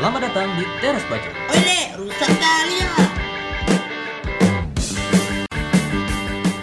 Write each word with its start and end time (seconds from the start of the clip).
Selamat 0.00 0.20
datang 0.24 0.48
di 0.56 0.64
Teras 0.80 1.04
Baca. 1.06 1.28
Oleh, 1.52 1.84
rusak 1.94 2.32
kali 2.32 2.76
ya. 2.78 2.88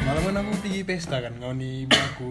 malam 0.02 0.22
kan 0.24 0.36
aku 0.40 0.52
pergi 0.60 0.82
pesta 0.82 1.18
kan 1.20 1.34
kawan 1.38 1.62
ibu 1.62 1.94
aku 1.94 2.30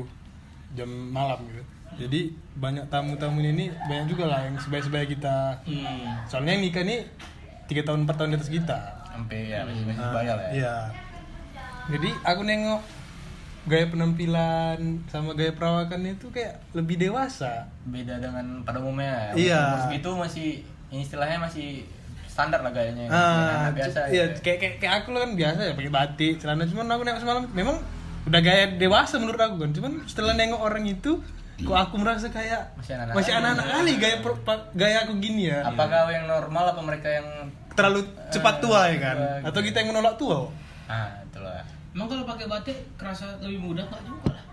jam 0.75 0.91
malam 0.91 1.39
gitu 1.47 1.63
jadi 1.97 2.21
banyak 2.55 2.85
tamu-tamu 2.89 3.39
ini 3.39 3.71
banyak 3.81 4.07
juga 4.09 4.25
lah 4.27 4.41
yang 4.43 4.59
sebaya-sebaya 4.59 5.07
kita 5.07 5.37
Hmm. 5.63 6.27
soalnya 6.27 6.53
yang 6.53 6.65
nikah 6.65 6.83
nih 6.83 7.07
tiga 7.67 7.83
tahun 7.85 8.03
empat 8.03 8.15
tahun 8.17 8.31
di 8.33 8.37
atas 8.37 8.51
kita 8.51 8.79
Sampai 9.07 9.49
ya 9.49 9.63
masih 9.63 9.85
masih 9.87 10.03
Ah, 10.03 10.13
bayar 10.13 10.35
lah 10.35 10.45
ya. 10.45 10.53
iya 10.53 10.75
jadi 11.89 12.11
aku 12.25 12.41
nengok 12.43 12.83
gaya 13.65 13.87
penampilan 13.87 14.79
sama 15.07 15.31
gaya 15.33 15.53
perawakannya 15.53 16.13
itu 16.13 16.27
kayak 16.29 16.59
lebih 16.73 16.99
dewasa 16.99 17.71
Beda 17.85 18.19
dengan 18.19 18.63
pada 18.63 18.79
umumnya. 18.79 19.31
Iya. 19.33 19.63
Umur 19.65 19.81
segitu 19.87 20.11
masih 20.13 20.49
ini 20.97 21.05
istilahnya 21.05 21.37
masih 21.39 21.85
standar 22.27 22.61
lah 22.61 22.69
gayanya. 22.71 23.05
ah 23.07 23.69
Anak-anak 23.69 23.75
biasa. 23.77 23.99
iya 24.09 24.25
gitu. 24.27 24.41
kayak, 24.43 24.59
kayak 24.59 24.75
kayak 24.79 24.95
aku 24.99 25.09
lah 25.11 25.21
kan 25.23 25.33
biasa 25.35 25.61
ya 25.63 25.73
pakai 25.73 25.93
batik 25.93 26.35
celana 26.37 26.65
cuman 26.65 26.85
aku 26.87 27.03
nengok 27.03 27.21
semalam 27.21 27.45
memang 27.51 27.77
udah 28.25 28.41
gaya 28.41 28.65
dewasa 28.75 29.15
menurut 29.17 29.39
aku 29.39 29.57
kan 29.59 29.71
cuman 29.71 29.93
setelah 30.05 30.33
nengok 30.35 30.59
orang 30.59 30.85
itu 30.85 31.21
kok 31.57 31.73
aku 31.79 31.95
merasa 31.97 32.29
kayak 32.29 32.73
Masih 32.75 32.93
anak-anak. 32.95 33.15
masih 33.15 33.33
anak-anak 33.35 33.67
kali 33.71 33.93
gaya 33.97 34.17
per- 34.21 34.41
pa- 34.43 34.69
gaya 34.73 34.97
aku 35.03 35.13
gini 35.17 35.49
ya 35.49 35.61
Apakah 35.63 36.09
yang 36.11 36.25
normal 36.27 36.65
apa 36.69 36.81
mereka 36.83 37.09
yang 37.11 37.29
terlalu 37.73 38.01
cepat 38.29 38.55
tua 38.59 38.89
ya 38.89 38.97
kan 38.99 39.17
tua 39.17 39.29
gitu. 39.35 39.45
atau 39.47 39.61
kita 39.63 39.77
yang 39.79 39.89
menolak 39.91 40.15
tua 40.17 40.49
ah 40.87 41.09
itulah. 41.23 41.61
Emang 41.91 42.07
kalau 42.07 42.25
pakai 42.27 42.45
batik 42.47 42.77
kerasa 42.95 43.41
lebih 43.41 43.61
mudah 43.63 43.81
nggak 43.83 44.03
juga 44.03 44.29
lah? 44.31 44.45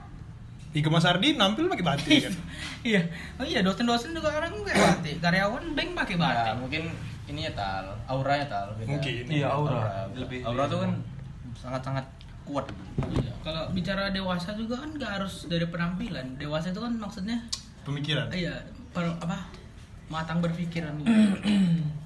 Ika 0.73 0.90
Mas 0.90 1.05
Ardi 1.05 1.34
nampil 1.34 1.70
pakai 1.70 1.86
batik 1.86 2.20
kan 2.23 2.34
iya. 2.81 3.02
Oh 3.38 3.45
iya, 3.45 3.62
dosen-dosen 3.62 4.12
juga 4.12 4.34
orang 4.34 4.58
pakai 4.59 4.76
batik. 4.76 5.16
Karyawan 5.20 5.64
bank 5.72 5.90
pakai 5.95 6.16
Nah, 6.16 6.26
batik. 6.26 6.54
mungkin 6.59 6.84
ini 7.26 7.45
ya 7.45 7.54
tal, 7.54 7.86
auranya 8.05 8.45
tal. 8.48 8.68
beda. 8.76 8.90
Mungkin. 8.90 9.23
Iya, 9.28 9.48
aura. 9.48 9.78
Aura, 9.78 10.02
Lebih- 10.12 10.44
aura 10.44 10.64
tuh 10.66 10.80
kan 10.81 10.92
sangat-sangat 11.56 12.06
kuat. 12.44 12.66
Iya. 13.14 13.31
Kalau 13.39 13.70
bicara 13.70 14.09
dewasa 14.09 14.52
juga 14.53 14.75
kan 14.78 14.92
nggak 14.92 15.12
harus 15.14 15.45
dari 15.45 15.64
penampilan. 15.64 16.36
Dewasa 16.36 16.70
itu 16.70 16.81
kan 16.81 16.94
maksudnya 16.94 17.38
pemikiran 17.84 18.28
iya 18.31 18.64
per- 18.90 19.16
apa? 19.17 19.47
Matang 20.08 20.40
berpikiran. 20.40 21.00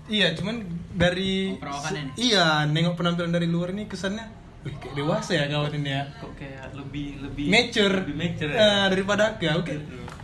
iya 0.08 0.31
cuman 0.34 0.61
dari 0.91 1.58
Oh, 1.58 1.91
iya 2.16 2.63
nengok 2.63 2.95
penampilan 2.95 3.30
dari 3.30 3.45
luar 3.45 3.72
ini 3.72 3.86
kesannya 3.86 4.23
kayak 4.73 4.93
dewasa 4.93 5.31
ya 5.33 5.45
kawan 5.47 5.71
ini 5.73 5.91
ya. 5.91 6.03
Kok 6.15 6.31
kayak 6.33 6.65
lebih 6.73 7.07
lebih 7.21 7.45
mature, 7.47 7.95
lebih 8.01 8.15
mature 8.15 8.49
ya. 8.49 8.57
Ah, 8.57 8.85
daripada 8.87 9.23
aku 9.29 9.41
ya. 9.43 9.53
Oke 9.55 9.73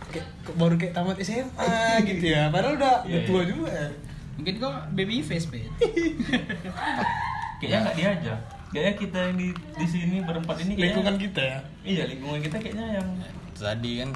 kayak 0.08 0.26
kok 0.40 0.54
baru 0.54 0.74
kayak 0.74 0.92
tamat 0.92 1.16
SMA 1.18 1.74
gitu 2.08 2.24
ya. 2.28 2.46
Padahal 2.48 2.74
udah 2.76 2.94
Iya, 3.02 3.18
tua 3.24 3.40
iya. 3.40 3.48
juga 3.48 3.68
ya. 3.68 3.88
Mungkin 4.34 4.54
kok 4.56 4.74
baby 4.90 5.16
face, 5.20 5.46
Bet. 5.46 5.66
Kayaknya 7.58 7.78
nggak 7.80 7.96
diajak. 7.96 8.40
Kayaknya 8.68 8.94
kita 8.98 9.18
yang 9.20 9.36
di 9.36 9.48
di 9.54 9.86
sini 9.86 10.16
berempat 10.20 10.56
ini 10.58 10.72
kayaknya- 10.72 10.82
lingkungan 10.84 11.16
kita 11.16 11.40
ya? 11.42 11.58
Iya, 11.82 12.02
lingkungan 12.08 12.40
kita 12.40 12.56
kayaknya 12.58 12.86
yang 12.98 13.08
tadi 13.54 13.92
kan 13.96 14.10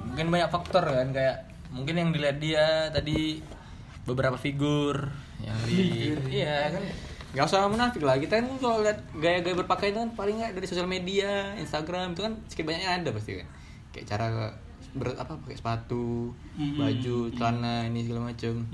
mungkin 0.00 0.26
banyak 0.28 0.48
faktor 0.48 0.80
kan 0.82 1.08
kayak 1.12 1.36
mungkin 1.68 1.94
yang 1.94 2.08
dilihat 2.08 2.40
dia 2.40 2.64
tadi 2.88 3.44
beberapa 4.02 4.40
figur 4.40 5.12
yang 5.38 5.58
di 5.62 6.16
iya 6.32 6.72
kan 6.72 6.80
nggak 7.28 7.44
usah 7.44 7.68
munafik 7.68 8.00
lah 8.00 8.16
kita 8.16 8.40
kan 8.40 8.48
kalau 8.56 8.80
lihat 8.80 9.04
gaya-gaya 9.12 9.52
berpakaian 9.52 9.92
itu 9.92 10.00
kan 10.00 10.10
paling 10.16 10.34
nggak 10.40 10.52
dari 10.56 10.66
sosial 10.66 10.88
media 10.88 11.52
Instagram 11.60 12.16
itu 12.16 12.24
kan 12.24 12.32
sedikit 12.48 12.72
banyaknya 12.72 12.90
ada 13.04 13.10
pasti 13.12 13.30
kan. 13.44 13.48
Kayak 13.92 14.06
cara 14.16 14.26
ber 14.96 15.12
apa 15.20 15.36
pakai 15.44 15.56
sepatu 15.60 16.32
baju 16.56 17.16
celana 17.36 17.84
ini 17.84 18.08
segala 18.08 18.32
macam 18.32 18.64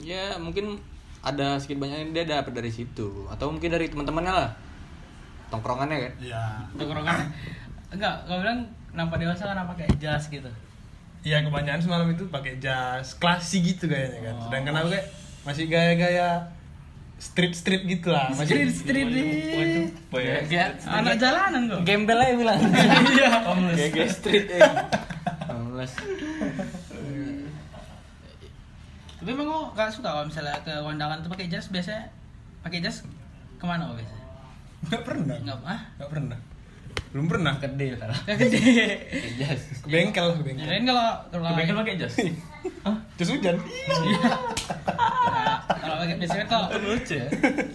ya 0.00 0.40
mungkin 0.40 0.80
ada 1.20 1.60
sedikit 1.60 1.84
banyaknya 1.84 2.24
dia 2.24 2.40
dapat 2.40 2.52
dari 2.56 2.72
situ. 2.72 3.28
Atau 3.28 3.52
mungkin 3.52 3.68
dari 3.68 3.92
teman-temannya 3.92 4.32
lah 4.32 4.50
tongkrongannya 5.52 5.98
kan. 6.08 6.12
Iya 6.20 6.42
Tongkrongan. 6.76 7.16
Enggak, 7.94 8.14
kau 8.28 8.36
bilang 8.40 8.60
nampak 8.92 9.16
dewasa 9.20 9.48
kan 9.48 9.64
pakai 9.64 9.88
jas 10.00 10.28
gitu. 10.28 10.48
iya 11.26 11.42
kebanyakan 11.42 11.82
semalam 11.82 12.06
itu 12.14 12.30
pakai 12.30 12.62
jas 12.62 13.18
klasik 13.18 13.76
gitu 13.76 13.90
kayaknya 13.90 14.32
kan. 14.32 14.34
Sedangkan 14.48 14.74
aku 14.80 14.88
kayak 14.94 15.06
masih 15.42 15.64
gaya-gaya 15.66 16.38
street 17.18 17.50
street 17.52 17.82
gitu 17.84 18.08
lah 18.08 18.30
masih 18.30 18.46
Street 18.46 18.72
street 18.72 19.08
nih. 19.08 19.26
apa 19.90 20.18
ya? 20.18 20.36
Kayak 20.44 20.68
Anak 20.84 21.14
jalanan 21.16 21.62
kok. 21.66 21.80
gembel 21.82 22.14
aja 22.16 22.34
bilang 22.34 22.58
Iya. 23.12 23.30
kayak 23.74 23.90
kayak 23.92 24.10
street 24.12 24.46
ya 24.48 24.70
homeless 25.44 25.92
Tapi 29.18 29.28
emang 29.28 29.46
kok 29.46 29.66
gak 29.74 29.90
suka 29.90 30.08
kalau 30.08 30.24
misalnya 30.24 30.54
ke 30.62 30.70
kondangan 30.70 31.18
tuh 31.18 31.28
pakai 31.28 31.46
jas 31.48 31.66
biasanya 31.66 32.06
pakai 32.60 32.78
jas 32.78 33.02
ke 33.54 33.64
mana 33.64 33.90
kok 33.90 33.98
biasanya? 33.98 34.24
nggak 34.80 35.02
pernah 35.02 35.34
Enggak 35.36 35.58
ah? 35.64 35.80
nggak 35.98 36.10
pernah 36.10 36.38
belum 37.08 37.24
pernah 37.26 37.52
ke, 37.56 37.66
gede 37.66 37.88
lah 37.98 38.20
Gak 38.22 38.36
gede. 38.38 38.60
jas 39.36 39.60
ke 39.74 39.88
bengkel 39.88 40.26
ke 40.34 40.42
bengkel 40.44 40.94
kalau 40.94 41.18
Ke 41.32 41.56
bengkel 41.56 41.76
pakai 41.76 41.94
jas. 41.98 42.14
jas 43.16 43.28
hujan 43.28 43.56
kalau 43.58 44.06
pakai 45.98 46.14
biasanya 46.16 46.46
kalau 46.46 46.66
lucu 46.76 47.14
ya 47.14 47.26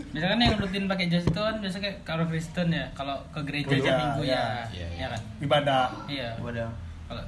biasanya 0.09 0.29
kan 0.29 0.39
yang 0.39 0.55
rutin 0.55 0.83
pakai 0.85 1.05
jas 1.07 1.23
itu 1.23 1.35
kan 1.37 1.55
biasanya 1.57 1.83
kayak 1.83 1.97
kalau 2.01 2.23
Kristen 2.25 2.67
ya, 2.69 2.85
kalau 2.93 3.15
ke 3.29 3.39
gereja 3.43 3.73
tiap 3.73 3.95
minggu 3.97 4.21
ya. 4.23 4.63
Iya, 4.69 4.87
iya. 4.87 4.87
Ya 4.97 5.07
kan? 5.09 5.21
ibadah 5.39 5.83
Iya. 6.05 6.29
wadah 6.39 6.69
Kalau 7.05 7.23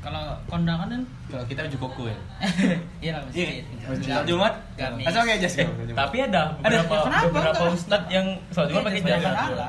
kalau 0.00 0.24
kondangan 0.46 0.88
kan 0.88 1.02
kalau 1.26 1.44
kita 1.44 1.60
baju 1.62 1.78
koko 1.78 2.02
ya 2.06 2.16
iya 3.04 3.10
lah 3.14 3.22
Iya. 3.30 3.62
mesti. 3.84 4.00
Sholat 4.02 4.24
Jumat 4.24 4.54
Gamis. 4.74 5.04
Masa 5.04 5.18
pakai 5.20 5.38
jas 5.38 5.54
kan 5.54 5.66
Tapi 5.92 6.16
ada 6.22 6.42
beberapa 6.56 6.94
kenapa? 7.04 7.24
beberapa 7.28 7.64
ustad 7.70 8.02
yang 8.08 8.26
soal 8.48 8.66
juga 8.66 8.80
pakai 8.82 9.00
jas. 9.00 9.20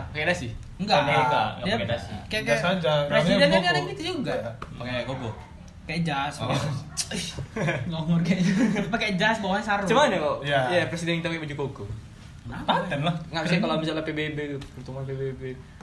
Pakai 0.08 0.26
dasi 0.26 0.48
Enggak. 0.80 0.98
Enggak, 1.04 1.22
enggak 1.22 1.48
Dia 1.62 1.74
pakai 1.76 1.90
dasi. 1.90 2.14
Kayak 2.26 2.44
Jas 2.44 2.58
kayak 2.58 2.74
aja, 2.74 2.94
presiden 3.06 3.38
namanya 3.44 3.62
kan 3.62 3.72
ada 3.72 3.82
gitu 3.86 4.02
juga. 4.02 4.34
pakai 4.74 5.04
koko 5.06 5.30
Kayak 5.84 6.02
jas. 6.06 6.36
Oh. 6.40 6.52
Ngomong 7.88 8.22
kayak 8.22 8.42
pakai 8.88 9.16
jas 9.16 9.40
bawahnya 9.40 9.62
sarung. 9.62 9.86
cuman 9.86 10.08
ya 10.08 10.20
kok 10.20 10.38
Iya. 10.42 10.60
iya 10.70 10.84
presiden 10.88 11.20
kita 11.20 11.28
pakai 11.28 11.44
baju 11.44 11.56
koko 11.60 11.84
paten 12.64 13.00
lah 13.02 13.16
nggak 13.28 13.44
bisa 13.44 13.56
kalau 13.58 13.76
misalnya 13.78 14.04
PBB 14.04 14.40
pertemuan 14.72 15.04
PBB 15.04 15.42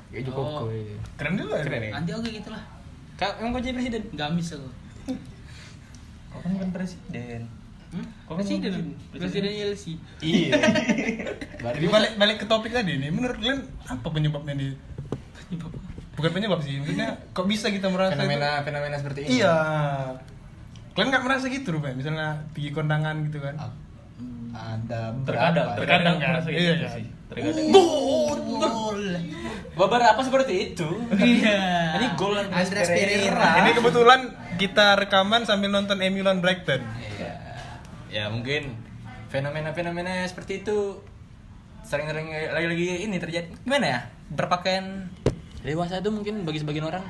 kayak 0.08 0.22
baju 0.22 0.30
Oh. 0.30 0.36
koko 0.36 0.64
iya. 0.70 0.96
keren 1.14 1.34
juga 1.34 1.54
ya 1.54 1.64
keren 1.64 1.82
ya 1.82 1.92
Nanti 1.92 2.10
oke 2.12 2.28
gitu 2.30 2.48
lah. 2.48 2.62
kak 3.14 3.32
emang 3.38 3.50
kau 3.50 3.60
jadi 3.60 3.74
presiden 3.74 4.02
Gamis 4.12 4.48
aku. 4.52 4.68
Kok 6.28 6.38
kan 6.38 6.50
bukan 6.52 6.70
presiden. 6.70 7.40
Hmm? 7.88 8.04
Kok 8.22 8.32
kan 8.32 8.38
Presiden, 8.38 8.72
presiden? 9.10 9.10
presiden 9.12 9.50
ILC. 9.50 9.84
iya 10.20 10.52
Jadi 11.72 11.86
balik 11.88 12.12
balik 12.14 12.36
ke 12.38 12.46
topik 12.46 12.70
tadi 12.70 12.94
nih, 12.94 13.08
menurut 13.08 13.34
kalian 13.34 13.58
apa 13.82 14.06
penyebabnya 14.06 14.54
nih? 14.54 14.72
Bukan 16.18 16.30
penyebab 16.34 16.58
sih, 16.66 16.82
maksudnya 16.82 17.14
kok 17.30 17.46
bisa 17.46 17.70
kita 17.70 17.86
merasa 17.94 18.18
fenomena 18.18 18.66
fenomena 18.66 18.98
seperti 18.98 19.30
itu? 19.30 19.30
ini 19.30 19.38
Iya. 19.38 19.54
Kalian 20.98 21.08
nggak 21.14 21.24
merasa 21.24 21.46
gitu, 21.46 21.78
Ruben? 21.78 21.94
Misalnya 21.94 22.42
pergi 22.50 22.74
kondangan 22.74 23.22
gitu 23.30 23.38
kan? 23.38 23.54
ada 24.50 25.14
Terkadang, 25.22 25.78
terkadang 25.78 26.16
kan? 26.18 26.28
merasa 26.34 26.48
gitu 26.50 26.58
Iya, 26.58 26.90
sih. 26.90 27.06
Terkadang. 27.30 27.70
beberapa 29.78 30.20
seperti 30.26 30.74
itu 30.74 30.88
Iya. 31.14 31.62
ini 32.02 32.06
gol 32.18 32.34
Andres 32.34 32.90
Pereira. 32.90 33.62
Ini 33.62 33.70
kebetulan 33.78 34.20
kita 34.58 34.98
rekaman 34.98 35.46
sambil 35.46 35.70
nonton 35.70 36.02
MU 36.02 36.26
lawan 36.26 36.42
Brighton. 36.42 36.82
Iya. 36.98 37.32
Ya 38.10 38.24
mungkin 38.26 38.74
fenomena-fenomena 39.30 40.26
seperti 40.26 40.66
itu 40.66 40.98
sering-sering 41.86 42.34
lagi-lagi 42.50 43.06
ini 43.06 43.16
terjadi. 43.22 43.54
Gimana 43.62 43.86
ya? 43.86 44.00
Berpakaian 44.34 45.06
dewasa 45.68 45.98
itu 45.98 46.08
mungkin 46.08 46.42
bagi 46.42 46.58
sebagian 46.58 46.86
orang 46.86 47.04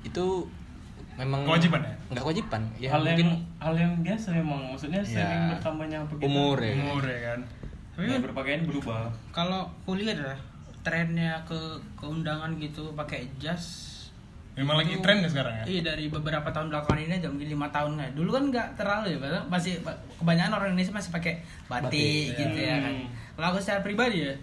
itu 0.00 0.46
memang 1.14 1.42
Kewajiban 1.42 1.80
ya? 1.80 1.94
Enggak 2.08 2.24
kewajiban. 2.24 2.60
Ya 2.76 2.88
hal 2.88 3.02
mungkin 3.02 3.28
yang 3.28 3.42
hal 3.58 3.74
yang 3.74 3.92
biasa 4.00 4.28
memang 4.32 4.60
maksudnya 4.68 5.00
Iya. 5.00 5.10
sering 5.16 5.42
bertambahnya 5.52 5.98
apa 6.00 6.12
gitu. 6.14 6.24
umur 6.24 6.56
ya. 6.58 6.72
Umur 6.76 7.02
ya 7.02 7.20
kan. 7.26 7.40
Tapi 7.90 8.04
Ya, 8.04 8.10
kan 8.12 8.20
berpakaian 8.22 8.62
berubah. 8.64 9.10
kalau 9.30 9.60
kuliah 9.82 10.14
dah 10.14 10.38
trennya 10.80 11.42
ke 11.42 11.58
keundangan 11.94 12.54
gitu 12.56 12.94
pakai 12.94 13.26
jas 13.36 13.86
Memang 14.54 14.74
lagi 14.76 14.94
itu- 14.94 15.02
tren 15.02 15.18
ya 15.18 15.28
sekarang 15.28 15.54
ya? 15.56 15.64
Iya 15.68 15.80
dari 15.84 16.06
beberapa 16.08 16.48
tahun 16.48 16.66
belakangan 16.68 16.98
ini 17.00 17.14
aja 17.14 17.26
mungkin 17.26 17.46
lima 17.48 17.68
tahun 17.68 17.94
lah. 17.94 18.10
Dulu 18.12 18.30
kan 18.32 18.42
nggak 18.48 18.68
terlalu 18.74 19.06
ya, 19.12 19.18
masih 19.44 19.78
kebanyakan 20.16 20.52
orang 20.52 20.68
Indonesia 20.72 20.90
masih 20.92 21.10
pakai 21.10 21.34
batik, 21.64 21.90
Batik, 21.90 22.26
gitu 22.36 22.58
ya. 22.58 22.74
ya 22.74 22.76
kan. 22.80 22.94
Kalau 23.34 23.46
aku 23.48 23.58
secara 23.58 23.80
pribadi 23.80 24.18
ya, 24.20 24.34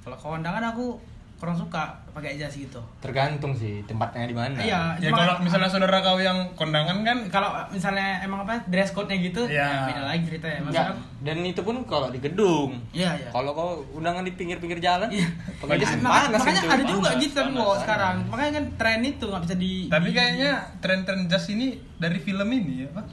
kalau 0.00 0.12
ke 0.14 0.24
kondangan 0.26 0.64
aku 0.66 0.96
kurang 1.42 1.58
suka 1.58 1.90
pakai 2.08 2.38
jas 2.38 2.54
gitu. 2.54 2.78
Tergantung 3.02 3.50
sih 3.50 3.82
tempatnya 3.82 4.24
di 4.24 4.32
mana. 4.32 4.54
Iya. 4.56 4.94
Ya 4.96 5.10
kalau 5.10 5.42
misalnya 5.42 5.66
saudara 5.66 5.98
kau 5.98 6.14
yang 6.16 6.38
kondangan 6.54 7.02
kan 7.02 7.18
kalau 7.26 7.50
misalnya 7.66 8.22
emang 8.22 8.46
apa 8.46 8.62
dress 8.64 8.94
code-nya 8.94 9.18
gitu, 9.18 9.42
Iya. 9.44 9.58
ya 9.58 9.86
beda 9.90 10.02
lagi 10.06 10.22
ceritanya. 10.24 10.58
Maksudnya, 10.62 10.94
Dan 11.18 11.42
itu 11.42 11.58
pun 11.60 11.82
kalau 11.82 12.08
di 12.08 12.18
gedung. 12.18 12.78
iya 12.92 13.10
iya. 13.16 13.26
Kalau 13.28 13.50
kau 13.50 13.70
undangan 13.92 14.22
di 14.22 14.30
pinggir-pinggir 14.32 14.78
jalan, 14.78 15.10
Iya. 15.10 15.26
pakai 15.58 15.76
jas 15.76 15.98
Maka- 15.98 16.30
panas 16.30 16.38
makanya 16.38 16.62
itu. 16.62 16.70
ada 16.70 16.84
juga 16.84 17.08
Panas, 17.08 17.18
gitu 17.20 17.34
tapi 17.34 17.42
panas, 17.44 17.58
kok 17.58 17.66
panas. 17.66 17.82
sekarang. 17.82 18.16
Makanya 18.28 18.52
kan 18.52 18.64
tren 18.78 19.00
itu 19.02 19.24
nggak 19.26 19.42
bisa 19.42 19.54
di. 19.56 19.72
tapi 19.88 20.06
di- 20.06 20.14
kayaknya 20.14 20.50
tren-tren 20.78 21.20
jas 21.26 21.44
ini 21.48 21.66
dari 21.96 22.18
film 22.18 22.48
ini 22.48 22.74
ya, 22.78 22.90
Pak? 22.92 23.06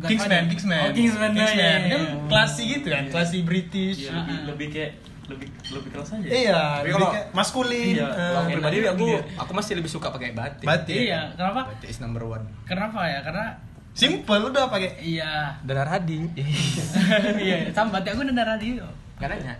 Kingsman, 0.00 0.42
Kingsman. 0.48 0.78
Oh, 0.80 0.92
Kingsman. 0.92 1.30
iya, 1.32 1.46
iya, 1.48 1.70
iya. 1.80 1.96
Kan 1.96 2.02
klasi 2.26 2.62
gitu 2.68 2.86
kan, 2.88 3.04
klasi 3.08 3.42
British. 3.42 4.04
Iya, 4.04 4.10
lebih, 4.16 4.36
lebih 4.48 4.66
kayak 4.70 4.92
lebih 5.28 5.48
lebih 5.68 5.90
keras 5.92 6.08
aja. 6.10 6.24
Iya, 6.24 6.56
Tapi 6.56 6.82
lebih 6.82 6.92
kalau- 6.96 7.12
kayak 7.12 7.28
maskulin. 7.30 7.94
Iya, 7.94 8.08
eh, 8.08 8.16
Kalau 8.16 8.40
Enak 8.40 8.48
pribadi 8.50 8.76
aku 8.82 9.06
dia. 9.06 9.20
aku 9.36 9.52
masih 9.52 9.72
lebih 9.76 9.90
suka 9.90 10.08
pakai 10.08 10.30
batik. 10.32 10.64
batik. 10.64 10.96
Iya, 10.96 11.20
kenapa? 11.36 11.60
Batik 11.68 11.88
is 11.88 12.00
number 12.00 12.24
one. 12.24 12.44
Kenapa 12.64 13.00
ya? 13.04 13.20
Karena 13.20 13.46
Simple 13.92 14.42
udah 14.46 14.70
pakai 14.70 14.94
iya. 15.00 15.58
Dan 15.60 15.82
Hadi. 15.82 16.22
Iya, 17.44 17.68
sama 17.72 17.98
batik 17.98 18.14
aku 18.14 18.22
udah 18.22 18.46
radio. 18.48 18.86
Gak 19.18 19.28
nanya. 19.28 19.54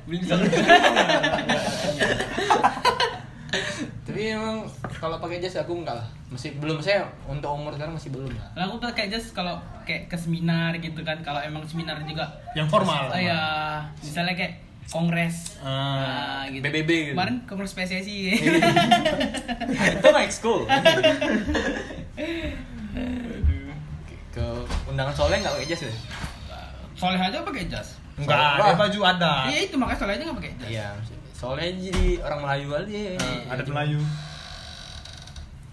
Tapi 4.05 4.23
emang 4.31 4.65
kalau 4.95 5.19
pakai 5.19 5.39
jas 5.39 5.59
aku 5.59 5.73
enggak 5.75 5.97
lah. 5.97 6.07
Masih 6.29 6.55
belum 6.57 6.79
saya 6.79 7.03
untuk 7.25 7.51
umur 7.51 7.73
sekarang 7.73 7.93
masih 7.93 8.09
belum 8.09 8.31
lah. 8.31 8.47
Lah 8.55 8.65
aku 8.67 8.79
pakai 8.79 9.09
jas 9.09 9.33
kalau 9.33 9.57
kayak 9.83 10.07
ke 10.07 10.17
seminar 10.17 10.73
gitu 10.77 11.01
kan. 11.03 11.19
Kalau 11.21 11.41
emang 11.41 11.65
seminar 11.65 11.99
juga 12.05 12.25
yang 12.55 12.69
formal. 12.69 13.11
Oh 13.11 13.19
ya, 13.19 13.41
misalnya 13.99 14.33
kayak 14.33 14.68
kongres 14.89 15.61
Ah, 15.61 15.69
nah, 15.69 16.43
gitu. 16.49 16.65
PBB 16.65 16.91
gitu. 17.13 17.15
Kemarin 17.15 17.37
kongres 17.45 17.77
PSSI. 17.77 18.41
Itu 20.01 20.09
naik 20.09 20.33
school. 20.33 20.65
Ke 24.33 24.45
undangan 24.87 25.15
soleh 25.15 25.37
nggak 25.43 25.55
pakai 25.59 25.69
jas 25.69 25.83
ya? 25.85 25.93
Soleh 26.97 27.21
aja 27.21 27.45
pakai 27.45 27.69
jas. 27.69 27.89
Enggak, 28.19 28.59
ada 28.59 28.75
baju 28.75 29.01
ada. 29.05 29.33
Iya 29.47 29.61
itu 29.69 29.75
makanya 29.79 29.99
soleh 30.01 30.15
aja 30.17 30.23
nggak 30.25 30.39
pakai 30.41 30.53
jas. 30.57 30.69
Iya. 30.71 30.89
Soalnya 31.39 31.71
jadi 31.79 32.07
orang 32.27 32.41
Melayu 32.43 32.69
aja. 32.75 32.99
Nah, 33.15 33.55
adat 33.55 33.69
Melayu. 33.71 34.01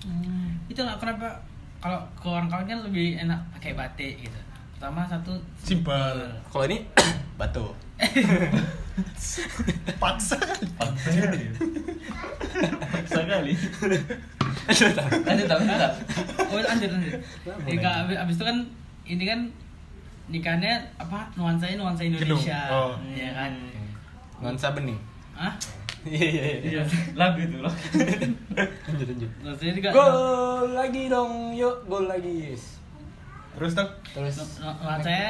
Hmm, 0.06 0.54
itu 0.70 0.82
lah 0.86 0.94
kenapa 1.02 1.42
kalau 1.82 1.98
ke 2.14 2.28
orang 2.30 2.46
kawan 2.46 2.66
kan 2.70 2.80
lebih 2.86 3.18
enak 3.18 3.42
pakai 3.58 3.74
batik 3.74 4.14
gitu. 4.22 4.40
Pertama 4.78 5.08
satu 5.10 5.34
Simple. 5.64 6.30
Kalau 6.54 6.66
ini 6.70 6.86
batu. 7.40 7.74
Paksa. 8.96 9.44
Paksa 10.02 10.36
kali. 11.12 11.46
Paksa 12.92 13.22
kali. 13.26 13.54
lanjut 14.66 15.46
tak 15.46 15.58
lanjut 15.60 15.78
tak 15.78 15.94
oh 16.42 16.58
lanjut 16.58 16.90
lanjut 16.90 17.14
Jika 17.66 17.90
abis, 18.02 18.18
abis 18.18 18.36
itu 18.36 18.44
kan 18.44 18.58
ini 19.06 19.24
kan 19.24 19.40
nikahnya 20.26 20.72
apa 20.98 21.30
nuansanya 21.36 21.78
nuansa 21.78 22.02
Indonesia 22.04 22.60
Oh. 22.68 22.98
ya 23.08 23.30
kan 23.32 23.54
Nuansa 24.38 24.74
bening. 24.74 24.98
ah 25.34 25.54
Iya 26.02 26.22
iya 26.24 26.46
Iya, 26.62 26.82
lagu 27.14 27.42
itu 27.42 27.58
loh. 27.60 27.74
Lanjut 28.86 29.06
lanjut. 29.08 29.30
nuansanya 29.40 29.74
juga 29.76 29.90
Gol 29.92 30.18
lagi 30.72 31.04
dong, 31.08 31.34
yuk 31.52 31.76
gol 31.86 32.06
lagi. 32.06 32.54
Terus 33.54 33.72
tuh 33.72 33.88
Terus 34.12 34.34
nu- 34.36 34.66
nu- 34.66 34.80
nuansanya 34.82 35.30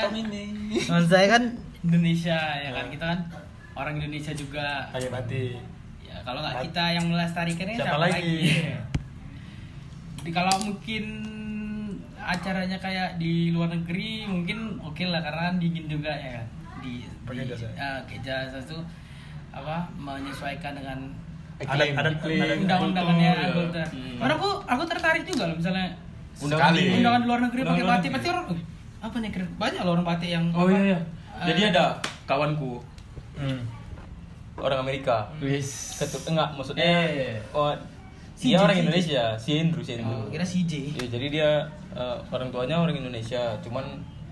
nuansanya 0.86 1.28
kan 1.30 1.44
Indonesia 1.82 2.38
ya 2.56 2.70
kan 2.72 2.86
kita 2.88 3.06
kan 3.06 3.20
orang 3.76 3.94
Indonesia 3.96 4.32
juga 4.32 4.88
pakai 4.90 5.10
batik. 5.10 5.60
ya 6.02 6.16
kalau 6.22 6.40
nggak 6.40 6.64
kita 6.64 6.84
yang 6.92 7.06
melestarikannya 7.06 7.76
Siapa 7.76 7.88
siapa, 7.90 8.00
lagi? 8.02 8.16
lagi, 8.16 8.38
Jadi 10.18 10.32
kalau 10.32 10.56
mungkin 10.60 11.04
acaranya 12.18 12.78
kayak 12.80 13.22
di 13.22 13.52
luar 13.52 13.70
negeri 13.70 14.26
mungkin 14.26 14.82
oke 14.82 15.04
lah 15.06 15.22
karena 15.22 15.54
dingin 15.56 15.86
juga 15.86 16.10
ya 16.10 16.42
kan 16.42 16.46
di 16.82 17.06
Pakai 17.22 17.46
di- 17.46 17.50
jas 17.52 17.62
ya? 17.62 17.70
ah, 17.78 17.98
itu 18.58 18.78
apa 19.52 19.86
menyesuaikan 19.96 20.74
dengan 20.74 20.98
iklim. 21.58 21.94
adat 21.96 22.16
undang-undangannya 22.58 23.32
anggota. 23.46 23.84
Hmm. 23.88 24.18
Karena 24.18 24.34
aku 24.34 24.50
aku 24.66 24.84
tertarik 24.86 25.24
juga 25.24 25.44
loh 25.46 25.56
misalnya 25.56 25.88
Undangan 26.36 26.64
Sekali. 26.68 26.82
di- 26.82 26.94
undangan 26.98 27.20
di 27.22 27.28
luar 27.28 27.42
negeri 27.44 27.62
pakai 27.64 27.86
batik 27.86 28.10
pasti 28.12 28.28
orang 28.28 28.46
"Uh, 28.50 28.60
apa 29.00 29.16
nih 29.22 29.30
keren 29.32 29.50
banyak 29.56 29.82
loh 29.82 29.94
orang 29.94 30.08
batik 30.10 30.30
yang 30.30 30.46
Oh 30.52 30.66
apa, 30.66 30.74
iya 30.74 30.82
iya. 30.90 31.00
Jadi 31.46 31.62
eh, 31.62 31.70
ada 31.70 31.86
kawanku 32.26 32.82
Hmm. 33.36 33.62
orang 34.56 34.80
Amerika. 34.82 35.28
Wis. 35.38 35.98
Ketuk 35.98 36.32
enggak 36.32 36.50
maksudnya 36.54 37.04
Eh. 37.04 37.36
oh 37.52 37.76
Si 38.34 38.52
dia 38.52 38.60
orang. 38.60 38.76
Indonesia, 38.78 39.32
si 39.36 39.56
Indru, 39.58 39.80
si 39.80 39.96
Indru. 39.96 40.12
oh, 40.14 40.28
kira 40.28 40.44
CJ 40.44 40.92
Ya, 40.94 41.06
jadi 41.10 41.28
dia 41.30 41.50
eh, 41.94 42.18
orang 42.30 42.52
tuanya 42.52 42.76
orang 42.78 42.92
Indonesia, 42.94 43.40
cuman 43.60 43.84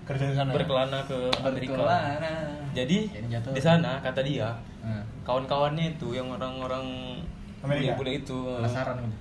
Kerja 0.04 0.24
di 0.26 0.34
sana. 0.34 0.48
ya? 0.48 0.54
berkelana 0.54 1.00
ke 1.02 1.16
Amerika. 1.40 1.72
Berkelana. 1.74 2.32
Jadi 2.70 2.98
di 3.32 3.60
sana 3.62 4.00
kata 4.00 4.20
dia 4.20 4.52
Hmm. 4.80 5.00
kawan-kawannya 5.22 5.94
itu 5.94 6.12
yang 6.12 6.28
orang-orang 6.28 7.16
Amerika? 7.60 7.96
bule-bule 7.96 8.12
itu 8.18 8.38
Penasaran 8.54 8.96
gitu. 8.98 9.16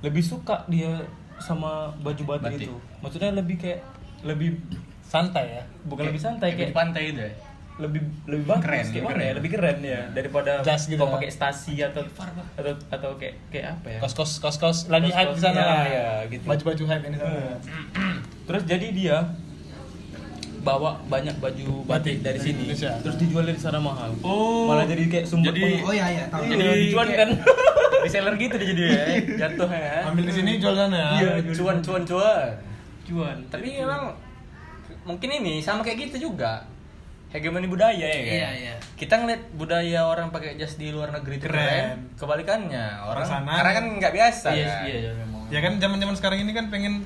lebih 0.00 0.22
suka 0.24 0.54
dia 0.66 0.94
sama 1.36 1.90
baju 1.98 2.22
batik, 2.28 2.46
Batik. 2.54 2.66
itu. 2.66 2.74
Maksudnya 3.00 3.30
lebih 3.32 3.56
kayak 3.56 3.82
lebih 4.22 4.54
santai 5.00 5.46
ya. 5.52 5.62
bukan 5.84 6.06
lebih 6.06 6.20
santai 6.20 6.48
Kayak 6.48 6.54
di 6.54 6.62
kayak 6.64 6.76
pantai 6.76 7.02
gitu 7.08 7.20
ya. 7.20 7.32
Lebih 7.80 8.00
lebih 8.24 8.44
bagus 8.46 8.62
Keren, 8.62 8.76
kayak 8.76 8.86
lebih 8.86 9.02
mana 9.02 9.10
keren. 9.10 9.24
ya 9.24 9.32
lebih 9.34 9.50
keren 9.50 9.78
ya 9.82 10.00
daripada 10.10 10.50
Jas 10.60 10.82
gitu 10.84 10.96
kau 10.96 11.06
ya. 11.06 11.14
pakai 11.16 11.28
stasi 11.28 11.74
atau 11.80 12.02
atau 12.54 12.72
atau 12.88 13.10
kayak 13.16 13.34
kayak 13.48 13.66
apa 13.74 13.88
ya 13.88 13.98
Kos 13.98 14.12
kos 14.12 14.32
kos 14.38 14.56
kos 14.56 14.78
lagi 14.86 15.08
hype 15.08 15.32
di 15.32 15.40
sana 15.40 15.60
lah. 15.60 15.84
ya, 15.84 16.08
gitu. 16.26 16.44
Baju 16.44 16.62
baju 16.66 16.82
hype 16.86 17.04
di 17.04 17.16
sana. 17.16 17.56
terus 18.44 18.62
jadi 18.64 18.86
dia 18.90 19.16
bawa 20.60 21.00
banyak 21.02 21.32
baju 21.34 21.68
batik 21.84 22.20
dari 22.20 22.36
dari 22.36 22.38
sini 22.38 22.60
Indonesia. 22.68 22.92
terus 23.00 23.16
dijual 23.16 23.44
di 23.44 23.56
sana 23.56 23.80
mahal 23.80 24.12
Oh. 24.20 24.68
malah 24.68 24.84
jadi 24.84 25.08
kayak 25.08 25.24
sumber 25.24 25.50
Jadi- 25.50 25.80
peng- 25.80 25.82
oh 25.82 25.94
iya 25.94 26.06
iya 26.10 26.24
tahu 26.28 26.42
jadi 26.44 26.60
Jadi 26.60 26.84
cuan 26.90 27.06
kayak- 27.06 27.18
kan 27.18 27.28
reseller 28.04 28.34
gitu 28.36 28.54
dia 28.54 28.66
jadi 28.66 28.84
ya 28.84 29.04
jatuh 29.40 29.70
ya 29.70 29.96
Ambil 30.06 30.24
di 30.24 30.34
sini 30.34 30.50
jual 30.56 30.74
sana. 30.74 31.16
Iya. 31.16 31.32
Cuan 31.50 31.76
cuan 31.78 32.02
cuan. 32.02 32.48
cuan 33.02 33.36
Tapi 33.48 33.66
memang 33.74 34.12
mungkin 35.02 35.28
ini 35.34 35.58
sama 35.58 35.80
kayak 35.80 35.96
gitu 36.06 36.28
juga. 36.28 36.60
Hegemoni 37.30 37.66
budaya 37.66 37.94
ya 37.96 38.20
kan? 38.20 38.34
Iya, 38.34 38.48
iya. 38.56 38.74
Kita 38.94 39.14
ngeliat 39.16 39.54
budaya 39.54 40.00
orang 40.04 40.28
pakai 40.28 40.54
jas 40.54 40.74
di 40.74 40.90
luar 40.90 41.10
negeri 41.10 41.38
itu 41.38 41.46
Keren. 41.46 41.62
keren. 41.62 41.98
Kebalikannya 42.14 42.84
orang 43.00 43.22
sana- 43.22 43.54
karena 43.56 43.72
kan 43.72 43.86
nggak 43.96 44.12
biasa 44.12 44.48
iya 44.50 44.66
kan. 44.66 44.82
iya 44.84 44.96
iya 45.00 45.12
memang 45.14 45.42
Ya 45.46 45.58
kan 45.60 45.72
zaman-zaman 45.76 46.14
sekarang 46.14 46.38
ini 46.40 46.52
kan 46.52 46.66
pengen 46.68 47.02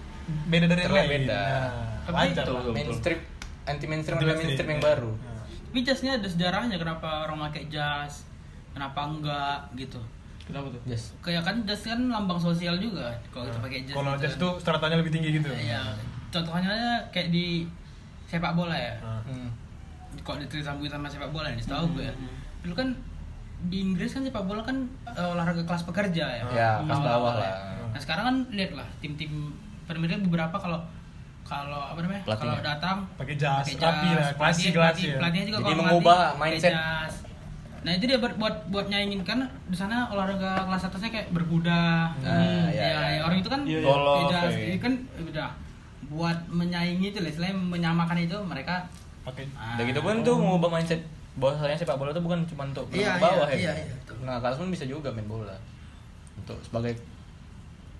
beda 0.46 0.66
dari 0.66 0.80
yang 0.82 0.92
lain. 0.94 1.10
beda. 1.22 1.36
Nah, 1.38 1.70
Tapi 2.02 2.16
wajar 2.28 2.44
itu- 2.46 2.72
Mainstream 2.72 3.20
anti 3.64 3.84
mainstream 3.86 4.16
Anti 4.16 4.26
mainstream, 4.26 4.68
yang 4.70 4.80
ya. 4.80 4.86
baru. 4.86 5.12
Nah. 5.14 5.44
Tapi 5.66 5.78
jasnya 5.82 6.12
ada 6.14 6.26
sejarahnya 6.26 6.76
kenapa 6.76 7.08
orang 7.22 7.38
pakai 7.42 7.64
jas, 7.66 8.24
kenapa 8.72 9.00
enggak 9.02 9.58
gitu. 9.74 10.00
kenapa 10.42 10.68
tuh 10.68 10.80
Jas. 10.84 11.16
Kayak 11.20 11.40
kan 11.42 11.56
jas 11.64 11.80
kan 11.82 12.00
lambang 12.04 12.36
sosial 12.36 12.76
juga 12.76 13.08
kalau 13.30 13.44
kita 13.46 13.58
pakai 13.58 13.80
jas. 13.82 13.94
Kalau 13.94 14.12
jas 14.14 14.28
kan. 14.30 14.38
itu 14.38 14.48
stratanya 14.58 14.96
lebih 14.98 15.08
tinggi 15.10 15.28
gitu. 15.34 15.48
Iya, 15.48 15.80
contohnya 16.28 16.76
kayak 17.08 17.28
di 17.30 17.64
sepak 18.26 18.52
bola 18.52 18.72
ya. 18.72 18.92
Nah. 19.00 19.24
Hmm. 19.24 19.48
Kalau 20.20 20.38
disambungin 20.40 20.92
sama 20.92 21.06
sepak 21.06 21.30
bola 21.30 21.48
nih, 21.48 21.58
setahu 21.58 21.90
gue 21.92 22.04
ya. 22.04 22.14
Dulu 22.60 22.74
kan 22.74 22.88
di 23.64 23.80
Inggris 23.80 24.10
kan 24.10 24.22
sepak 24.22 24.44
bola 24.44 24.60
kan 24.60 24.76
eh, 25.06 25.26
olahraga 25.26 25.62
kelas 25.62 25.82
pekerja 25.82 26.24
ya. 26.30 26.44
Ya, 26.48 26.70
kelas 26.80 27.00
bawah 27.00 27.34
ya. 27.34 27.42
lah. 27.42 27.54
Nah 27.90 28.00
sekarang 28.00 28.24
kan 28.24 28.36
lihat 28.50 28.72
lah 28.74 28.88
tim-tim 28.98 29.54
Premier 29.84 30.10
League 30.10 30.24
beberapa 30.24 30.54
kalau 30.54 30.80
kalau 31.42 31.76
apa 31.84 32.00
namanya 32.00 32.24
Pelatihnya. 32.24 32.50
kalau 32.50 32.64
datang 32.64 32.96
Pakai 33.14 33.36
jas, 33.36 33.64
pakai 33.66 33.76
rapi 33.76 34.08
lah, 34.08 34.16
pelatih- 34.16 34.34
klasik, 34.34 34.64
pelatih- 34.64 34.72
klasik 34.74 35.06
ya. 35.06 35.18
pelatihnya 35.18 35.46
juga 35.46 35.58
Jadi 35.58 35.66
kalau 35.66 35.82
mengubah 35.84 36.18
mindset. 36.38 36.72
jas. 36.72 37.14
Nah 37.84 37.92
itu 37.92 38.04
dia 38.06 38.16
buat 38.16 38.34
buat 38.34 38.56
buat 38.66 38.86
nyaingin 38.88 39.20
kan 39.22 39.38
di 39.62 39.76
sana 39.76 40.08
olahraga 40.08 40.64
kelas 40.64 40.82
atasnya 40.82 41.10
kayak 41.12 41.28
berkuda. 41.30 42.16
Nah, 42.16 42.32
ya, 42.64 42.72
iya, 42.72 42.86
ya, 42.88 43.00
iya. 43.10 43.20
orang 43.20 43.38
itu 43.38 43.48
kan 43.48 43.60
Iya, 43.62 43.78
iya. 43.78 43.92
Pakai 43.92 44.24
jas. 44.32 44.50
iya. 44.50 44.66
Ini 44.66 44.78
kan 44.80 44.92
udah 45.20 45.48
buat 46.06 46.38
menyaingi 46.48 47.06
itu 47.06 47.18
lah, 47.18 47.28
istilahnya 47.28 47.56
menyamakan 47.56 48.16
itu 48.18 48.36
mereka 48.40 48.88
Pakai 49.24 49.44
ah, 49.54 49.74
Udah 49.74 49.84
gitu 49.84 50.00
pun 50.00 50.14
tuh 50.20 50.36
mengubah 50.36 50.70
mindset 50.70 51.00
bahwasanya 51.34 51.74
sepak 51.74 51.96
bola 51.96 52.10
itu 52.10 52.20
bukan 52.20 52.40
cuma 52.44 52.62
untuk 52.64 52.86
Iya, 52.88 53.10
menengah 53.10 53.16
ke 53.16 53.24
bawah 53.26 53.48
iya, 53.48 53.56
ya. 53.56 53.58
iya, 53.58 53.72
iya, 53.82 53.94
betul. 53.96 54.16
Nah, 54.22 54.36
kelas 54.38 54.56
pun 54.56 54.68
bisa 54.68 54.84
juga 54.84 55.08
main 55.10 55.26
bola. 55.26 55.56
Untuk 56.36 56.58
sebagai 56.60 56.94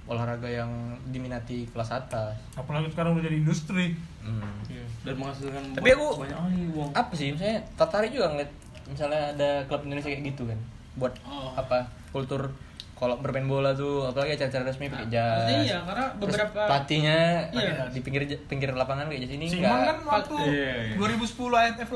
olahraga 0.05 0.47
yang 0.47 0.69
diminati 1.07 1.65
kelas 1.67 1.91
atas. 1.91 2.37
apalagi 2.53 2.87
sekarang 2.89 3.17
udah 3.17 3.25
jadi 3.25 3.37
industri. 3.39 3.97
Hmm. 4.21 4.41
Iya. 4.67 4.85
dan 5.03 5.15
menghasilkan 5.15 5.61
Tapi 5.75 5.89
aku- 5.91 6.17
banyak 6.19 6.39
uang 6.71 6.89
Apa 6.95 7.13
sih? 7.13 7.29
Misalnya 7.31 7.61
tertarik 7.75 8.09
juga 8.09 8.31
ngeliat 8.31 8.49
misalnya 8.87 9.21
ada 9.31 9.49
klub 9.65 9.81
Indonesia 9.83 10.09
kayak 10.09 10.25
gitu 10.27 10.43
kan. 10.45 10.57
Buat 10.95 11.13
Oh. 11.23 11.53
apa? 11.55 11.85
Kultur 12.09 12.49
kalau 12.95 13.19
bermain 13.19 13.45
bola 13.45 13.71
tuh 13.73 14.07
apalagi 14.07 14.35
acara-acara 14.35 14.65
resmi 14.65 14.87
pakai 14.87 15.07
jas. 15.09 15.27
maksudnya 15.43 15.61
iya, 15.61 15.79
karena 15.83 16.05
Terus 16.13 16.21
beberapa- 16.31 16.65
pelatihnya 16.65 17.19
Iya. 17.51 17.75
di 17.89 18.01
pinggir 18.01 18.23
pinggir 18.45 18.71
lapangan 18.73 19.07
kayak 19.07 19.21
jas 19.21 19.33
ini 19.33 19.45
Si 19.45 19.57
enggak. 19.57 19.69
Iman 19.69 19.83
kan 19.85 19.97
waktu 20.05 20.35
Iya, 20.47 20.73
iya. 20.87 20.95
2010 20.95 21.35
AFF 21.53 21.91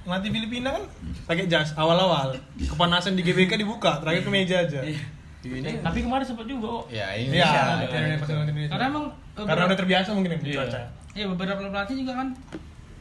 ngelatih 0.00 0.30
Filipina 0.32 0.68
kan 0.72 0.84
pakai 1.24 1.44
jas 1.46 1.70
awal-awal 1.74 2.34
kepanasan 2.58 3.14
di 3.14 3.22
GBK 3.22 3.56
dibuka 3.56 3.98
terakhir 3.98 4.22
ke 4.22 4.30
meja 4.30 4.56
aja. 4.58 4.80
Ini 5.40 5.80
tapi 5.80 5.98
kemarin 6.00 6.20
sempat 6.22 6.44
juga 6.44 6.66
kok 6.74 6.84
ya 6.90 7.08
Iya, 7.10 7.24
Indonesia. 7.24 7.60
ngelatih 7.62 7.88
Indonesia. 7.88 8.68
karena 8.68 8.84
emang 8.86 9.06
Karena 9.32 9.62
udah 9.64 9.78
terbiasa 9.78 10.08
mungkin 10.12 10.30
yang 10.32 10.42
Iya. 10.42 10.56
cuaca. 10.58 10.80
Iya 11.10 11.24
beberapa 11.26 11.60
pelatih 11.64 11.96
juga 11.96 12.12
kan 12.14 12.28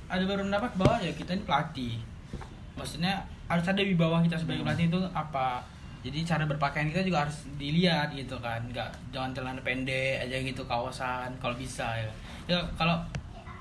ada 0.07 0.23
baru 0.23 0.41
mendapat 0.43 0.71
bahwa 0.75 0.95
ya 0.97 1.11
kita 1.11 1.31
ini 1.31 1.43
pelatih. 1.43 1.93
Maksudnya 2.73 3.13
harus 3.45 3.65
ada 3.65 3.81
di 3.81 3.93
bawah 3.93 4.21
kita 4.21 4.35
sebagai 4.35 4.61
pelatih 4.61 4.87
itu 4.87 4.99
apa. 5.11 5.65
Jadi 5.99 6.23
cara 6.23 6.47
berpakaian 6.47 6.87
kita 6.87 7.03
juga 7.03 7.27
harus 7.27 7.43
dilihat 7.59 8.15
gitu 8.15 8.39
kan. 8.39 8.63
Enggak 8.63 8.89
jangan 9.11 9.35
celana 9.35 9.61
pendek 9.63 10.23
aja 10.23 10.37
gitu 10.39 10.63
kawasan 10.63 11.35
kalau 11.43 11.55
bisa 11.59 11.85
ya. 11.99 12.11
Ya 12.47 12.59
kalau 12.79 12.99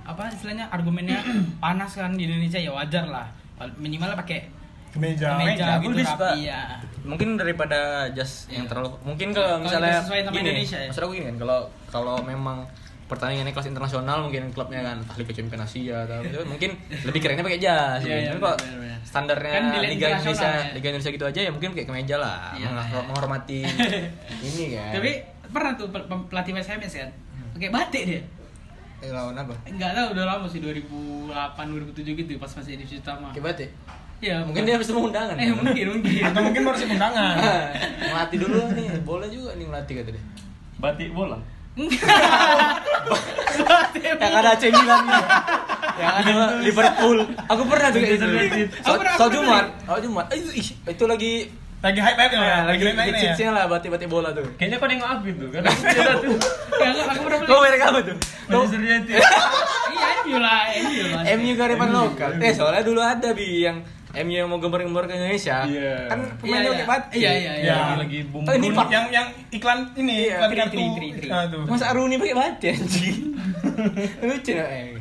apa 0.09 0.33
istilahnya 0.33 0.64
argumennya 0.73 1.21
panas 1.62 1.92
kan 1.92 2.16
di 2.16 2.25
Indonesia 2.25 2.57
ya 2.57 2.73
wajar 2.73 3.04
lah 3.04 3.28
minimal 3.76 4.16
pakai 4.16 4.49
kemeja 4.88 5.37
kemeja 5.37 5.66
gitu 5.85 6.00
rapi 6.00 6.49
ya 6.49 6.80
mungkin 7.04 7.37
daripada 7.37 8.09
jas 8.16 8.49
yang 8.49 8.64
terlalu 8.64 8.97
mungkin 9.04 9.37
kalau 9.37 9.61
Kalau 9.61 9.64
misalnya 9.68 10.00
sesuai 10.00 10.21
sama 10.25 10.35
gini, 10.40 10.49
Indonesia 10.49 10.78
ya. 10.80 10.88
maksud 10.88 11.02
aku 11.04 11.12
gini 11.12 11.26
kan 11.28 11.37
kalau 11.37 11.61
kalau 11.92 12.16
memang 12.25 12.64
pertandingannya 13.09 13.50
kelas 13.50 13.67
internasional 13.67 14.21
mungkin 14.21 14.53
klubnya 14.53 14.81
kan 14.83 15.00
ahli 15.03 15.23
ke 15.23 15.33
Champion 15.33 15.61
Asia 15.61 16.05
atau 16.05 16.21
gitu 16.21 16.38
mungkin 16.53 16.77
lebih 17.03 17.19
kerennya 17.19 17.43
pakai 17.43 17.59
jas 17.59 17.99
Iya, 17.99 18.05
gitu. 18.05 18.15
iya, 18.15 18.31
Tapi 18.31 18.41
kok 18.43 18.57
standarnya 19.00 19.50
Kan 19.50 19.65
di 19.67 19.79
Liga 19.88 20.07
Indonesia 20.12 20.45
ya. 20.47 20.62
Liga 20.71 20.88
Indonesia 20.91 21.11
gitu 21.11 21.25
aja 21.25 21.41
ya 21.41 21.50
mungkin 21.50 21.69
kayak 21.73 21.87
kemeja 21.87 22.17
lah 22.17 22.53
menghor- 22.55 22.85
iya. 22.95 23.00
menghormati 23.03 23.61
ini 24.47 24.65
kan 24.71 24.93
tapi 24.95 25.11
pernah 25.49 25.73
tuh 25.75 25.88
pel- 25.88 26.05
pel- 26.05 26.27
pelatih 26.29 26.53
SMS 26.55 26.93
kan 26.99 27.11
pakai 27.50 27.71
batik 27.71 28.03
dia 28.05 28.21
eh, 28.99 29.09
lawan 29.09 29.33
apa 29.35 29.57
Enggak 29.65 29.91
tahu 29.93 30.07
udah 30.12 30.25
lama 30.27 30.45
sih 30.45 30.61
2008 30.61 31.33
2007 31.33 32.05
gitu 32.15 32.31
pas 32.37 32.50
masih 32.50 32.77
divisi 32.77 32.97
utama. 32.97 33.31
kayak 33.31 33.47
batik 33.47 33.71
Ya, 34.19 34.43
mungkin 34.43 34.67
dia 34.67 34.75
habis 34.75 34.85
temu 34.85 35.07
undangan 35.07 35.38
Eh 35.38 35.47
mungkin 35.49 35.95
mungkin. 35.95 36.19
atau 36.21 36.43
mungkin 36.43 36.61
baru 36.61 36.75
sih 36.75 36.91
undangan 36.91 37.38
melatih 38.11 38.38
dulu 38.41 38.59
nih 38.75 38.87
boleh 39.00 39.31
juga 39.31 39.55
nih 39.55 39.62
melatih 39.65 39.95
kata 39.97 40.11
dia 40.11 40.25
Batik 40.77 41.11
bola. 41.12 41.38
yang 44.18 44.32
ada 44.35 44.50
AC 44.54 44.64
Milan 44.70 45.00
nih. 45.06 45.23
yang 45.99 46.14
ada 46.23 46.32
Liverpool 46.62 47.18
aku 47.47 47.62
pernah 47.66 47.88
tuh 47.90 48.00
kayak 48.02 48.18
gitu 48.18 48.26
Aku 48.82 48.97
pernah, 48.99 49.14
so 49.14 49.23
aku 49.26 49.32
Jumat 49.38 49.64
oh 49.87 49.99
Jumat 49.99 50.26
Eh, 50.35 50.38
ih, 50.58 50.68
itu 50.75 51.04
lagi 51.06 51.32
lagi 51.78 52.00
hype 52.02 52.18
hype 52.18 52.35
ya 52.35 52.66
lagi 52.66 52.82
hype 52.82 52.99
hype 52.99 53.38
ya 53.38 53.50
lah 53.54 53.64
batik-batik 53.70 54.11
bola 54.11 54.35
tuh 54.35 54.42
Kayaknya 54.58 54.76
kau 54.82 54.88
nengok 54.90 55.08
aku 55.14 55.26
itu 55.30 55.47
kan. 55.54 55.62
Ada 55.62 56.12
tuh. 56.18 56.35
Ya, 56.78 56.90
aku, 57.06 57.20
pernah 57.23 57.38
beli. 57.38 57.50
lo 57.50 57.56
merek 57.62 57.82
apa 57.87 57.99
tuh 58.02 58.16
Manchester 58.50 58.80
United. 58.82 59.14
Iya, 59.88 60.08
MU 60.20 60.37
lah, 60.37 60.61
MU 60.85 61.00
lah. 61.16 61.23
MU 61.38 61.52
kearifan 61.56 61.88
lokal 61.90 62.30
eh 62.38 62.52
soalnya 62.52 62.82
dulu 62.85 63.00
ada 63.00 63.32
bi 63.32 63.64
yang 63.64 63.80
MU 64.11 64.33
yang 64.35 64.49
mau 64.49 64.57
gambar-gambar 64.57 65.05
ke 65.05 65.15
Indonesia 65.15 65.57
Iya. 65.62 66.09
kan 66.09 66.19
Iya, 66.19 66.33
pemainnya 66.38 66.62
iya. 66.62 66.73
pakai 66.73 66.87
batik 66.87 67.19
Iya, 67.19 67.31
iya, 67.31 67.53
iya. 67.55 67.67
Ya. 67.67 67.77
Lagi 67.77 67.95
lagi 67.99 68.19
boom. 68.27 68.43
Oh, 68.43 68.55
ini. 68.55 68.69
Pak. 68.71 68.87
yang 68.88 69.07
yang 69.11 69.27
iklan 69.50 69.79
ini 69.95 70.15
Iya, 70.25 70.37
iklan 70.38 70.49
tri, 70.49 70.59
kartu 70.59 70.73
tri, 70.73 70.87
tri, 70.91 71.09
tri. 71.21 71.29
Masa 71.67 71.85
Aruni 71.88 72.17
pakai 72.17 72.35
batik 72.35 72.73
anjing 72.75 73.17
lucu 74.29 74.53
ya 74.53 74.65
eh. 74.67 74.97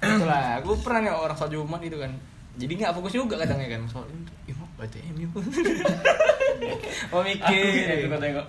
itulah 0.00 0.58
aku 0.58 0.74
pernah 0.78 1.00
nih 1.00 1.12
orang 1.12 1.36
sholat 1.36 1.52
Jumat 1.52 1.80
gitu 1.80 1.96
kan 1.96 2.10
jadi 2.52 2.72
nggak 2.76 2.92
fokus 2.92 3.12
juga 3.12 3.34
kadangnya 3.36 3.68
kan 3.70 3.82
soal 3.86 4.04
ini 4.06 4.52
mau 4.52 4.66
batik 4.74 5.02
MU 5.08 5.26
oh 5.30 5.42
Aku 7.12 7.22
mikir 7.22 7.98
kau 8.04 8.18
tengok. 8.18 8.46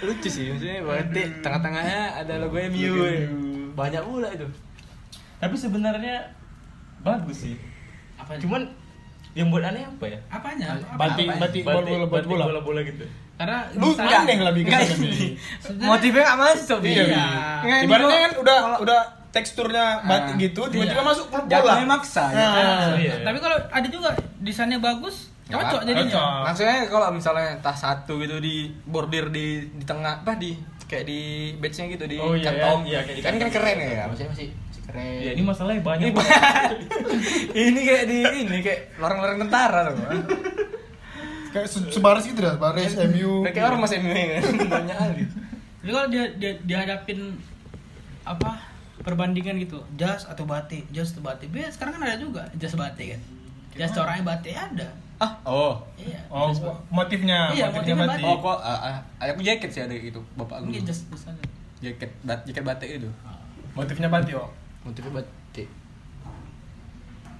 lucu 0.00 0.28
sih 0.28 0.44
maksudnya 0.48 0.78
batik 0.80 1.28
tengah-tengahnya 1.40 2.00
ada 2.16 2.34
logo 2.38 2.58
MU 2.68 2.92
banyak 3.72 4.02
pula 4.02 4.28
itu 4.30 4.46
Tapi 5.38 5.54
sebenarnya 5.54 6.34
bagus 7.00 7.46
sih. 7.46 7.54
Apa? 8.18 8.32
Cuman 8.36 8.62
yang 9.32 9.48
buat 9.48 9.62
aneh 9.62 9.82
apa 9.82 10.04
ya? 10.04 10.18
apanya? 10.28 10.66
Apa- 10.74 10.96
Batik- 10.98 11.30
apa- 11.30 11.40
batik- 11.40 11.64
bola-bola, 11.64 12.06
batik 12.06 12.28
bola-bola. 12.28 12.44
bola-bola 12.60 12.80
gitu. 12.82 13.04
Karena 13.38 13.58
lu 13.72 13.86
misalnya- 13.88 14.18
aneh 14.20 14.34
ini 14.34 15.28
Sebenarnya- 15.62 15.88
motifnya 15.88 16.22
nggak 16.26 16.38
masuk 16.40 16.78
Iya. 16.82 17.04
Iya. 17.04 17.26
Nggak, 17.62 17.78
ibaratnya 17.86 18.18
kan 18.20 18.32
udah 18.36 18.58
udah 18.80 19.00
teksturnya 19.28 19.86
batik 20.02 20.34
Ah, 20.34 20.40
gitu 20.40 20.60
tiba-tiba 20.66 20.98
iya. 20.98 21.06
masuk 21.06 21.26
klub 21.28 21.44
bola 21.44 21.52
jatuhnya 21.54 21.86
maksa 21.86 22.24
ya. 22.32 22.46
Nah, 22.48 22.96
iya. 22.96 23.14
Tapi 23.22 23.38
kalau 23.38 23.56
ada 23.60 23.86
juga 23.86 24.10
desainnya 24.40 24.80
bagus, 24.80 25.30
cocok 25.46 25.62
Cocok. 25.70 25.80
jadinya. 25.86 26.24
Maksudnya 26.44 26.76
kalau 26.88 27.08
misalnya 27.12 27.48
tas 27.60 27.78
satu 27.78 28.18
gitu 28.18 28.36
di 28.38 28.56
bordir 28.84 29.30
di 29.30 29.46
di 29.70 29.84
tengah 29.84 30.18
apa 30.18 30.34
di 30.34 30.58
kayak 30.88 31.04
di 31.04 31.20
badge-nya 31.54 31.86
gitu 31.92 32.04
di 32.08 32.16
Oh, 32.16 32.32
iya, 32.32 32.48
kantong. 32.48 32.80
iya, 32.88 33.00
kan 33.20 33.36
kan 33.36 33.48
keren 33.52 33.76
ya. 33.76 34.08
Maksudnya 34.08 34.30
masih, 34.32 34.48
masih 34.48 34.48
keren. 34.88 35.20
Ya 35.20 35.30
ini 35.36 35.42
masalahnya 35.44 35.82
banyak. 35.84 36.08
ini, 36.08 36.16
ini 37.68 37.80
kayak 37.84 38.04
di 38.08 38.18
ini 38.42 38.58
kayak 38.60 38.80
lorong-lorong 38.96 39.38
tentara 39.44 39.92
loh. 39.92 39.96
kayak 41.48 41.64
se- 41.64 41.88
sebaris 41.88 42.28
gitu 42.28 42.44
dah 42.44 42.60
baris 42.60 42.92
MU 43.08 43.40
Kayak 43.40 43.72
orang 43.72 43.80
masih 43.80 44.00
MU 44.00 44.12
kan 44.12 44.42
banyak 44.76 44.96
kali. 44.96 45.22
Jadi 45.78 45.90
kalau 45.90 46.08
dia, 46.08 46.24
dia 46.36 46.52
dihadapin 46.60 47.36
apa 48.24 48.60
perbandingan 49.00 49.56
gitu, 49.56 49.80
jas 49.96 50.28
atau 50.28 50.44
batik, 50.44 50.84
jas 50.92 51.16
atau 51.16 51.24
batik. 51.24 51.48
Biar 51.48 51.72
sekarang 51.72 51.96
kan 51.96 52.04
ada 52.04 52.20
juga 52.20 52.44
jas 52.56 52.76
batik 52.76 53.16
kan. 53.16 53.20
Jas 53.78 53.94
orangnya 53.94 54.24
batik 54.26 54.52
ada. 54.52 54.88
Ah, 55.18 55.34
oh. 55.42 55.82
Iya. 55.98 56.20
oh 56.30 56.54
motifnya 56.94 57.50
Iya, 57.50 57.74
motifnya 57.74 58.06
motifnya 58.06 58.22
batik 58.22 58.22
Oh, 58.22 58.36
kok 58.38 58.58
ah, 58.62 59.02
ah, 59.18 59.26
aku 59.26 59.42
jaket 59.42 59.70
sih 59.74 59.82
ada 59.82 59.90
itu 59.90 60.22
bapak 60.38 60.62
Mungkin 60.62 60.78
gue. 60.78 60.86
jas. 60.86 61.02
Jaket 61.82 62.10
bat 62.22 62.46
jaket 62.46 62.62
batik 62.62 62.88
itu. 63.02 63.10
motifnya 63.74 64.06
batik 64.06 64.38
oh 64.38 64.50
Motifnya 64.88 65.12
batik. 65.14 65.68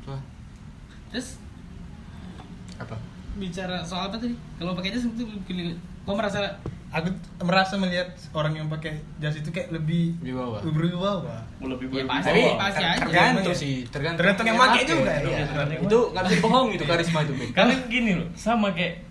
Tuh, 0.04 0.20
Terus 1.08 1.40
apa? 2.76 2.96
bicara 3.34 3.80
soal 3.80 4.06
apa 4.06 4.16
tadi? 4.16 4.36
Kalau 4.58 4.74
pakai 4.74 4.90
jas 4.90 5.06
itu 5.06 5.22
kok 6.04 6.12
merasa 6.12 6.38
aku 6.88 7.08
merasa 7.40 7.74
melihat 7.76 8.06
orang 8.32 8.52
yang 8.54 8.66
pakai 8.66 8.98
jas 9.16 9.32
itu 9.34 9.48
kayak 9.48 9.70
lebih 9.70 10.16
Di 10.18 10.32
bawah. 10.32 10.60
berwibawa 10.60 11.40
Lebih 11.58 11.86
Ya, 11.88 12.04
berwibawa. 12.04 12.12
pasti, 12.14 12.28
Tapi 12.28 12.42
pasti 12.58 12.82
aja. 12.82 12.98
tergantung 13.00 13.54
sih, 13.54 13.74
tergantung, 13.86 14.20
Tergantung 14.20 14.46
yang 14.46 14.58
pakai 14.58 14.82
juga. 14.84 15.12
Tergantung 15.16 15.32
yang 15.70 15.82
Itu 15.84 15.98
nggak 16.10 16.22
bisa 16.22 16.34
dibohong 16.36 16.68
itu 16.74 16.84
karisma 16.84 17.18
itu. 17.22 17.32
Karena 17.52 17.74
gini 17.86 18.10
loh, 18.16 18.28
sama 18.34 18.68
kayak 18.72 19.07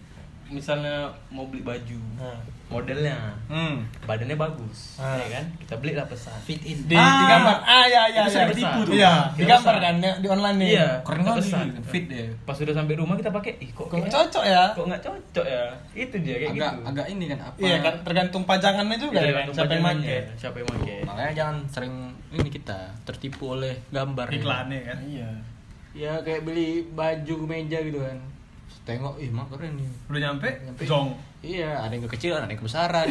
misalnya 0.49 0.95
mau 1.27 1.45
beli 1.45 1.61
baju, 1.61 1.99
Nah. 2.15 2.39
modelnya, 2.67 3.15
Hmm. 3.45 3.79
badannya 4.03 4.35
bagus, 4.35 4.95
Ah. 4.95 5.15
ya 5.17 5.27
kan? 5.33 5.45
Kita 5.55 5.75
beli 5.77 5.93
lah 5.93 6.03
pesan. 6.03 6.35
fit 6.41 6.59
in. 6.61 6.83
di, 6.83 6.93
Ah. 6.93 7.15
di 7.15 7.25
gambar 7.25 7.57
ah 7.61 7.85
ya 7.85 8.03
ya 8.05 8.21
Itu 8.21 8.27
ya 8.27 8.33
sering 8.33 8.49
ditipu 8.51 8.79
tuh. 8.81 8.93
iya 8.93 9.13
di 9.31 9.43
gambar 9.43 9.75
kan 9.77 9.95
ya, 9.97 10.13
di 10.15 10.27
online 10.27 10.57
nih 10.57 10.69
Iya, 10.73 10.87
Keren 10.99 11.15
kita 11.17 11.23
banget 11.25 11.39
pesan. 11.41 11.59
sih, 11.63 11.83
fit 11.85 12.05
deh. 12.05 12.27
Pas 12.41 12.53
sudah 12.53 12.73
sampai 12.73 12.93
rumah 12.93 13.15
kita 13.15 13.29
pakai, 13.29 13.51
ih 13.57 13.69
kok 13.69 13.85
kok 13.85 13.91
kayak- 13.93 14.11
cocok 14.11 14.43
ya 14.45 14.63
Kok 14.73 14.85
nggak 14.85 15.01
cocok 15.01 15.45
ya? 15.45 15.63
Itu 15.93 16.15
dia 16.19 16.35
kayak 16.37 16.51
agak 16.53 16.71
gitu. 16.73 16.83
agak 16.85 17.05
ini 17.09 17.25
kan 17.25 17.39
apa? 17.41 17.57
iya 17.57 17.75
kan 17.79 17.95
tergantung 18.01 18.43
pajangannya 18.43 18.97
juga 18.97 19.17
Iya, 19.17 19.23
ya 19.23 19.33
kan 19.33 19.45
siapa 19.49 19.71
yang 19.71 19.83
pakai 19.85 20.19
Siapa 20.35 20.55
yang 20.57 20.67
pakai? 20.69 20.97
Makanya 21.03 21.31
jangan 21.33 21.55
sering 21.67 21.95
ini 22.29 22.49
kita 22.49 22.79
tertipu 23.01 23.43
oleh 23.53 23.73
gambar. 23.89 24.27
iklannya 24.29 24.81
kan 24.83 24.99
Iya. 25.01 25.29
Ya 25.93 26.13
kayak 26.19 26.43
beli 26.43 26.85
baju 26.89 27.35
meja 27.45 27.79
gitu 27.79 27.97
kan. 27.97 28.19
Tengok, 28.87 29.19
ih 29.19 29.27
mak 29.31 29.51
keren 29.51 29.75
nih. 29.75 29.87
udah 30.07 30.21
nyampe? 30.31 30.47
Nyampe. 30.63 30.81
jong. 30.87 31.11
Iya, 31.43 31.83
ada 31.83 31.91
yang 31.91 32.07
kekecilan, 32.07 32.47
ada 32.47 32.51
yang 32.51 32.61
kebesaran. 32.63 33.07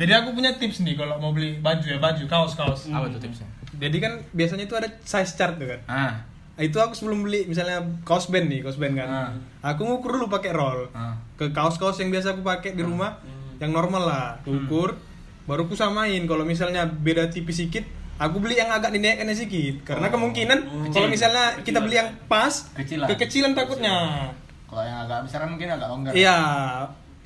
jadi 0.00 0.12
aku 0.24 0.32
punya 0.32 0.56
tips 0.56 0.80
nih 0.86 0.94
kalau 0.96 1.20
mau 1.20 1.36
beli 1.36 1.60
baju 1.60 1.84
ya 1.84 1.98
baju 2.00 2.22
kaos 2.24 2.56
kaos. 2.56 2.80
Apa 2.88 3.12
tuh 3.12 3.20
tipsnya? 3.20 3.48
jadi 3.78 3.96
kan 4.02 4.12
biasanya 4.34 4.66
itu 4.66 4.74
ada 4.74 4.88
size 5.04 5.36
chart 5.36 5.54
tuh 5.60 5.68
kan. 5.68 5.80
Ah, 5.86 6.14
Nah, 6.58 6.66
itu 6.66 6.74
aku 6.82 6.90
sebelum 6.90 7.22
beli 7.22 7.46
misalnya 7.46 7.78
kaos 8.02 8.26
band 8.34 8.50
nih 8.50 8.66
kaos 8.66 8.82
band 8.82 8.98
kan. 8.98 9.06
Ah. 9.06 9.30
aku 9.62 9.86
ngukur 9.86 10.18
dulu 10.18 10.26
pakai 10.26 10.50
roll. 10.50 10.90
Ah. 10.90 11.14
ke 11.38 11.54
kaos-kaos 11.54 12.02
yang 12.02 12.10
biasa 12.10 12.34
aku 12.34 12.42
pakai 12.42 12.74
di 12.74 12.82
rumah 12.82 13.22
yang 13.62 13.70
normal 13.70 14.02
lah. 14.02 14.26
Aku 14.42 14.66
ukur 14.66 14.98
baru 15.46 15.70
aku 15.70 15.78
samain. 15.78 16.18
Kalau 16.26 16.42
misalnya 16.42 16.82
beda 16.82 17.30
tipis 17.30 17.62
sedikit 17.62 17.86
aku 18.18 18.36
beli 18.38 18.54
yang 18.54 18.68
agak 18.68 18.90
dinaikkan 18.90 19.30
sedikit 19.30 19.86
karena 19.86 20.06
kemungkinan 20.06 20.58
kalau 20.90 21.06
misalnya 21.06 21.54
kita 21.62 21.78
beli 21.78 21.96
yang 21.96 22.10
pas 22.26 22.66
Kecilan. 22.74 23.06
kekecilan 23.08 23.52
takutnya 23.54 24.28
Kalau 24.66 24.82
yang 24.82 25.00
agak 25.00 25.24
besar 25.24 25.46
mungkin 25.46 25.70
agak 25.70 25.88
longgar. 25.88 26.12
iya 26.12 26.38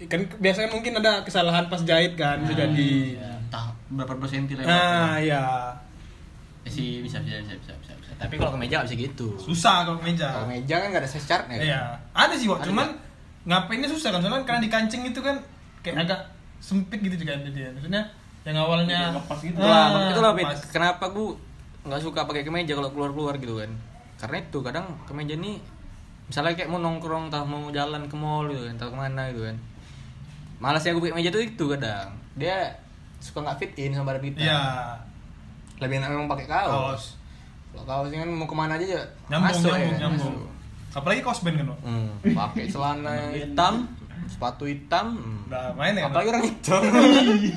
kan 0.03 0.21
biasanya 0.37 0.69
mungkin 0.69 0.93
ada 0.95 1.23
kesalahan 1.23 1.67
pas 1.67 1.81
jahit 1.83 2.15
kan 2.15 2.43
bisa 2.43 2.55
jadi 2.59 3.17
Iya. 3.17 3.31
Entah 3.43 3.67
berapa 3.89 4.13
persen 4.17 4.45
lewat. 4.47 4.65
nah 4.65 5.17
iya 5.17 5.73
Ya 6.63 6.71
sih 6.71 7.01
bisa 7.01 7.19
bisa 7.21 7.37
bisa 7.41 7.55
bisa 7.57 7.73
bisa. 7.75 7.93
bisa. 7.97 8.13
Tapi 8.17 8.35
kalau 8.37 8.55
kemeja 8.55 8.79
nggak 8.79 8.89
bisa 8.89 8.99
gitu. 9.03 9.29
susah 9.37 9.83
kalau 9.83 9.99
meja 9.99 10.31
Kalau 10.31 10.47
meja 10.47 10.75
kan 10.77 10.89
nggak 10.89 11.03
ada 11.03 11.11
size 11.11 11.27
chart 11.27 11.45
ya. 11.49 11.59
iya 11.59 11.83
ada 12.15 12.33
sih. 12.33 12.47
Ada 12.47 12.63
cuman 12.65 12.89
ngapainnya 13.43 13.89
susah 13.89 14.13
kan 14.13 14.23
soalnya 14.23 14.47
karena 14.47 14.63
dikancing 14.63 15.03
itu 15.03 15.19
kan 15.19 15.35
kayak 15.83 16.07
agak 16.07 16.21
sempit 16.63 17.03
gitu 17.03 17.19
juga 17.19 17.35
dia 17.43 17.75
maksudnya 17.75 18.07
yang 18.45 18.57
awalnya 18.59 18.99
Iya, 19.01 19.09
ngepas 19.13 19.39
gitu. 19.41 19.57
Ah, 19.57 20.11
itulah 20.11 20.33
Pit. 20.33 20.45
pas. 20.45 20.59
kenapa 20.69 21.05
gue 21.09 21.29
nggak 21.83 22.01
suka 22.01 22.21
pakai 22.23 22.43
kemeja 22.43 22.73
kalau 22.73 22.91
keluar-keluar 22.91 23.35
gitu 23.37 23.55
kan. 23.57 23.71
Karena 24.17 24.37
itu 24.41 24.59
kadang 24.61 24.87
kemeja 25.05 25.35
nih 25.35 25.59
misalnya 26.25 26.53
kayak 26.53 26.69
mau 26.69 26.79
nongkrong 26.79 27.29
tau 27.29 27.43
mau 27.43 27.69
jalan 27.69 28.03
ke 28.05 28.15
mall 28.15 28.47
gitu 28.47 28.65
kan, 28.65 28.75
tau 28.77 28.89
ke 28.89 28.99
mana 28.99 29.29
gitu 29.29 29.43
kan. 29.45 29.57
Malasnya 30.59 30.93
gue 30.93 31.01
pakai 31.01 31.13
kemeja 31.13 31.31
tuh 31.31 31.43
itu 31.45 31.65
kadang. 31.69 32.09
Dia 32.33 32.57
suka 33.19 33.39
nggak 33.41 33.57
fit 33.57 33.73
in 33.77 33.93
sama 33.93 34.11
badan 34.11 34.23
kita. 34.25 34.39
iya 34.41 34.63
Lebih 35.79 35.99
enak 35.99 36.11
memang 36.11 36.27
pakai 36.29 36.47
kaos. 36.47 36.71
kaos 36.71 37.05
Kalau 37.73 37.85
kaos 37.85 38.11
kan 38.11 38.29
mau 38.29 38.45
ke 38.45 38.55
mana 38.55 38.75
aja 38.75 38.87
ya 38.93 39.03
nyambung 39.29 39.49
masuk 39.49 39.71
nyambung 39.71 39.87
ya. 39.89 39.99
nyambung 40.01 40.35
Masuk. 40.37 40.51
apalagi 40.93 41.21
kaos 41.21 41.41
band 41.41 41.57
kan. 41.57 41.69
Hmm, 41.81 42.09
pakai 42.29 42.65
celana 42.67 43.13
hitam, 43.33 43.75
sepatu 44.33 44.65
hitam. 44.65 45.21
udah 45.47 45.77
main 45.77 45.93
ya 45.93 46.09
kan 46.09 46.11
Apalagi 46.11 46.29
orang 46.31 46.45
hitam. 46.49 46.83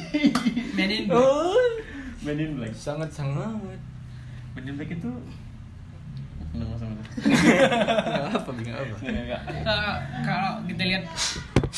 Made 0.78 0.94
in 0.94 1.04
oh, 1.08 1.56
Men 2.22 2.38
in 2.38 2.52
Black. 2.56 2.74
sangat 2.74 3.08
sangat. 3.10 3.56
Men 4.54 4.64
in 4.64 4.76
Black 4.76 4.92
itu 4.92 5.12
Enggak 6.52 6.72
usah 6.74 6.88
Nggak 6.88 8.32
apa, 8.34 8.50
bingung 8.54 8.76
apa. 8.76 8.96
Enggak. 9.02 9.42
Kalau- 9.64 10.00
kalau 10.24 10.52
kita 10.64 10.84
lihat 10.86 11.04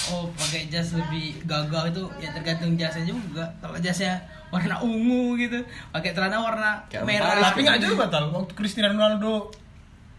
oh 0.07 0.29
pakai 0.33 0.69
jas 0.69 0.93
lebih 0.93 1.41
gagah 1.43 1.89
itu 1.89 2.03
ya 2.17 2.29
tergantung 2.31 2.73
jasnya 2.73 3.03
juga 3.03 3.43
kalau 3.57 3.73
jasnya 3.77 4.13
warna 4.47 4.77
ungu 4.79 5.35
gitu 5.35 5.59
pakai 5.91 6.13
celana 6.13 6.37
warna 6.37 6.71
Kayak 6.87 7.03
merah 7.03 7.27
Paris, 7.33 7.43
Tapi 7.43 7.59
nggak 7.65 7.79
juga 7.81 8.05
tal 8.07 8.25
waktu 8.29 8.53
Cristiano 8.53 8.93
Ronaldo 8.93 9.49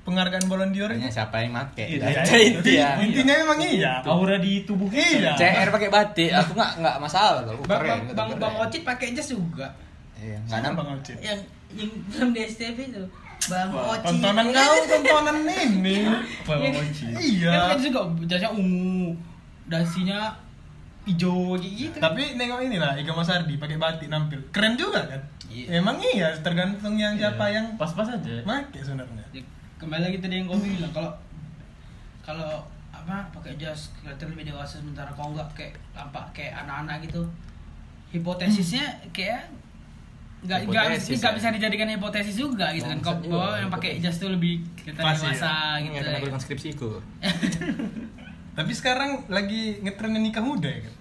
penghargaan 0.09 0.49
Ballon 0.49 0.71
d'Or 0.71 0.88
Hanya 0.88 1.12
siapa 1.12 1.37
yang 1.38 1.53
make 1.53 1.85
Iya, 1.85 2.25
Itu 2.25 2.35
intinya 2.35 2.88
Intinya 2.99 3.35
memang 3.38 3.59
iya. 3.61 3.93
Aura 4.03 4.37
di 4.37 4.65
tubuh 4.65 4.88
Iya. 4.88 5.37
CR 5.37 5.69
pakai 5.69 5.88
batik 5.88 6.33
aku 6.33 6.50
nggak 6.53 6.73
nggak 6.81 6.97
masalah 6.99 7.45
kalau 7.45 7.61
bang 7.61 7.69
keren 7.79 8.00
bang 8.09 8.15
bang, 8.17 8.29
bang 8.38 8.55
Ocit 8.59 8.83
pakai 8.83 9.12
jas 9.12 9.29
juga 9.29 9.69
iya 10.17 10.41
nggak 10.43 10.61
nampak 10.65 10.83
Bang 10.83 10.97
Ocit? 10.97 11.17
yang 11.21 11.38
yang 11.71 11.91
film 12.09 12.33
di 12.33 12.41
STV 12.43 12.79
itu 12.88 13.05
bang 13.45 13.69
Ocit 13.71 14.03
Tontonan 14.03 14.47
kau, 14.49 14.75
tontonan 14.85 15.37
ini. 15.45 15.97
Bang 16.49 16.59
Yang- 16.59 16.81
Ocit. 16.83 17.12
Iya. 17.15 17.50
Dia 17.50 17.61
pakai 17.69 17.79
juga 17.85 18.00
jasnya 18.25 18.50
ungu 18.50 19.15
dasinya 19.65 20.33
hijau 21.05 21.57
gitu 21.57 21.97
Tapi 21.97 22.35
nengok 22.35 22.61
inilah 22.62 22.93
Iga 22.95 23.12
Mas 23.12 23.29
Ardi 23.29 23.57
pakai 23.57 23.77
batik 23.77 24.09
nampil. 24.09 24.41
Keren 24.50 24.75
juga 24.75 25.07
kan? 25.07 25.21
Iya. 25.49 25.81
Emang 25.81 25.97
iya, 26.03 26.29
tergantung 26.37 26.95
yang 26.95 27.15
siapa 27.15 27.49
yang 27.49 27.73
Pas-pas 27.77 28.09
aja. 28.11 28.43
make 28.43 28.77
sebenarnya. 28.79 29.25
Ya, 29.79 29.87
kembali 29.87 30.03
lagi 30.11 30.19
tadi 30.19 30.35
yang 30.43 30.51
kau 30.51 30.59
bilang 30.59 30.91
kalau 30.91 31.15
kalau 32.27 32.67
apa 32.91 33.31
pakai 33.31 33.55
jas 33.55 33.95
kelihatan 33.95 34.35
lebih 34.35 34.51
dewasa 34.51 34.83
sementara 34.83 35.07
kau 35.15 35.31
nggak 35.31 35.47
kayak 35.55 35.79
apa 35.95 36.19
kayak 36.35 36.67
anak-anak 36.67 37.07
gitu 37.07 37.23
hipotesisnya 38.11 38.91
kayak 39.15 39.47
nggak 40.43 40.67
nggak 40.67 40.99
ya. 40.99 41.31
bisa 41.31 41.55
dijadikan 41.55 41.95
hipotesis 41.95 42.35
juga 42.43 42.75
gitu 42.75 42.91
kan 42.91 42.99
kau 42.99 43.15
bahwa 43.31 43.55
yang 43.55 43.71
pakai 43.71 44.03
jas 44.03 44.19
tuh 44.19 44.35
lebih 44.35 44.67
kelihatan 44.75 44.99
ya. 44.99 45.15
dewasa 45.15 45.55
gitu 45.79 45.95
Nggak 45.95 46.03
kena 46.11 46.19
kuliah 46.27 46.43
skripsiku 46.43 46.91
Tapi 48.59 48.73
sekarang 48.75 49.31
lagi 49.31 49.79
ngetrennya 49.87 50.19
nikah 50.19 50.43
muda 50.43 50.67
ya 50.67 50.83
kan? 50.83 50.95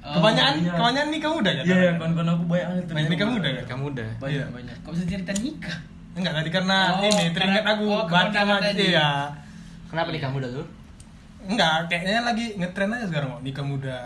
Oh, 0.00 0.12
kebanyakan 0.24 0.54
iya. 0.64 0.72
kebanyakan 0.72 1.10
nikah 1.12 1.30
muda 1.36 1.50
kan? 1.52 1.64
Iya, 1.68 1.76
iya, 1.76 1.92
kawan-kawan 2.00 2.28
aku 2.32 2.44
banyak 2.48 2.68
itu. 2.80 2.92
Banyak 2.96 3.10
nikah 3.12 3.28
muda 3.28 3.48
kan? 3.52 3.64
kamu 3.68 3.84
udah 3.92 4.08
Banyak, 4.16 4.32
Iya. 4.40 4.44
banyak. 4.48 4.76
kau 4.80 4.90
bisa 4.96 5.04
cerita 5.04 5.32
nikah 5.36 5.78
Enggak 6.14 6.32
tadi 6.32 6.48
karena 6.48 6.78
Oh, 6.94 7.02
ini 7.02 7.30
teringat 7.30 7.66
aku 7.68 7.84
oh, 7.86 8.06
baca 8.06 8.40
tadi. 8.60 8.86
iya. 8.88 9.26
kenapa 9.84 10.10
nikah 10.10 10.30
muda 10.30 10.46
tuh 10.48 10.66
Enggak, 11.44 11.86
kayaknya 11.86 12.24
lagi 12.24 12.56
ngetren 12.56 12.88
aja 12.88 13.04
sekarang 13.04 13.28
kok 13.30 13.42
nikah 13.42 13.62
muda. 13.62 13.98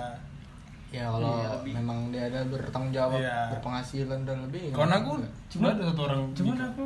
ya 0.88 1.04
kalau 1.06 1.36
Iya, 1.38 1.48
lebih- 1.54 1.74
memang 1.76 1.98
dia 2.08 2.22
ada 2.24 2.40
bertanggung 2.44 2.90
jawab 2.90 3.20
Iya. 3.20 3.52
berpenghasilan 3.52 4.20
dan 4.24 4.36
lebih 4.42 4.72
Karena 4.72 4.94
aku 4.98 5.20
cuma 5.46 5.66
ada 5.70 5.82
satu 5.84 6.00
orang 6.02 6.20
Cuman 6.32 6.54
nikah. 6.54 6.68
aku 6.70 6.84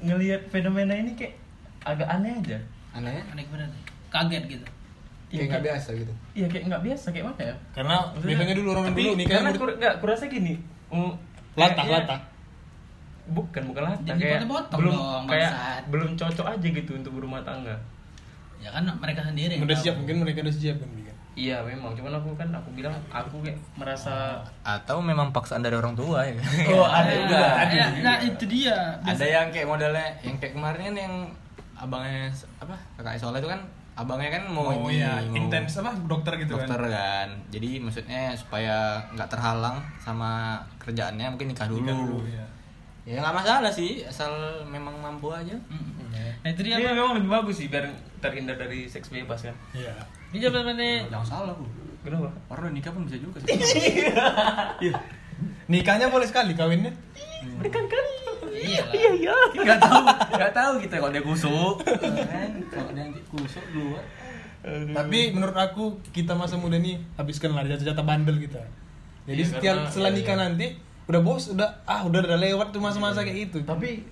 ngelihat 0.00 0.42
fenomena 0.48 0.92
ini 0.92 1.14
kayak 1.14 1.34
agak 1.80 2.08
aneh 2.08 2.34
aja. 2.34 2.58
anehnya 2.90 3.22
aneh 3.28 3.44
bener 3.46 3.68
kaget 4.08 4.42
gitu 4.48 4.66
kayak 5.28 5.44
nggak 5.46 5.64
biasa 5.64 5.88
gitu 5.94 6.12
Iya 6.34 6.46
kayak 6.48 6.64
nggak 6.66 6.82
biasa 6.82 7.06
kayak 7.08 7.26
mana 7.26 7.42
ya? 7.44 7.54
Karena 7.70 7.96
biasanya 8.16 8.54
dulu 8.54 8.68
orang 8.72 8.84
Tapi 8.86 8.98
dulu 8.98 9.12
nikah 9.14 9.34
karena 9.38 9.50
kur, 9.54 9.70
nggak, 9.72 9.94
kurasa 9.98 10.24
gini. 10.26 10.54
mm, 10.88 11.12
latah 11.54 11.74
kayaknya- 11.78 11.94
latah. 12.02 12.20
Bukan, 13.28 13.62
bukan 13.66 13.82
Jadi 14.00 14.18
kayak 14.18 14.40
potong-potong 14.42 14.78
belum 14.78 14.94
dong, 14.94 15.22
kayak 15.26 15.50
belum 15.86 16.10
cocok 16.14 16.46
aja 16.48 16.66
gitu 16.70 16.90
untuk 16.94 17.12
berumah 17.14 17.40
tangga. 17.42 17.76
ya 18.58 18.68
kan 18.68 18.82
mereka 18.92 19.22
sendiri 19.22 19.54
yang 19.54 19.62
Udah 19.62 19.72
tahu. 19.72 19.84
siap 19.84 19.94
mungkin 19.96 20.16
mereka 20.18 20.38
udah 20.40 20.50
siap 20.52 20.76
kan. 20.76 20.88
Iya 21.38 21.62
memang, 21.62 21.94
cuman 21.94 22.10
aku 22.12 22.34
kan 22.34 22.50
aku 22.50 22.74
bilang 22.74 22.90
aku 23.08 23.38
kayak 23.38 23.54
merasa 23.72 24.42
atau 24.60 24.98
memang 24.98 25.30
paksaan 25.30 25.62
dari 25.62 25.72
orang 25.72 25.94
tua 25.94 26.26
ya 26.26 26.34
Oh, 26.68 26.82
ada 26.82 27.06
Nah, 27.06 27.14
juga. 27.14 27.38
nah, 27.62 27.90
nah, 28.02 28.16
itu 28.18 28.44
dia 28.44 28.74
ada 28.98 29.22
yang 29.22 29.46
kayak 29.48 29.62
modelnya 29.64 30.18
yang 30.18 30.34
kayak 30.36 30.50
kemarin 30.52 30.82
kan 30.82 30.94
yang 30.98 31.14
abangnya 31.76 32.26
apa 32.58 32.74
kakak 32.98 33.22
Soalnya 33.22 33.38
itu 33.38 33.50
kan 33.50 33.60
abangnya 33.94 34.30
kan 34.32 34.44
mau 34.48 34.66
Oh 34.66 34.90
ini, 34.90 34.98
iya, 34.98 35.22
mau 35.22 35.38
intens 35.38 35.78
apa 35.78 35.94
dokter 36.02 36.32
gitu 36.38 36.58
dokter 36.58 36.74
kan. 36.80 36.90
kan 36.90 37.28
jadi 37.54 37.70
maksudnya 37.78 38.34
supaya 38.34 38.76
nggak 39.08 39.28
terhalang 39.28 39.78
sama 39.96 40.58
kerjaannya 40.76 41.26
mungkin 41.28 41.54
nikah 41.54 41.70
dulu, 41.70 41.86
Nikah 41.86 41.98
dulu 42.02 42.18
ya. 42.26 42.46
Ya 43.08 43.18
nggak 43.18 43.34
masalah 43.34 43.70
sih 43.70 44.04
asal 44.04 44.28
memang 44.64 44.92
mampu 44.94 45.32
aja 45.32 45.56
Mm. 46.08 46.42
nah 46.42 46.50
itu 46.50 46.60
dia 46.62 46.76
Iya 46.76 46.88
apa 46.88 46.94
memang 46.94 47.12
lebih 47.16 47.30
bagus 47.30 47.56
sih 47.56 47.68
biar 47.68 47.84
terhindar 48.18 48.56
dari 48.56 48.84
seks 48.84 49.08
bebas 49.08 49.44
kan. 49.44 49.54
Iya. 49.70 49.92
ini 50.28 50.36
jawabannya 50.40 51.06
jangan 51.06 51.26
salah 51.26 51.52
bu 51.52 51.64
Kenapa? 52.00 52.28
orang 52.48 52.72
nikah 52.72 52.90
pun 52.90 53.04
bisa 53.04 53.16
juga 53.16 53.38
sih 53.40 53.52
Nikahnya 55.68 56.08
boleh 56.08 56.24
sekali 56.24 56.50
kawinnya. 56.52 56.90
Kan 57.62 57.84
kan. 57.84 58.04
iya 58.50 58.82
lah 58.82 58.92
iya. 59.14 59.36
nggak 59.54 59.78
tahu 59.78 60.00
nggak 60.34 60.52
tahu 60.52 60.72
kita 60.82 60.94
kalau 60.98 61.12
dia 61.12 61.22
kusuk 61.22 61.76
kan 61.78 62.50
kalau 62.66 62.90
dia 62.90 63.02
nanti 63.04 63.20
kusuk 63.24 63.62
dulu 63.70 63.94
Tapi 64.90 65.18
menurut 65.30 65.54
aku 65.54 65.84
kita 66.10 66.34
masa 66.34 66.58
muda 66.58 66.74
nih 66.74 66.98
habiskan 67.14 67.54
lah 67.54 67.62
jatah-jatah 67.62 68.02
bandel 68.02 68.36
kita. 68.38 68.58
Jadi 69.24 69.38
Iya, 69.38 69.48
setiap 69.48 69.76
setelah 69.86 70.10
iya, 70.10 70.18
nikah 70.18 70.34
iya. 70.34 70.42
nanti 70.42 70.66
udah 71.08 71.20
bos 71.24 71.50
udah 71.50 71.68
ah 71.88 72.04
udah 72.04 72.20
udah 72.20 72.38
lewat 72.38 72.68
tuh 72.70 72.80
masa-masa 72.80 73.24
kayak 73.24 73.48
itu. 73.48 73.58
Tapi 73.64 74.04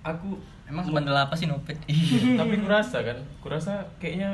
aku 0.00 0.40
emang 0.64 0.88
bandel 0.88 1.12
apa 1.12 1.36
sih 1.36 1.44
nopet 1.44 1.76
Iya, 1.84 2.34
tapi 2.40 2.56
kurasa 2.64 3.04
kan, 3.04 3.18
kurasa 3.44 3.84
kayaknya 4.00 4.32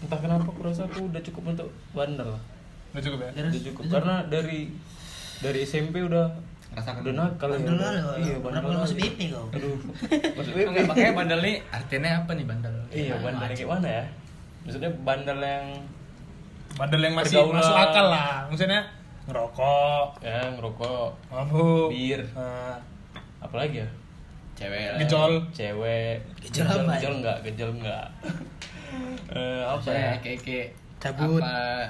entah 0.00 0.16
kenapa 0.16 0.48
kurasa 0.48 0.88
aku 0.88 1.12
udah 1.12 1.20
cukup 1.20 1.52
untuk 1.52 1.68
bandel. 1.92 2.32
Udah 2.96 3.02
cukup 3.04 3.18
ya. 3.28 3.30
Udah 3.36 3.62
cukup 3.62 3.82
karena 3.92 4.14
dari 4.32 4.72
dari 5.44 5.60
SMP 5.62 6.00
udah 6.00 6.24
Rasakan. 6.72 7.04
udah 7.04 7.14
nakal 7.14 7.48
ya. 7.52 7.60
Bandel. 7.62 8.06
Iya, 8.20 8.36
bandel. 8.40 8.60
lu 8.68 8.78
masuk. 8.80 8.96
BP 8.96 9.18
kau? 9.32 9.46
Aduh. 9.52 9.76
Masuk 10.36 10.52
BP. 10.56 10.66
Enggak, 10.66 10.84
makanya 10.88 11.12
bandel 11.14 11.40
nih 11.40 11.56
artinya 11.72 12.10
apa 12.20 12.30
nih 12.36 12.46
bandel 12.48 12.74
Iya, 12.90 13.14
bandel 13.20 13.48
kayak 13.52 13.68
mana 13.70 13.88
ya? 13.88 14.04
Maksudnya 14.66 14.90
bandel 15.04 15.38
yang 15.40 15.66
Bandel 16.76 17.00
yang 17.00 17.14
masih 17.16 17.40
masuk 17.40 17.72
akal 17.72 18.06
lah. 18.12 18.44
Maksudnya 18.52 18.80
ngerokok, 19.26 20.08
ya 20.20 20.38
ngerokok, 20.50 21.08
mabuk, 21.28 21.88
Bir. 21.88 22.22
nah, 22.32 22.78
apalagi 23.38 23.78
ya? 23.78 23.88
cewek 24.54 24.96
gejol. 24.98 25.32
Cewek. 25.50 26.16
Gejol 26.40 26.64
apa 26.64 26.88
ya? 26.88 26.96
Gejol 26.96 27.14
enggak? 27.18 27.36
Gejol 27.42 27.70
enggak? 27.74 28.06
Eh, 29.28 29.60
apa 29.60 29.90
ya? 29.90 30.14
kayak 30.16 30.40
kayak 30.40 30.66
Cabut. 30.96 31.42
apa 31.42 31.84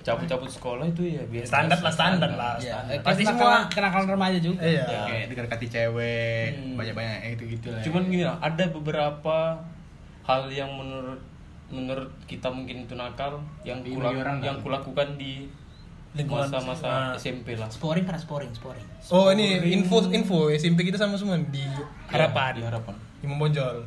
Cabut-cabut 0.00 0.46
sekolah 0.46 0.82
itu 0.84 1.02
ya 1.10 1.22
biasa. 1.24 1.46
Standar 1.52 1.78
lah 1.78 1.92
standar 1.92 2.30
lah. 2.32 2.54
ya 2.56 2.74
standar. 2.80 3.00
pasti 3.02 3.22
semua 3.22 3.68
kenakalan 3.68 4.06
remaja 4.08 4.38
juga 4.38 4.60
Iya. 4.60 4.82
Ya. 4.82 5.02
kayak 5.04 5.24
dekati 5.30 5.66
cewek 5.68 6.48
Hmm. 6.52 6.74
banyak 6.74 6.92
banyak 6.92 7.16
gitu 7.34 7.44
gitu 7.50 7.66
lah 7.68 7.80
Cuman 7.80 8.02
gini 8.06 8.24
lah, 8.24 8.36
ada 8.40 8.64
beberapa 8.66 9.38
hal 10.22 10.42
yang 10.48 10.70
menurut 10.70 11.20
menurut 11.68 12.10
kita 12.24 12.48
mungkin 12.48 12.82
itu 12.82 12.94
nakal 12.94 13.38
yang 13.62 13.78
Bagi 13.80 13.94
kula- 13.94 14.10
orang 14.16 14.36
yang 14.40 14.56
kan. 14.56 14.64
kulakukan 14.64 15.08
di 15.16 15.46
Lingkungan. 16.12 16.44
masa-masa 16.44 16.84
Nah. 16.84 17.10
SMP 17.14 17.54
lah. 17.54 17.68
Sporing 17.68 18.02
karena 18.02 18.18
sporing, 18.18 18.50
sporing. 18.50 18.84
Oh 19.08 19.28
ini 19.28 19.60
info 19.70 20.02
info 20.08 20.48
SMP 20.50 20.82
kita 20.82 20.96
sama 20.96 21.14
semua 21.14 21.36
di 21.38 21.62
harapan. 22.06 22.50
Di 22.52 22.62
harapan. 22.62 22.94
Di 23.16 23.24
membonjol. 23.24 23.84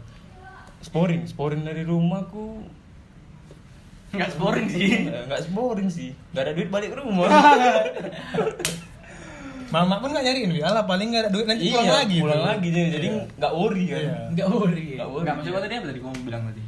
Sporing, 0.79 1.25
sporing 1.25 1.61
dari 1.61 1.81
rumahku 1.81 2.65
nggak 4.13 4.29
sporing 4.29 4.67
sih 4.67 4.87
Eh, 5.09 5.23
nggak 5.25 5.41
sporing 5.43 5.87
sih, 5.87 6.09
nggak 6.29 6.41
ada 6.43 6.51
duit 6.53 6.67
balik 6.69 6.91
ke 6.91 6.95
rumah. 6.97 7.27
Mama 9.69 9.97
pun 9.97 10.07
nggak 10.07 10.21
nyariin, 10.21 10.49
Wi. 10.53 10.61
Alah 10.61 10.83
paling 10.83 11.09
nggak 11.09 11.21
ada 11.23 11.29
duit 11.33 11.43
nanti 11.43 11.67
pulang 11.67 11.83
Iya, 11.83 11.93
lagi. 11.97 12.17
pulang 12.21 12.37
tuh. 12.37 12.47
lagi 12.47 12.67
jadi 12.69 12.87
jadi 12.93 13.07
Iya. 13.09 13.21
nggak 13.35 13.53
worry 13.53 13.83
kan. 13.83 13.97
Iya. 13.97 14.13
nggak 14.29 14.47
worry 14.47 14.85
Nggak 14.93 15.07
worry. 15.09 15.23
nggak 15.25 15.35
maksudnya 15.35 15.59
tadi 15.59 15.73
apa 15.73 15.85
tadi 15.87 15.99
kamu 15.99 16.19
bilang 16.21 16.41
tadi 16.45 16.61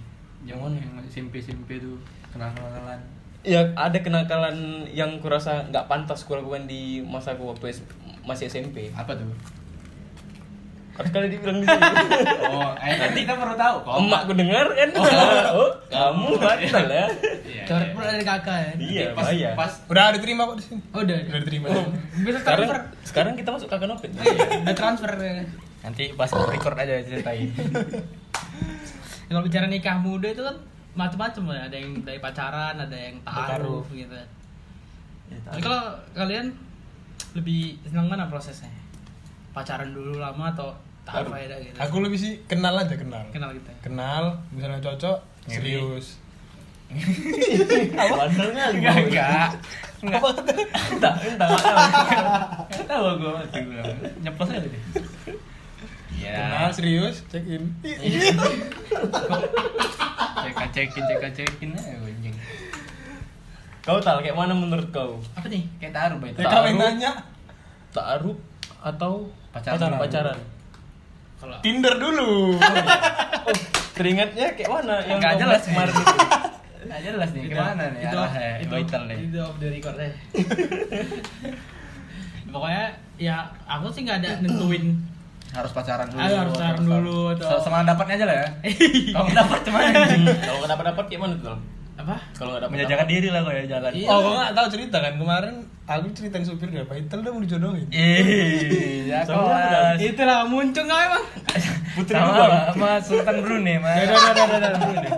yang 0.43 0.57
Mana? 0.59 0.75
yang 0.77 0.91
SMP 1.05 1.33
SMP 1.37 1.77
tuh 1.77 1.95
kenal 2.29 2.49
kenalan 2.51 2.99
Ya 3.45 3.69
ada 3.71 3.97
kenakalan 3.97 4.57
yang 4.89 5.17
kurasa 5.17 5.65
nggak 5.65 5.85
pantas 5.85 6.21
kulakukan 6.21 6.65
di 6.65 6.81
masa 6.99 7.31
aku 7.31 7.45
waktu 7.47 7.71
S- 7.71 7.85
masih 8.21 8.45
SMP. 8.45 8.89
apa 8.91 9.13
tuh 9.13 9.29
Harus 10.95 11.11
kali 11.11 11.27
dibilang 11.27 11.59
di 11.59 11.67
sini. 11.67 11.85
oh 12.55 12.71
eh 12.79 12.95
nanti 12.95 13.19
kita 13.21 13.35
perlu 13.35 13.53
tahu 13.53 13.75
kok 13.81 13.93
Emakku 13.99 14.31
dengar 14.33 14.65
kan? 14.69 14.89
Oh, 15.51 15.67
kamu 15.93 16.27
batal 16.37 16.85
ya? 16.87 17.05
coret 17.65 17.89
pula 17.91 18.05
dari 18.07 18.23
kakak 18.23 18.57
ya 18.57 18.71
Iya, 18.79 19.05
pas 19.11 19.27
bahaya. 19.27 19.49
pas 19.53 19.71
Udah 19.85 20.05
diterima 20.09 20.41
kok 20.45 20.55
di 20.55 20.63
sini. 20.63 20.79
oh, 20.89 21.01
udah 21.01 21.17
Udah 21.21 21.39
diterima. 21.39 21.67
bisa 22.17 22.37
Sekarang 22.39 22.63
transfer 22.63 22.79
sekarang 23.03 23.33
kita 23.35 23.49
masuk 23.51 23.67
kakak 23.67 23.87
nopet. 23.87 24.09
udah 24.57 24.73
transfer 24.73 25.11
ya. 25.13 25.43
nanti 25.81 26.03
pas 26.11 26.29
record 26.31 26.75
aja 26.75 26.93
ceritain 27.03 27.51
kalau 29.27 29.41
bicara 29.41 29.65
nikah 29.65 29.97
muda 29.97 30.27
itu 30.27 30.41
kan 30.41 30.55
macam-macam 30.95 31.43
ya 31.51 31.61
ada 31.65 31.75
yang 31.75 31.91
dari 32.01 32.17
pacaran 32.17 32.75
ada 32.77 32.97
yang 32.97 33.15
taruh 33.21 33.83
gitu 33.89 34.15
Tapi 35.25 35.59
kalau 35.59 35.81
kalian 36.13 36.55
lebih 37.33 37.75
senang 37.83 38.07
mana 38.07 38.25
prosesnya 38.25 38.71
pacaran 39.51 39.91
dulu 39.91 40.17
lama 40.17 40.49
atau 40.49 40.71
taruh 41.01 41.31
aja 41.31 41.55
gitu 41.57 41.75
Aku 41.77 41.99
lebih 41.99 42.15
sih 42.15 42.39
kenal 42.45 42.73
aja 42.73 42.95
kenal. 42.95 43.23
kenal 43.29 43.51
gitu 43.51 43.67
ya 43.67 43.77
Kenal, 43.81 44.23
misalnya 44.49 44.79
cocok, 44.79 45.17
Ngiri. 45.45 45.55
serius. 45.77 46.07
Bandel 47.95 48.49
kali. 48.51 48.77
enggak 48.77 48.95
enggak 49.03 49.49
Entah, 50.05 51.13
entah 51.17 51.47
nggak 51.49 52.85
tahu. 52.85 53.09
Gue. 53.17 53.41
Nyeplos 54.21 54.49
aja 54.49 54.61
deh. 54.61 54.83
Kenal, 56.33 56.65
ya 56.65 56.73
serius, 56.73 57.21
check 57.29 57.45
in. 57.45 57.69
cek 60.45 60.55
cekin 60.73 61.03
cek 61.07 61.31
cekin 61.35 61.69
aja 61.73 61.95
anjing 61.99 62.35
Kau 63.85 64.01
tal 64.01 64.17
kayak 64.17 64.33
mana 64.33 64.57
menurut 64.57 64.89
kau? 64.89 65.21
Apa 65.37 65.45
nih? 65.45 65.61
Kayak 65.77 65.93
taruh 65.93 66.17
itu. 66.25 66.41
Ya 66.41 66.49
kau 66.49 66.65
nanya. 66.65 67.11
Taaruf 67.93 68.37
atau 68.81 69.29
Pacaran. 69.53 70.01
Pacaran. 70.01 70.37
Kalau 71.37 71.57
Tinder 71.61 71.95
dulu. 71.97 72.55
Oh, 73.45 73.53
teringatnya 73.93 74.57
kayak 74.57 74.73
mana 74.73 75.05
yang 75.05 75.21
Nggak 75.21 75.37
jelas 75.37 75.61
kemarin 75.69 75.93
itu? 75.93 76.17
Nggak 76.89 77.01
jelas 77.05 77.29
nih 77.29 77.41
ke 77.45 77.53
mana 77.53 77.83
nih 77.93 78.01
itu, 78.01 78.17
arahnya. 78.17 78.53
itu, 78.57 78.73
Vital 78.73 79.01
nih. 79.05 79.17
itu 79.21 79.37
off 79.37 79.55
the 79.61 79.67
record 79.69 79.97
ya. 80.01 80.09
Pokoknya 82.49 82.85
ya 83.21 83.35
aku 83.69 83.85
sih 83.93 84.01
nggak 84.01 84.17
ada 84.25 84.41
nentuin 84.41 84.97
Harus 85.55 85.71
pacaran 85.71 86.07
dulu. 86.11 86.19
Ayo, 86.19 86.35
harus 86.37 86.53
pacaran 86.53 86.83
dulu, 86.83 87.19
atau- 87.31 87.61
Sama 87.63 87.81
dapatnya 87.81 88.13
aja 88.19 88.25
lah 88.27 88.35
ya. 88.35 88.47
Kalau 89.15 89.23
nggak 89.25 89.37
dapat 89.39 89.59
cuman 89.63 89.81
Kalau 90.37 90.57
nggak 90.59 90.71
dapat 90.71 90.85
dapat 90.85 91.05
kayak 91.07 91.21
mana 91.23 91.35
tuh? 91.39 91.57
Apa? 91.95 92.15
Kalau 92.35 92.49
nggak 92.51 92.61
dapat 92.61 92.73
menjajakan 92.75 93.07
diri 93.07 93.27
lah 93.31 93.39
kok 93.41 93.53
ya 93.53 93.63
jalan. 93.71 93.91
Iya. 93.95 94.07
Oh, 94.11 94.17
kau 94.19 94.31
nggak 94.35 94.51
tahu 94.51 94.67
cerita 94.67 94.97
kan 94.99 95.13
kemarin 95.15 95.55
aku 95.85 96.05
ceritain 96.11 96.43
supir 96.43 96.67
dia 96.67 96.83
Paitel 96.83 97.19
dia 97.23 97.31
mau 97.31 97.39
dijodohin. 97.39 97.87
Ih, 97.87 99.07
ya 99.07 99.23
Sama 99.23 99.47
kelas. 99.47 99.97
Itulah 100.03 100.39
muncul 100.43 100.83
nggak 100.83 101.01
emang? 101.07 101.25
Putri 101.95 102.13
sama 102.13 102.35
sama 102.67 102.89
Sultan 102.99 103.35
Brunei 103.39 103.79
mas. 103.79 104.03
Udah, 104.03 104.19
udah, 104.19 104.45
udah, 104.45 104.69
udah, 104.75 104.91
udah. 104.91 105.13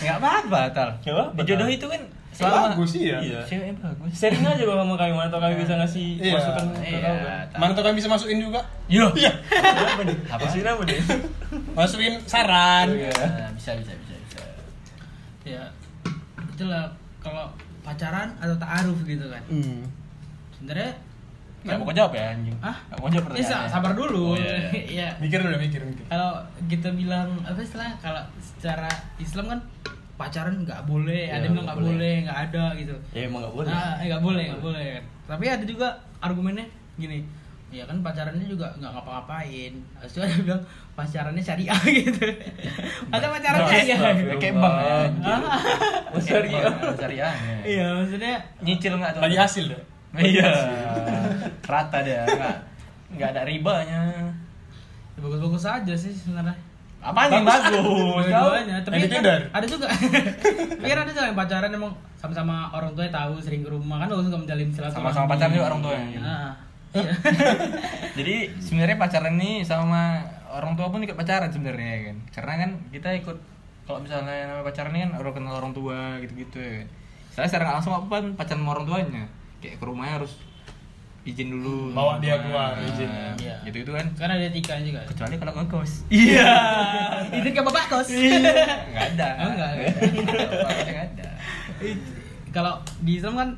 Nggak 0.00 0.16
apa-apa 0.16 0.60
tal. 0.72 0.88
Tal. 1.04 1.68
itu 1.68 1.86
kan 1.86 2.00
Selama 2.32 2.72
bagus 2.72 2.90
sih 2.90 3.02
ya. 3.06 3.18
Iya. 3.20 3.40
Cewek 3.44 3.76
bagus. 3.76 4.10
Sharing 4.10 4.40
aja 4.42 4.62
kok 4.62 4.72
sama 4.74 4.94
kami 4.96 5.12
mana 5.12 5.28
tau 5.28 5.38
kami 5.38 5.54
bisa 5.54 5.74
ngasih 5.76 6.06
Iya. 6.16 6.32
masukan 6.34 6.64
Iya. 6.80 6.98
kau 6.98 7.16
kan. 7.20 7.46
Mana 7.60 7.70
tuh 7.72 7.84
kan 7.84 7.92
bisa 7.92 8.08
masukin 8.08 8.38
juga? 8.40 8.60
Yo. 8.88 9.04
Iya. 9.12 9.32
Apa 9.52 10.02
nih? 10.02 10.16
Apa 10.26 10.44
sih 10.48 10.60
apa 10.60 10.82
nih? 10.82 10.98
Masukin 11.78 12.14
saran. 12.24 12.88
Iya. 12.88 13.12
Nah, 13.12 13.50
bisa 13.52 13.70
bisa 13.76 13.92
bisa 13.94 14.14
bisa. 14.18 14.40
Ya 15.44 15.62
itulah 16.48 16.88
kalau 17.20 17.52
pacaran 17.82 18.32
atau 18.38 18.56
taaruf 18.56 18.98
gitu 19.02 19.28
kan. 19.28 19.42
Hmm. 19.46 19.84
Sebenarnya 20.56 20.92
Nggak 21.62 21.78
mau 21.78 21.94
jawab 21.94 22.10
ya 22.10 22.34
anjing. 22.34 22.56
Nggak 22.58 22.98
mau 22.98 23.06
jawab 23.06 23.22
Ya, 23.22 23.28
pertanyaannya. 23.38 23.70
sabar 23.70 23.92
dulu. 23.94 24.24
Oh, 24.24 24.34
iya, 24.34 24.50
iya. 24.58 24.70
Iya. 24.98 25.08
Mikir 25.22 25.38
dulu, 25.38 25.56
mikir, 25.56 25.80
mikir. 25.84 26.04
Kalau 26.10 26.42
kita 26.66 26.90
bilang 26.90 27.38
apa 27.46 27.60
istilah 27.60 27.94
kalau 28.02 28.18
secara 28.40 28.90
Islam 29.16 29.46
kan 29.46 29.60
pacaran 30.14 30.54
nggak 30.62 30.82
boleh, 30.84 31.26
Iya, 31.26 31.34
ada 31.34 31.46
yang 31.46 31.56
nggak 31.58 31.78
boleh. 31.78 32.14
nggak 32.22 32.38
ada 32.50 32.64
gitu. 32.76 32.94
Ya 33.10 33.20
emang 33.26 33.40
nggak 33.42 33.54
boleh. 33.54 33.68
Nah, 33.72 33.92
nggak 33.98 34.22
boleh, 34.22 34.44
nggak 34.48 34.62
boleh. 34.62 34.90
Tapi 35.24 35.44
ada 35.46 35.64
juga 35.64 35.88
argumennya 36.20 36.66
gini, 36.94 37.24
ya 37.68 37.82
kan 37.88 37.96
pacarannya 38.00 38.44
juga 38.44 38.68
nggak 38.76 38.92
ngapa-ngapain. 38.92 39.72
Habis 39.96 40.12
itu 40.12 40.20
ada 40.20 40.30
yang 40.30 40.44
bilang 40.44 40.62
pacarannya 40.92 41.42
syariah 41.42 41.80
gitu. 42.04 42.26
Masa 43.08 43.26
pacaran 43.32 43.60
syariah? 43.66 43.98
Kayak 44.36 44.54
ya. 44.54 45.36
Oh, 46.12 46.20
syariah. 46.20 46.62
Syariah. 46.94 47.32
Iya, 47.64 47.86
maksudnya 47.96 48.34
Nyicil 48.60 48.94
nggak 48.94 49.10
tuh? 49.16 49.22
Bagi 49.24 49.38
hasil 49.40 49.64
deh. 49.72 49.82
Iya. 50.12 50.48
Rata 51.64 51.98
dia. 52.04 52.22
Nggak 52.28 52.56
nggak 53.12 53.28
ada 53.32 53.42
ribanya. 53.44 54.00
ya 55.12 55.18
bagus-bagus 55.20 55.64
aja 55.64 55.94
sih 55.94 56.12
sebenarnya. 56.12 56.56
Apaan 57.02 57.28
yang 57.34 57.42
bagus? 57.42 57.74
Dua-duanya, 57.74 58.76
tapi 58.86 58.94
Yang 58.94 59.10
di 59.10 59.18
kan 59.18 59.40
ada 59.50 59.66
juga. 59.66 59.86
tapi 60.78 60.86
kan 60.86 60.98
ada 61.02 61.10
juga 61.10 61.22
yang 61.26 61.36
pacaran 61.36 61.70
emang 61.74 61.92
sama-sama 62.14 62.70
orang 62.70 62.94
tuanya 62.94 63.10
tahu 63.10 63.42
sering 63.42 63.66
ke 63.66 63.70
rumah 63.74 63.98
kan 63.98 64.06
nggak 64.06 64.38
menjalin 64.38 64.70
silaturahmi. 64.70 65.02
sama-sama 65.02 65.26
pacaran 65.26 65.50
juga 65.50 65.66
orang 65.66 65.80
tuanya. 65.82 66.06
gitu. 66.06 66.22
Nah, 66.22 66.50
iya. 66.94 67.12
Jadi 68.22 68.34
sebenarnya 68.62 68.96
pacaran 69.02 69.34
nih 69.34 69.54
sama 69.66 70.22
orang 70.54 70.72
tua 70.78 70.86
pun 70.94 71.02
ikut 71.02 71.18
pacaran 71.18 71.50
sebenarnya 71.50 71.90
ya 71.90 72.00
kan. 72.06 72.16
Karena 72.30 72.52
kan 72.62 72.70
kita 72.94 73.08
ikut 73.18 73.38
kalau 73.82 73.98
misalnya 73.98 74.38
namanya 74.46 74.64
pacaran 74.70 74.94
ini 74.94 75.00
kan 75.02 75.12
orang 75.18 75.34
kenal 75.34 75.54
orang 75.58 75.72
tua 75.74 75.98
gitu-gitu 76.22 76.58
ya. 76.62 76.72
kan. 76.86 76.88
Saya 77.34 77.46
secara 77.50 77.62
nggak 77.66 77.76
langsung 77.82 77.94
apa 77.98 78.06
kan 78.14 78.26
pacaran 78.38 78.62
sama 78.62 78.70
orang 78.78 78.86
tuanya. 78.86 79.24
Kayak 79.58 79.82
ke 79.82 79.84
rumahnya 79.90 80.14
harus 80.22 80.32
izin 81.22 81.48
dulu. 81.48 81.94
Bawa 81.94 82.18
dia 82.18 82.34
keluar, 82.38 82.74
Nah, 82.74 82.82
izin. 82.82 83.10
Iya. 83.38 83.56
Gitu-gitu 83.62 83.94
kan. 83.94 84.06
Karena 84.18 84.34
ada 84.34 84.46
etikanya 84.46 84.82
juga. 84.82 85.00
Kecuali 85.06 85.34
kalau 85.36 85.52
ngekos. 85.54 85.92
Iya. 86.10 86.50
Itu 87.38 87.48
ke 87.48 87.62
bapak 87.62 87.84
kos. 87.88 88.08
Enggak 88.10 89.06
ada. 89.14 89.28
Oh, 89.38 89.50
nggak 89.52 89.70
ada. 89.70 89.84
Enggak 90.82 91.04
ada. 91.08 91.28
Kalau 92.50 92.74
di 93.00 93.12
Islam 93.16 93.34
kan 93.34 93.48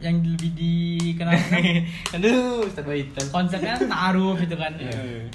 yang 0.00 0.16
lebih 0.16 0.50
dikenal 0.56 1.36
kan 1.36 1.60
Aduh, 2.16 2.64
Ustaz 2.64 2.82
Baitan. 2.82 3.26
konsepnya 3.28 3.76
ta'aruf 3.76 4.40
gitu 4.40 4.56
kan. 4.56 4.72
Iya. 4.80 5.28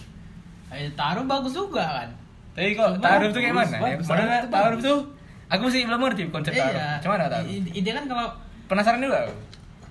Eh, 0.74 0.90
ta'aruf 0.98 1.24
bagus 1.24 1.54
juga 1.54 1.86
kan. 1.86 2.10
Tapi 2.58 2.74
kok 2.74 2.98
taruh 2.98 3.30
tuh 3.30 3.40
kayak 3.40 3.54
mana? 3.54 3.78
Ya, 3.94 4.42
taruh 4.48 4.80
tuh 4.82 5.00
aku 5.46 5.70
sih 5.70 5.86
belum 5.86 6.02
ngerti 6.02 6.34
konsep 6.34 6.50
taruh. 6.52 6.74
Iya. 6.74 6.98
Cuman 6.98 7.18
ada 7.22 7.30
taruh. 7.30 7.48
Ide 7.52 7.92
kan 7.94 8.06
kalau 8.10 8.26
Penasaran 8.66 8.98
juga? 8.98 9.22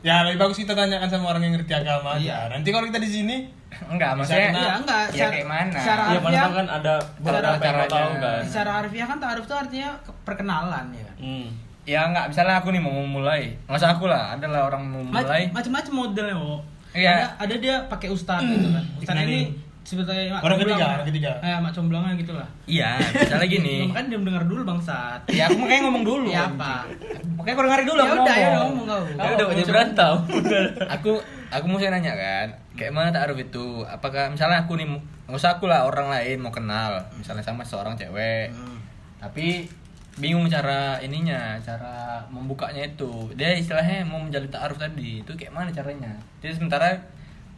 Ya 0.05 0.21
lebih 0.21 0.37
bagus 0.39 0.57
kita 0.57 0.73
tanyakan 0.73 1.09
sama 1.09 1.33
orang 1.33 1.43
yang 1.43 1.57
ngerti 1.57 1.73
agama 1.73 2.15
Iya. 2.15 2.45
aja. 2.45 2.53
Nanti 2.53 2.69
kalau 2.69 2.85
kita 2.85 3.01
di 3.01 3.09
sini, 3.11 3.37
Enggak, 3.85 4.15
maksudnya 4.15 4.49
Nah, 4.49 4.61
Iya, 4.61 4.73
enggak. 4.79 5.03
Ya 5.03 5.11
Secara- 5.11 5.33
kayak 5.35 5.49
mana? 5.49 5.73
secara 5.75 5.99
mana 5.99 6.13
harfiah- 6.15 6.55
kan 6.55 6.67
ada 6.71 6.95
Cara- 7.19 7.59
cara 7.59 7.85
tahu 7.89 8.13
kan. 8.15 8.41
secara 8.45 8.71
harfiah 8.77 9.07
kan 9.09 9.19
ta'aruf 9.19 9.45
tuh 9.45 9.59
artinya 9.59 9.91
ke- 9.99 10.17
perkenalan 10.23 10.85
ya 10.91 11.03
kan. 11.03 11.17
Hmm. 11.19 11.47
Ya 11.85 12.01
enggak, 12.07 12.25
misalnya 12.31 12.55
aku 12.57 12.69
nih 12.71 12.79
mau 12.79 12.95
memulai. 12.95 13.43
Usah 13.67 13.91
aku 13.91 14.07
lah, 14.07 14.39
adalah 14.39 14.69
orang 14.69 14.83
mau 14.85 15.03
memulai. 15.03 15.51
Macam-macam 15.51 15.93
modelnya, 15.93 16.37
Wo. 16.37 16.63
Iya. 16.93 17.11
Ada 17.11 17.27
ada 17.41 17.55
dia 17.59 17.75
pakai 17.85 18.09
ustadz 18.09 18.47
gitu 18.47 18.69
kan. 18.71 18.85
Ustadz 18.97 19.27
ini 19.27 19.41
sebetulnya 19.85 20.33
mak 20.33 20.41
Orang 20.43 20.59
ketiga, 20.59 20.85
orang 20.97 21.07
ketiga. 21.07 21.31
Eh, 21.39 21.55
mak 21.55 21.71
comblangan 21.71 22.17
gitu 22.17 22.33
lah. 22.33 22.49
Iya, 22.65 22.97
misalnya 23.15 23.47
gini. 23.47 23.77
Kan 23.97 24.09
dia 24.09 24.17
mendengar 24.17 24.43
dulu 24.43 24.65
bangsat. 24.65 25.21
ya 25.29 25.47
aku 25.47 25.61
makanya 25.61 25.83
ngomong 25.87 26.03
dulu. 26.03 26.27
Ya 26.27 26.49
apa? 26.49 26.89
Makanya 27.37 27.55
kau 27.55 27.65
dengerin 27.65 27.87
dulu 27.87 28.01
Ya 28.01 28.13
udah, 28.15 28.35
ya 28.35 28.49
ngomong. 28.59 28.85
kau. 28.85 29.03
Ya 29.07 29.29
udah 29.31 29.47
aja 29.47 29.63
berantem. 29.63 30.15
aku 30.97 31.11
aku 31.49 31.65
mau 31.65 31.79
saya 31.79 31.93
nanya 31.93 32.13
kan 32.13 32.49
kayak 32.75 32.91
mana 32.91 33.09
taruh 33.09 33.37
itu 33.37 33.65
apakah 33.87 34.27
misalnya 34.27 34.67
aku 34.67 34.75
nih 34.75 34.91
nggak 35.25 35.39
usah 35.39 35.55
aku 35.55 35.71
lah 35.71 35.87
orang 35.87 36.11
lain 36.11 36.43
mau 36.43 36.51
kenal 36.51 36.99
misalnya 37.15 37.41
sama 37.41 37.63
seorang 37.63 37.95
cewek 37.95 38.51
Hmm. 38.51 38.83
tapi 39.23 39.71
bingung 40.15 40.47
cara 40.47 40.99
ininya 40.99 41.55
cara 41.61 42.19
membukanya 42.27 42.83
itu 42.85 43.07
dia 43.33 43.51
istilahnya 43.51 44.03
mau 44.03 44.19
menjalin 44.19 44.51
taaruf 44.51 44.75
tadi 44.77 45.23
itu 45.23 45.31
kayak 45.33 45.51
mana 45.51 45.71
caranya 45.71 46.11
dia 46.39 46.51
sementara 46.51 46.91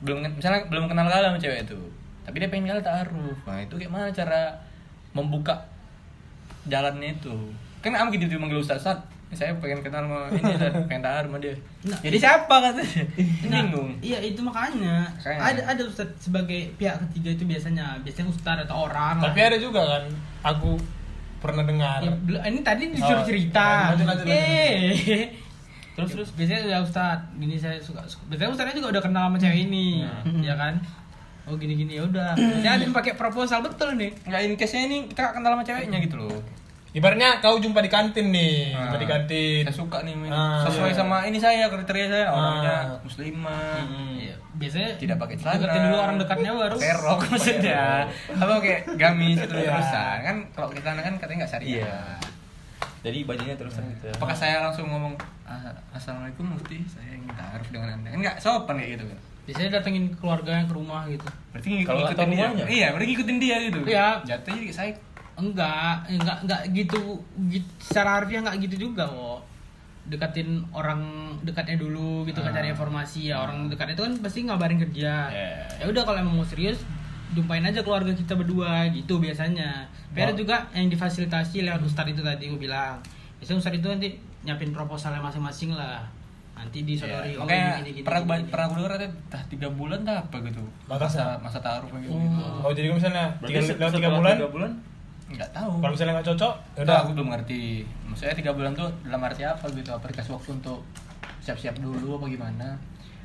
belum 0.00 0.28
misalnya 0.30 0.68
belum 0.68 0.84
kenal 0.86 1.04
kali 1.06 1.24
sama 1.26 1.38
cewek 1.38 1.64
itu 1.64 1.80
tapi 2.26 2.36
dia 2.36 2.48
pengen 2.48 2.66
kali 2.68 2.82
taaruf 2.82 3.38
nah 3.40 3.58
itu 3.58 3.74
kayak 3.76 3.88
mana 3.88 4.10
cara 4.10 4.50
membuka 5.12 5.54
jalannya 6.64 7.14
itu 7.14 7.32
kan 7.78 7.94
kamu 7.94 8.18
gitu 8.18 8.36
manggil 8.36 8.58
ustaz 8.58 8.82
Ustaz, 8.82 8.98
saya 9.32 9.50
pengen 9.58 9.78
kenal 9.80 10.02
sama 10.02 10.30
ini 10.30 10.54
dan 10.54 10.70
pengen 10.88 11.02
taaruf 11.02 11.28
sama 11.28 11.38
dia 11.38 11.54
Nah. 11.82 11.98
jadi 12.00 12.16
siapa 12.16 12.50
katanya 12.60 13.02
Nah, 13.46 13.62
bingung 13.62 13.90
Iya 14.00 14.18
itu 14.20 14.38
makanya. 14.40 15.06
Makanya. 15.16 15.38
Ada 15.40 15.60
ada 15.68 15.82
ustad 15.84 16.10
sebagai 16.16 16.74
pihak 16.74 16.98
ketiga 17.06 17.30
itu 17.32 17.44
biasanya 17.44 18.02
biasanya 18.02 18.26
ustad 18.28 18.58
atau 18.60 18.86
orang. 18.86 19.18
tapi 19.20 19.38
lah. 19.38 19.46
ada 19.46 19.58
juga 19.60 19.80
kan, 19.84 20.04
aku 20.44 20.74
pernah 21.36 21.62
dengar. 21.62 22.02
Ya, 22.02 22.10
ini 22.44 22.58
tadi 22.60 22.90
disuruh 22.90 23.22
Oh, 23.22 23.24
cerita. 23.24 23.94
lanjut, 23.94 24.02
lanjut, 24.04 24.26
lanjut. 24.26 25.30
Terus 25.94 26.10
terus 26.12 26.28
biasanya 26.32 26.60
ya 26.66 26.78
ustad, 26.80 27.18
gini 27.34 27.54
saya 27.54 27.78
suka, 27.78 28.02
suka. 28.04 28.26
biasanya 28.26 28.50
ustadnya 28.52 28.74
juga 28.74 28.88
udah 28.92 29.02
kenal 29.04 29.24
sama 29.26 29.38
cewek 29.38 29.60
ini, 29.64 30.02
Hmm. 30.02 30.42
ya 30.42 30.54
kan? 30.54 30.74
Oh 31.46 31.54
gini 31.54 31.74
gini 31.76 31.94
ya 31.94 32.02
udah. 32.02 32.34
Ada 32.34 32.82
yang 32.82 32.90
pakai 32.90 33.14
proposal 33.14 33.62
betul 33.62 33.94
nih. 33.94 34.10
nggak 34.20 34.40
in 34.42 34.54
case 34.54 34.74
nya 34.74 34.82
ini 34.84 34.98
kita 35.06 35.30
kenal 35.30 35.52
sama 35.52 35.62
ceweknya 35.62 35.98
gitu 36.00 36.18
loh 36.18 36.42
Ibaratnya 36.90 37.38
kau 37.38 37.60
jumpa 37.60 37.78
di 37.78 37.86
kantin 37.86 38.32
nih, 38.32 38.72
Nah, 38.72 38.88
jumpa 38.88 38.96
di 38.96 39.04
kantin. 39.06 39.62
saya 39.62 39.76
suka 39.76 40.00
nih. 40.00 40.16
Ah, 40.26 40.64
sesuai 40.64 40.90
iya. 40.90 40.96
sama 40.96 41.16
ini 41.22 41.36
saya 41.36 41.68
kriteria 41.68 42.06
saya 42.08 42.26
orangnya 42.26 42.72
Ah. 42.72 42.96
muslimah 42.98 43.84
Iya, 44.16 44.32
biasanya 44.54 44.90
tidak 44.96 45.16
pakai 45.18 45.36
celana 45.36 45.60
deketin 45.60 45.82
dulu 45.84 45.96
orang 45.98 46.16
dekatnya 46.16 46.50
baru. 46.56 46.74
pakai 46.74 46.94
rok 46.96 47.20
maksudnya 47.30 48.08
apa 48.32 48.52
kayak 48.58 48.80
gamis 48.96 49.36
itu 49.38 49.54
Iya. 49.54 49.70
terusan 49.70 50.18
kan 50.24 50.36
kalau 50.50 50.68
kita 50.72 50.88
kan 50.88 51.14
katanya 51.14 51.38
nggak 51.38 51.52
syariah 51.52 51.84
Iya. 51.84 52.00
Jadi 53.04 53.18
bajunya 53.22 53.54
terusan 53.54 53.84
gitu. 53.92 54.08
apakah 54.10 54.34
saya 54.34 54.64
langsung 54.64 54.88
ngomong 54.88 55.14
"Ah, 55.44 55.62
assalamualaikum 55.92 56.48
mufti 56.48 56.80
saya 56.86 57.12
ingin 57.12 57.28
taruh 57.30 57.68
dengan 57.68 57.92
anda 57.94 58.08
kan 58.08 58.18
nggak 58.18 58.36
sopan 58.40 58.74
kayak 58.74 58.90
gitu 58.96 59.04
kan 59.06 59.18
Biasanya 59.46 59.70
datengin 59.72 60.10
keluarganya 60.12 60.66
ke 60.66 60.74
rumah 60.74 61.06
gitu. 61.06 61.22
berarti 61.48 61.68
ngik- 61.72 61.86
Kalau 61.86 61.98
ngikutin 62.02 62.28
dia 62.28 62.44
rumahnya? 62.44 62.64
iya 62.68 62.86
berarti 62.90 63.06
ngikutin 63.08 63.38
dia 63.38 63.56
gitu 63.62 63.78
Iya. 63.84 64.06
jatuhnya 64.22 64.60
kayak 64.60 64.76
saya 64.76 64.90
Enggak, 65.36 66.08
enggak 66.08 66.36
enggak 66.42 66.60
gitu, 66.72 67.20
gitu 67.46 67.68
secara 67.78 68.16
harfiah 68.16 68.40
enggak 68.40 68.56
gitu 68.62 68.88
juga 68.88 69.04
kok. 69.04 69.44
Dekatin 70.06 70.48
orang 70.72 71.02
dekatnya 71.42 71.76
dulu 71.76 72.24
gitu 72.24 72.38
kan 72.38 72.50
Ah. 72.50 72.56
cari 72.56 72.70
informasi 72.70 73.28
ya. 73.28 73.36
Orang 73.38 73.66
dekatnya 73.66 73.92
itu 73.92 74.04
kan 74.04 74.14
pasti 74.18 74.38
ngabarin 74.42 74.78
ke 74.78 74.88
dia. 74.88 75.28
Yeah. 75.28 75.66
Ya 75.76 75.84
udah 75.86 76.02
kalau 76.02 76.18
emang 76.18 76.36
mau 76.36 76.46
serius 76.46 76.80
jumpain 77.28 77.60
aja 77.60 77.82
keluarga 77.82 78.08
kita 78.10 78.32
berdua 78.32 78.88
gitu 78.88 79.18
biasanya. 79.18 79.84
Tapi 80.08 80.20
ada 80.22 80.32
juga 80.32 80.56
yang 80.72 80.88
difasilitasi 80.88 81.60
lewat 81.60 81.82
ustadz 81.82 82.08
itu 82.08 82.22
tadi 82.22 82.46
gue 82.46 82.56
bilang. 82.56 82.96
Biasanya 83.36 83.58
ustadz 83.58 83.76
itu 83.76 83.86
nanti 83.86 84.08
nyiapin 84.40 84.70
proposalnya 84.70 85.20
masing-masing 85.20 85.70
lah. 85.70 86.00
Nanti 86.56 86.78
disodori 86.82 87.28
Iya. 87.28 87.36
oh, 87.36 87.44
makanya 87.44 87.68
gini, 87.76 87.90
gini, 87.92 88.00
pernah 88.02 88.20
gini, 88.22 88.32
gini. 88.34 88.48
pernah 88.48 88.64
aku 88.64 88.74
dengar 88.74 88.92
ada 88.94 89.08
tah 89.28 89.42
tiga 89.46 89.68
bulan 89.70 89.98
tah 90.02 90.16
apa 90.18 90.36
gitu 90.40 90.62
Batasnya? 90.84 91.24
masa 91.36 91.44
masa 91.44 91.58
taruh 91.60 91.86
kayak 91.86 92.02
gitu 92.02 92.16
Oh. 92.16 92.64
Oh 92.64 92.72
jadi 92.72 92.86
kalau 92.86 92.96
misalnya 92.96 93.24
tiga, 93.40 93.60
se- 93.60 93.76
lewat 93.76 93.92
tiga 93.94 94.10
bulan, 94.10 94.34
tiga 94.34 94.50
bulan 94.50 94.70
nggak 95.26 95.50
tahu 95.52 95.70
Kalau 95.76 95.92
misalnya 95.92 96.12
nggak 96.14 96.28
cocok, 96.28 96.54
ya 96.54 96.62
udah 96.76 96.82
udah 96.82 96.96
aku 96.98 97.10
belum 97.12 97.28
ngerti 97.28 97.62
maksudnya 98.04 98.34
tiga 98.34 98.52
bulan 98.52 98.72
tuh 98.72 98.88
dalam 99.02 99.20
arti 99.20 99.42
apa 99.42 99.64
gitu 99.68 99.90
apa 99.90 100.04
dikasih 100.06 100.32
waktu 100.32 100.50
untuk 100.54 100.78
siap-siap 101.38 101.74
dulu 101.76 102.08
apa 102.16 102.26
gimana 102.26 102.68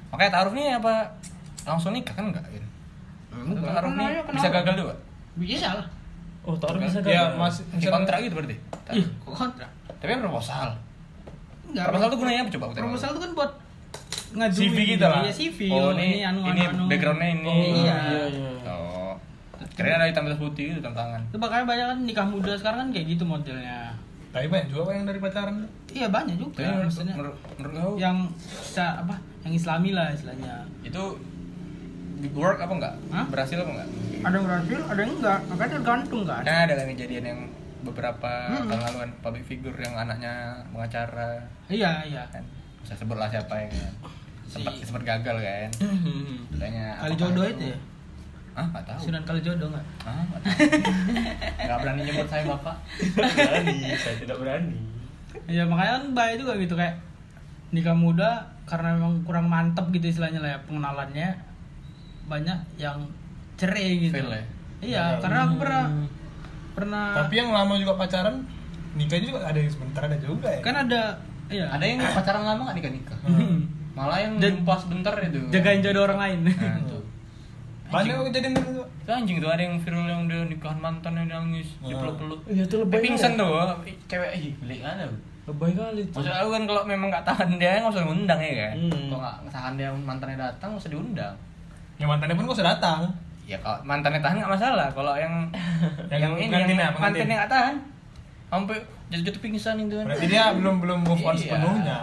makanya 0.09 0.31
taruh 0.33 0.51
nih 0.51 0.75
apa 0.75 0.93
langsung 1.63 1.91
nikah 1.91 2.11
kan 2.11 2.25
enggak 2.27 2.43
kan 2.43 2.65
Enggak, 3.31 3.63
taruh 3.71 3.91
nih 3.91 4.07
kenapa? 4.11 4.31
bisa 4.33 4.47
gagal 4.51 4.73
juga 4.77 4.93
Bisa 5.33 5.69
lah. 5.71 5.87
Oh, 6.41 6.57
taruh 6.57 6.77
bisa 6.77 6.99
ya 6.99 7.31
gagal. 7.31 7.37
masih 7.37 7.63
Di 7.63 7.73
misalnya 7.77 7.93
kontrak 7.95 8.17
gitu 8.19 8.33
berarti 8.35 8.55
kok 9.15 9.31
kontrak? 9.31 9.69
tapi 9.95 10.09
kan 10.09 10.19
proposal 10.19 10.69
Enggak. 11.71 11.85
proposal 11.87 12.07
tuh 12.07 12.17
gunanya 12.19 12.39
apa 12.41 12.51
coba. 12.51 12.65
Proposal 12.73 13.09
itu 13.09 13.19
kan 13.19 13.31
buat 13.33 13.51
ngajuin. 14.31 14.63
CV 14.65 14.77
kita 14.89 15.05
lah. 15.05 15.21
Iya, 15.21 15.33
CV. 15.33 15.59
oh 15.67 15.91
ini 15.93 16.07
anu, 16.21 16.39
ini 16.45 16.61
anu, 16.61 16.75
anu. 16.77 16.83
backgroundnya 16.87 17.29
ini 17.33 17.47
Oh, 17.47 17.59
iya. 17.77 17.97
iya, 18.07 18.23
iya. 18.27 18.51
oh 18.69 19.13
kira 19.71 19.87
ada 19.93 20.05
hitam 20.05 20.23
atas 20.23 20.37
putih 20.37 20.63
gitu 20.69 20.79
tantangan 20.79 21.19
Itu 21.25 21.37
makanya 21.37 21.65
banyak 21.65 21.85
kan 21.87 21.99
nikah 22.03 22.25
muda 22.25 22.53
sekarang 22.53 22.79
kan 22.81 22.89
kayak 22.91 23.05
gitu 23.09 23.23
modelnya. 23.23 23.95
tapi 24.29 24.47
banyak 24.47 24.67
juga 24.67 24.87
Pak, 24.87 24.93
yang 24.93 25.05
dari 25.05 25.19
pacaran. 25.19 25.55
Iya 25.89 26.07
banyak 26.07 26.35
juga. 26.37 26.55
tapi 26.55 26.63
menurut, 26.65 26.85
maksudnya 26.87 27.13
menurut, 27.13 27.35
menurut 27.57 27.95
yang 27.97 28.17
secara 28.61 28.91
apa? 29.01 29.15
Yang 29.43 29.53
Islami 29.57 29.89
lah 29.91 30.07
istilahnya. 30.09 30.55
itu 30.81 31.03
work 32.31 32.57
apa 32.57 32.71
enggak 32.71 32.93
Hah? 33.09 33.25
berhasil 33.27 33.57
apa 33.57 33.71
enggak 33.71 33.89
Ada 34.21 34.31
yang 34.31 34.45
berhasil, 34.45 34.79
ada 34.85 34.99
yang 35.01 35.11
enggak. 35.13 35.39
Makanya 35.49 35.71
tergantung 35.73 36.21
kan. 36.23 36.41
kan 36.41 36.57
ada 36.63 36.73
kan 36.73 36.85
kejadian 36.89 37.23
yang 37.25 37.39
beberapa 37.83 38.31
Hmm. 38.47 38.67
tahun 38.67 38.81
lalu 38.83 38.97
kan 38.99 39.11
public 39.19 39.43
figure 39.43 39.75
yang 39.75 39.95
anaknya 39.95 40.33
pengacara 40.69 41.41
Iya, 41.67 41.91
iya. 42.03 42.23
kan 42.27 42.43
saya 42.81 42.95
sebutlah 42.95 43.25
siapa 43.25 43.53
yang 43.55 43.71
kan 43.71 43.93
sempat 44.43 44.73
Si- 44.73 44.83
sempat 44.83 45.03
gagal 45.03 45.37
kan 45.37 45.69
Hmm. 45.79 46.37
Makanya 46.51 46.85
Kali 46.97 47.15
jodoh 47.15 47.45
itu 47.45 47.65
ya? 47.67 47.77
ah 48.51 48.67
nggak 48.67 48.83
tahu 48.85 48.99
Sunan 49.01 49.23
kali 49.23 49.39
jodoh 49.39 49.67
enggak? 49.67 49.85
ah 50.01 50.21
nggak 50.21 50.41
tahu 50.41 50.51
nggak 51.65 51.77
berani 51.79 52.01
nyebut 52.03 52.27
saya 52.27 52.43
bapak 52.45 52.75
berani, 53.15 53.77
saya 53.95 54.15
tidak 54.17 54.37
berani. 54.37 54.77
Ya 55.47 55.63
makanya 55.63 55.91
kan 55.93 56.05
baik 56.11 56.35
juga 56.37 56.53
gitu 56.57 56.75
kayak 56.75 56.95
nikah 57.71 57.95
muda 57.95 58.31
karena 58.65 58.91
memang 58.93 59.23
kurang 59.23 59.47
mantep 59.47 59.87
gitu 59.89 60.11
istilahnya 60.11 60.39
lah 60.39 60.51
ya 60.51 60.59
pengenalannya 60.61 61.29
banyak 62.25 62.59
yang 62.75 62.99
cerai 63.55 63.87
gitu. 64.01 64.13
Fail 64.13 64.29
ya? 64.29 64.43
Iya, 64.81 65.03
karena 65.19 65.39
aku 65.45 65.55
pernah 65.57 65.83
pernah 66.81 67.05
Tapi 67.15 67.33
yang 67.35 67.49
lama 67.49 67.73
juga 67.75 67.93
pacaran, 67.95 68.35
nikahnya 68.91 69.25
juga 69.27 69.39
ada 69.43 69.55
yang 69.55 69.69
sebentar 69.69 70.01
ada 70.01 70.17
juga 70.17 70.47
ya. 70.49 70.59
kan 70.59 70.75
ada 70.81 71.01
iya. 71.47 71.65
ada 71.67 71.83
yang 71.83 72.01
pacaran 72.17 72.43
lama 72.43 72.61
nggak 72.63 72.75
nikah 72.75 72.91
nikah 72.91 73.19
Hmm. 73.21 73.57
malah 73.91 74.17
yang 74.17 74.33
Dan- 74.35 74.57
jumpa 74.57 74.73
sebentar 74.77 75.13
itu 75.17 75.39
jagain 75.49 75.79
jodoh 75.79 76.03
orang 76.03 76.19
lain. 76.19 76.39
nah, 76.47 76.79
banyak 77.93 78.13
kok 78.13 78.25
kejadian 78.25 78.53
itu 78.55 78.71
anjing 79.05 79.37
tuh 79.37 79.49
ada 79.49 79.61
yang 79.61 79.75
viral 79.77 80.05
yang 80.05 80.23
dia 80.25 80.41
nikahan 80.43 80.79
mantan 80.79 81.11
yang 81.13 81.27
nangis 81.27 81.75
dipeluk-peluk 81.81 82.39
Iya, 82.47 82.63
itu 82.63 82.75
lebay 82.77 82.95
Eh, 82.95 83.03
pingsan 83.03 83.31
banget. 83.33 83.43
tuh 83.43 84.07
cewek 84.07 84.31
ih 84.33 84.51
beli 84.57 84.79
ada 84.79 85.05
Lebay 85.41 85.73
kali 85.73 86.01
tuh. 86.07 86.21
Maksud 86.21 86.31
aku 86.31 86.49
kan 86.51 86.63
kalau 86.63 86.83
memang 86.85 87.09
nggak 87.09 87.25
tahan 87.25 87.49
dia 87.57 87.81
nggak 87.81 87.91
usah 87.91 88.05
ngundang 88.05 88.39
ya 88.39 88.53
kan. 88.61 88.73
Hmm. 88.77 89.09
Kalau 89.09 89.19
nggak 89.19 89.51
tahan 89.51 89.73
dia 89.73 89.89
mantannya 89.91 90.37
datang 90.37 90.67
nggak 90.69 90.79
usah 90.79 90.91
diundang. 90.93 91.35
Yang 91.97 92.07
mantannya 92.07 92.35
pun 92.37 92.45
kok 92.45 92.55
usah 92.55 92.69
datang. 92.69 92.99
Ya 93.51 93.57
kalau 93.59 93.83
mantannya 93.83 94.23
tahan 94.23 94.39
nggak 94.39 94.53
masalah. 94.53 94.87
Kalau 94.89 95.11
yang 95.13 95.33
Yang 96.07 96.21
yang, 96.23 96.33
ini 96.39 96.47
pengantin 96.47 96.77
ya, 96.79 96.83
yang 96.87 96.95
pengantin. 96.95 97.27
nggak 97.27 97.51
tahan, 97.51 97.75
sampai 98.47 98.77
jatuh-jatuh 99.11 99.41
pingsan 99.43 99.75
itu 99.77 99.95
kan. 99.99 100.05
Berarti 100.07 100.25
dia 100.25 100.43
belum 100.55 100.75
belum 100.79 100.99
move 101.03 101.19
on 101.21 101.35
Iya. 101.35 101.41
sepenuhnya. 101.43 101.97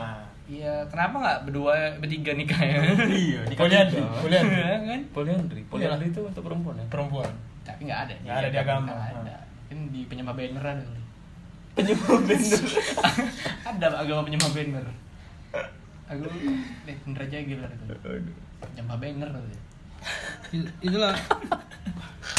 Iya, 0.49 0.75
kenapa 0.89 1.17
nggak 1.21 1.39
berdua 1.45 1.73
bertiga 2.01 2.33
nikahnya? 2.33 2.81
Iya, 3.25 3.41
nikah 3.45 3.65
Poliandri, 3.65 4.01
poliandri. 4.01 4.57
Iya 4.57 4.77
kan? 4.81 5.01
Poliandri. 5.13 5.61
Poliandri 5.69 6.07
itu 6.09 6.21
untuk 6.21 6.41
perempuan 6.41 6.77
ya. 6.77 6.87
Perempuan. 6.89 7.33
Tapi 7.65 7.81
nggak 7.85 8.01
ada. 8.09 8.15
Nggak 8.25 8.37
ada 8.39 8.49
di 8.49 8.59
agama. 8.59 8.89
Nggak 8.89 9.09
ada. 9.25 9.37
Kan 9.69 9.79
di 9.89 10.01
penyembah 10.05 10.33
banner 10.33 10.65
ada. 10.67 10.85
Penyebab 11.77 12.21
bener. 12.25 12.61
ada 13.63 13.87
agama 13.95 14.21
penyembah 14.25 14.51
banner. 14.51 14.87
Aku 16.09 16.25
deh 16.25 16.97
bener 17.05 17.21
aja 17.21 17.39
gila 17.41 17.69
itu. 17.69 17.85
Penyembah 18.65 18.97
banner 18.97 19.29
tuh. 19.29 19.43
Itu- 20.55 20.73
Itulah 20.81 21.15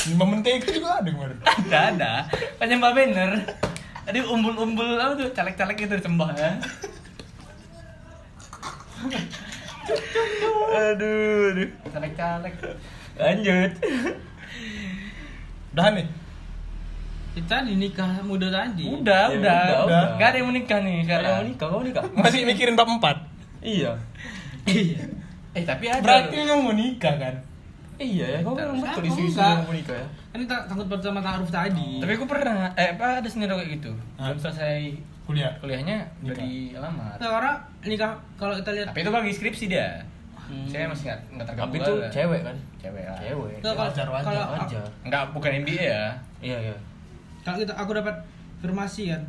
Lima 0.08 0.24
mentega 0.24 0.70
juga 0.70 1.02
ada 1.02 1.10
kemarin. 1.12 1.38
Ada 1.44 1.80
ada 1.92 2.12
penyembah 2.56 2.92
banner. 2.94 3.32
Tadi 4.06 4.20
umbul-umbul 4.24 4.96
apa 4.96 5.14
tuh 5.14 5.30
caleg-caleg 5.30 5.76
itu 5.78 5.94
disembah 5.94 6.30
ya. 6.34 6.52
aduh, 10.72 11.52
aduh. 11.52 11.70
Caleg-caleg. 11.90 12.54
Lanjut. 13.16 13.72
Udah 15.70 15.88
nih. 15.94 16.08
kita 17.30 17.64
di 17.64 17.78
nikah 17.78 18.20
muda 18.26 18.50
tadi. 18.50 18.84
Udah, 18.90 19.30
Ya 19.30 19.38
udah, 19.38 19.60
udah, 19.62 19.80
udah. 19.86 20.04
Gak 20.18 20.28
ada 20.28 20.38
yang 20.42 20.48
mau 20.50 20.56
nikah 20.56 20.80
nih 20.82 20.98
sekarang. 21.06 21.46
nikah, 21.46 21.68
kau 21.70 21.84
nikah. 21.86 22.04
Masih 22.26 22.42
mikirin 22.44 22.74
bab 22.74 22.90
empat. 22.90 23.22
Iya. 23.62 23.96
Iya. 24.66 25.04
Eh 25.54 25.64
tapi 25.64 25.86
ada. 25.88 26.02
Berarti 26.02 26.36
memang 26.36 26.60
mau 26.66 26.74
nikah 26.74 27.16
kan? 27.16 27.36
Iya 28.00 28.26
ya, 28.26 28.40
kau 28.40 28.56
memang 28.56 28.80
betul 28.80 29.04
Aku 29.04 29.10
isu-isu 29.12 29.36
enggak. 29.36 29.52
yang 29.52 29.62
mau 29.62 29.74
nikah 29.74 29.92
ya. 29.94 30.06
Kan 30.30 30.40
kita 30.40 30.56
takut 30.66 30.88
pertama 30.88 31.20
taaruf 31.20 31.50
tadi. 31.50 31.90
Tapi 32.00 32.12
aku 32.14 32.26
pernah, 32.26 32.72
eh 32.74 32.90
apa 32.90 33.20
ada 33.20 33.28
sendiri 33.28 33.52
kayak 33.54 33.70
gitu. 33.76 33.92
Belum 34.16 34.38
selesai 34.38 34.80
Kuliah. 35.22 35.52
kuliahnya 35.60 35.98
udah 36.22 36.32
Nikah. 36.32 36.42
di 36.42 36.54
alamat. 36.74 37.16
Nah, 37.18 37.30
karena 37.30 37.54
nikah 37.84 38.12
kalau 38.34 38.56
kita 38.56 38.72
lihat 38.72 38.88
Tapi 38.88 39.00
itu 39.00 39.12
lagi 39.12 39.32
skripsi 39.32 39.66
dia. 39.68 39.90
Hmm. 40.42 40.66
Saya 40.66 40.88
masih 40.88 41.06
nggak 41.06 41.20
nggak 41.30 41.46
tergabung. 41.46 41.68
Tapi 41.68 41.78
itu 41.78 41.94
lah. 41.94 42.10
cewek 42.10 42.42
kan? 42.42 42.56
Cewek 42.80 43.04
lah. 43.06 43.18
Cewek. 43.20 43.56
Nggak, 43.60 43.74
kalau- 43.76 43.92
Wajar, 43.92 44.08
wajar, 44.10 44.26
kalau- 44.26 44.50
Wajar. 44.56 44.84
Enggak, 45.04 45.24
bukan 45.30 45.52
MBA 45.60 45.84
ya. 45.86 46.04
Iya, 46.40 46.58
iya. 46.64 46.76
kalau 47.40 47.58
kita 47.58 47.74
aku 47.74 47.92
dapat 47.94 48.16
informasi 48.58 49.10
kan 49.10 49.22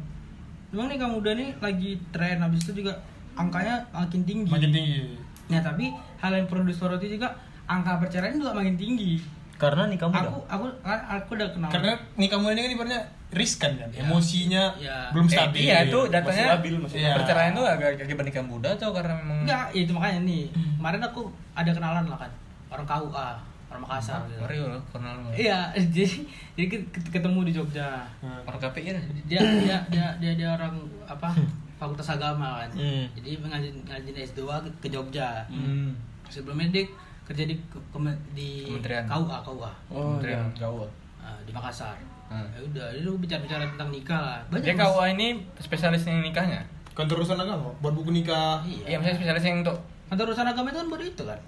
memang 0.69 0.87
nikah 0.87 1.09
muda 1.09 1.31
nih 1.33 1.51
lagi 1.57 1.99
tren 2.11 2.39
habis 2.39 2.63
itu 2.63 2.81
juga 2.81 2.95
angkanya 3.33 3.83
makin 3.91 4.23
tinggi 4.23 4.47
Makin 4.47 4.71
tinggi. 4.71 5.15
nah 5.47 5.59
tapi 5.59 5.91
hal 6.17 6.33
yang 6.33 6.47
perlu 6.47 6.63
disoroti 6.65 7.07
juga 7.09 7.31
angka 7.71 7.93
perceraian 7.97 8.35
juga 8.35 8.51
makin 8.53 8.75
tinggi 8.75 9.23
Karena 9.55 9.85
nikah 9.87 10.09
muda. 10.09 10.25
aku 10.25 10.41
aku 10.49 10.65
kan 10.81 10.99
aku 11.07 11.31
udah 11.35 11.49
kenal 11.51 11.69
Karena 11.69 11.93
nikah 12.17 12.37
muda 12.37 12.51
ini 12.51 12.63
kan 12.63 12.73
ibaratnya 12.75 13.03
riskan 13.31 13.73
kan. 13.77 13.89
Emosinya 13.93 14.73
Ya. 14.75 15.07
belum 15.11 15.23
Eh, 15.23 15.33
stabil. 15.33 15.61
iya, 15.63 15.85
itu 15.85 16.01
datanya 16.09 16.27
Masih 16.43 16.55
labil, 16.57 16.75
masih 16.81 16.99
Iya. 16.99 17.13
perceraian 17.15 17.53
tuh 17.53 17.63
agak 17.65 17.89
akibat 17.97 18.25
nikah 18.25 18.43
muda 18.43 18.69
atau 18.73 18.91
karena 18.91 19.15
memang 19.15 19.39
enggak 19.45 19.65
ya 19.71 19.81
itu 19.81 19.93
makanya 19.93 20.21
nih 20.23 20.45
kemarin 20.75 21.03
aku 21.05 21.21
ada 21.53 21.71
kenalan 21.71 22.05
lah 22.05 22.19
kan 22.19 22.33
orang 22.69 22.87
KUA 22.89 23.29
orang 23.71 23.81
Makassar 23.81 24.19
gitu. 24.27 24.41
Mario 24.41 24.65
loh, 24.67 24.83
kenal 24.89 25.15
lo. 25.15 25.31
iya 25.31 25.71
jadi 25.95 26.11
jadi 26.53 26.67
ket- 26.67 26.91
ketemu 27.13 27.39
di 27.45 27.53
Jogja 27.53 28.03
Hmm. 28.19 28.43
Orang 28.43 28.59
KPI 28.59 28.83
kan? 28.89 29.05
dia 29.25 29.39
dia 29.39 29.77
dia 29.87 30.07
dia, 30.17 30.33
dia 30.35 30.49
orang 30.51 30.75
apa 31.05 31.31
fakultas 31.77 32.11
agama 32.11 32.59
kan 32.59 32.71
Hmm. 32.73 33.07
jadi 33.15 33.39
ngajin 33.39 33.77
ngajin 33.85 34.15
S2 34.17 34.41
ke, 34.59 34.71
ke 34.81 34.89
Jogja 34.89 35.47
Hmm. 35.47 35.95
sebelumnya 36.27 36.67
dia 36.73 36.85
kerja 37.31 37.45
di 37.45 37.55
ke- 37.63 37.85
keme- 37.89 38.21
di 38.33 38.67
Kementerian. 38.67 39.07
KUA 39.07 39.39
KUA 39.41 39.71
Oh, 39.89 39.99
Kementerian 40.13 40.43
iya. 40.45 40.59
Jawa. 40.59 40.87
ah, 41.21 41.39
di 41.41 41.51
Makassar 41.51 41.95
Hmm. 42.27 42.47
ya 42.49 42.61
udah 42.61 42.87
dia 42.89 43.03
tuh 43.03 43.17
bicara-bicara 43.17 43.63
tentang 43.69 43.89
nikah 43.89 44.21
lah 44.21 44.39
Dia 44.53 44.71
Mas. 44.73 44.83
KUA 44.85 45.05
ini 45.13 45.27
spesialis 45.57 46.03
yang 46.05 46.19
nikahnya. 46.21 46.63
Kantor 46.91 47.23
urusan 47.23 47.35
agama 47.37 47.71
buat 47.77 47.91
buku 47.93 48.11
nikah. 48.13 48.63
iya 48.65 48.85
Iya, 48.85 48.97
maksudnya 48.97 49.17
spesialis 49.17 49.45
yang 49.45 49.57
untuk 49.61 49.77
kantor 50.07 50.27
urusan 50.29 50.47
agama 50.49 50.67
itu 50.69 50.79
kan 50.79 50.89
baru 50.89 51.05
itu 51.05 51.25
kan 51.25 51.41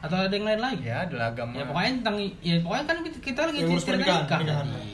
atau 0.00 0.16
ada 0.16 0.30
yang 0.30 0.46
lain 0.46 0.60
lagi 0.60 0.84
ya 0.86 1.04
adalah 1.04 1.26
agama. 1.28 1.52
ya 1.52 1.64
pokoknya 1.64 1.90
tentang 1.94 2.16
ya 2.40 2.54
pokoknya 2.58 2.84
kan 2.86 2.96
kita, 3.02 3.18
kita 3.20 3.40
lagi 3.44 3.58
ngurus 3.60 3.82
cerita 3.82 3.92
pernikahan, 3.92 4.16
nikah 4.16 4.30
pernikahan. 4.32 4.66
tadi 4.66 4.92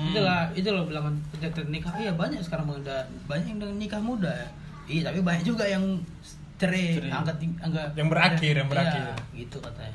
itulah 0.00 0.40
itu 0.54 0.68
loh 0.70 0.84
bilangan 0.86 1.14
pencetak 1.28 1.66
nikah 1.66 1.92
iya 1.96 2.12
banyak 2.14 2.38
sekarang 2.38 2.66
udah 2.70 3.00
banyak 3.26 3.50
yang 3.50 3.74
nikah 3.74 3.98
muda 3.98 4.30
ya 4.30 4.48
iya 4.86 5.02
tapi 5.04 5.18
banyak 5.20 5.42
juga 5.42 5.66
yang 5.66 5.82
cerai 6.58 6.98
Cerai. 6.98 7.10
angkat 7.12 7.36
angkat 7.58 7.88
Yang 7.94 8.08
berakhir, 8.10 8.54
yang 8.54 8.68
Iya, 8.68 8.72
berakhir. 8.74 9.02
gitu 9.32 9.56
katanya 9.58 9.94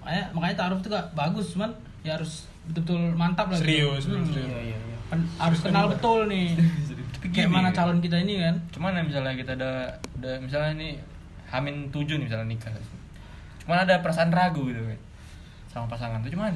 makanya 0.00 0.24
makanya 0.30 0.56
taruh 0.56 0.78
itu 0.78 0.88
gak 0.88 1.06
bagus 1.12 1.46
cuman 1.52 1.70
ya 2.00 2.14
harus 2.14 2.32
betul-betul 2.64 3.14
mantap 3.14 3.46
lah 3.46 3.58
Serius, 3.58 4.06
gitu. 4.06 4.14
Hmm. 4.14 4.26
serius. 4.26 4.46
Iya, 4.46 4.60
iya, 4.64 4.78
iya. 4.80 4.96
Kan 5.06 5.20
harus 5.36 5.58
kenal 5.60 5.86
betul 5.86 6.26
nih 6.26 6.54
kayak 7.26 7.46
gini, 7.46 7.50
mana 7.50 7.70
calon 7.70 7.98
kita 7.98 8.16
ini 8.16 8.38
kan 8.38 8.54
Cuman 8.70 8.94
ya 8.94 9.02
misalnya 9.02 9.34
kita 9.34 9.54
ada 9.54 9.70
udah 10.16 10.34
misalnya 10.38 10.70
ini 10.74 10.88
Hamin 11.46 11.90
tujuh 11.90 12.18
nih 12.18 12.26
misalnya 12.26 12.46
nikah. 12.48 12.74
Cuman 13.62 13.82
ada 13.82 14.02
perasaan 14.02 14.30
ragu 14.30 14.66
gitu 14.66 14.78
kan. 14.78 14.98
Sama 15.66 15.86
pasangan 15.86 16.18
tuh 16.18 16.30
cuman 16.30 16.54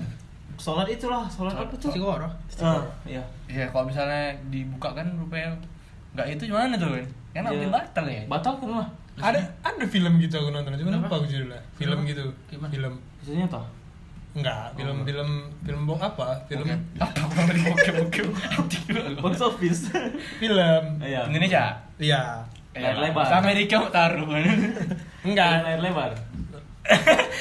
Sholat 0.58 0.86
itulah, 0.86 1.24
sholat 1.26 1.54
apa 1.54 1.72
tuh? 1.74 1.90
Sigoro 1.90 2.26
Ah, 2.58 2.82
iya. 3.06 3.22
Ya 3.46 3.64
kalau 3.66 3.86
misalnya 3.86 4.34
dibuka 4.50 4.90
kan 4.92 5.06
rupanya 5.14 5.54
nggak 6.12 6.26
itu 6.28 6.50
gimana 6.50 6.74
tuh 6.74 6.90
kan? 6.90 7.06
Kan 7.32 7.42
Iya. 7.46 7.66
yeah. 7.66 7.70
batal 7.70 8.04
ya. 8.04 8.22
Batal 8.26 8.52
kan 8.58 8.68
lah. 8.82 8.88
Ada 9.20 9.40
ada 9.60 9.84
film 9.84 10.12
gitu 10.18 10.34
aku 10.36 10.48
nonton, 10.48 10.72
cuma 10.74 10.88
Kenapa? 10.90 11.06
lupa 11.06 11.14
aku 11.20 11.26
judulnya. 11.28 11.60
Film 11.74 11.98
Kenapa? 11.98 12.10
gitu. 12.10 12.24
Gimana? 12.48 12.70
Film. 12.72 12.92
Maksudnya 13.20 13.46
toh? 13.46 13.64
Enggak, 14.30 14.62
film 14.78 14.96
film 15.02 15.28
film 15.60 15.80
bok 15.84 16.00
apa? 16.00 16.38
Film. 16.46 16.62
Apa 17.02 17.18
aku 17.18 17.34
tadi 17.44 17.60
bokep 17.66 17.94
bokep. 17.98 18.26
Box 19.22 19.34
office. 19.40 19.80
film. 20.38 20.82
Iya. 21.02 21.06
Iya. 21.06 21.20
Indonesia. 21.26 21.64
Layar 22.70 22.96
lebar. 23.02 23.26
Amerika 23.34 23.82
mau 23.82 23.90
taruh 23.90 24.26
kan. 24.30 24.46
Enggak. 25.26 25.66
Layar 25.66 25.80
lebar. 25.82 26.10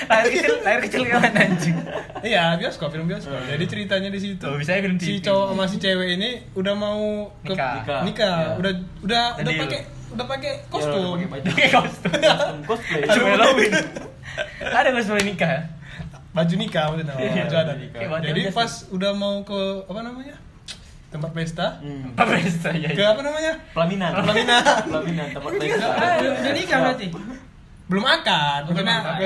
Layar 0.09 0.25
kecil, 0.29 0.53
layar 0.61 0.79
kecil 0.83 1.01
gimana 1.05 1.29
anjing? 1.37 1.77
Iya, 2.21 2.57
bioskop, 2.57 2.89
film 2.89 3.05
bioskop. 3.05 3.37
Jadi 3.45 3.63
ceritanya 3.65 4.09
di 4.09 4.19
situ. 4.19 4.41
Tuh, 4.41 4.57
bisa 4.57 4.77
film 4.77 4.97
si 4.97 5.17
TV. 5.17 5.29
cowok 5.29 5.45
sama 5.53 5.63
si 5.65 5.77
cewek 5.77 6.09
ini 6.17 6.29
udah 6.53 6.73
mau 6.73 7.29
ke 7.41 7.53
Nikah. 7.53 7.73
Nikah. 7.81 8.01
nikah. 8.03 8.37
Iya. 8.37 8.49
Udah 8.57 8.71
udah 9.05 9.23
udah 9.41 9.51
pakai 9.65 9.79
udah 10.09 10.25
pakai 10.27 10.53
Ya, 10.55 10.67
kostum. 10.67 11.15
udah 11.15 11.29
pakai 11.31 11.67
kostum. 11.69 12.11
Kostum 12.23 12.57
cosplay. 12.65 13.01
Cuma 13.05 13.27
Halloween. 13.31 13.73
Ada 14.77 14.89
cosplay 14.91 15.23
nikah. 15.25 15.53
baju 16.29 16.53
nikah 16.55 16.83
maksudnya. 16.87 17.13
Iya, 17.15 17.43
baju 17.43 17.55
baju 17.55 17.73
nikah. 17.75 17.99
Kayak 17.99 18.09
baju 18.11 18.25
Jadi 18.25 18.41
pas 18.51 18.71
udah 18.89 19.11
mau 19.13 19.35
ke 19.41 19.59
apa 19.83 19.99
namanya? 19.99 20.35
Tempat 21.09 21.31
pesta. 21.31 21.67
Hmm. 21.79 22.13
Apa 22.13 22.37
bisa 22.37 22.69
ya? 22.71 22.89
Ke 22.89 23.01
apa 23.03 23.21
namanya? 23.21 23.53
Pelaminan. 23.71 24.11
Pelaminan. 24.15 24.61
Pelaminan 24.87 25.27
tempat 25.31 25.51
pesta. 25.55 25.87
Ah, 25.89 26.15
udah 26.19 26.53
nikah 26.53 26.77
berarti 26.79 27.07
Belum 27.89 28.05
akad. 28.05 28.61
ke- 28.67 28.85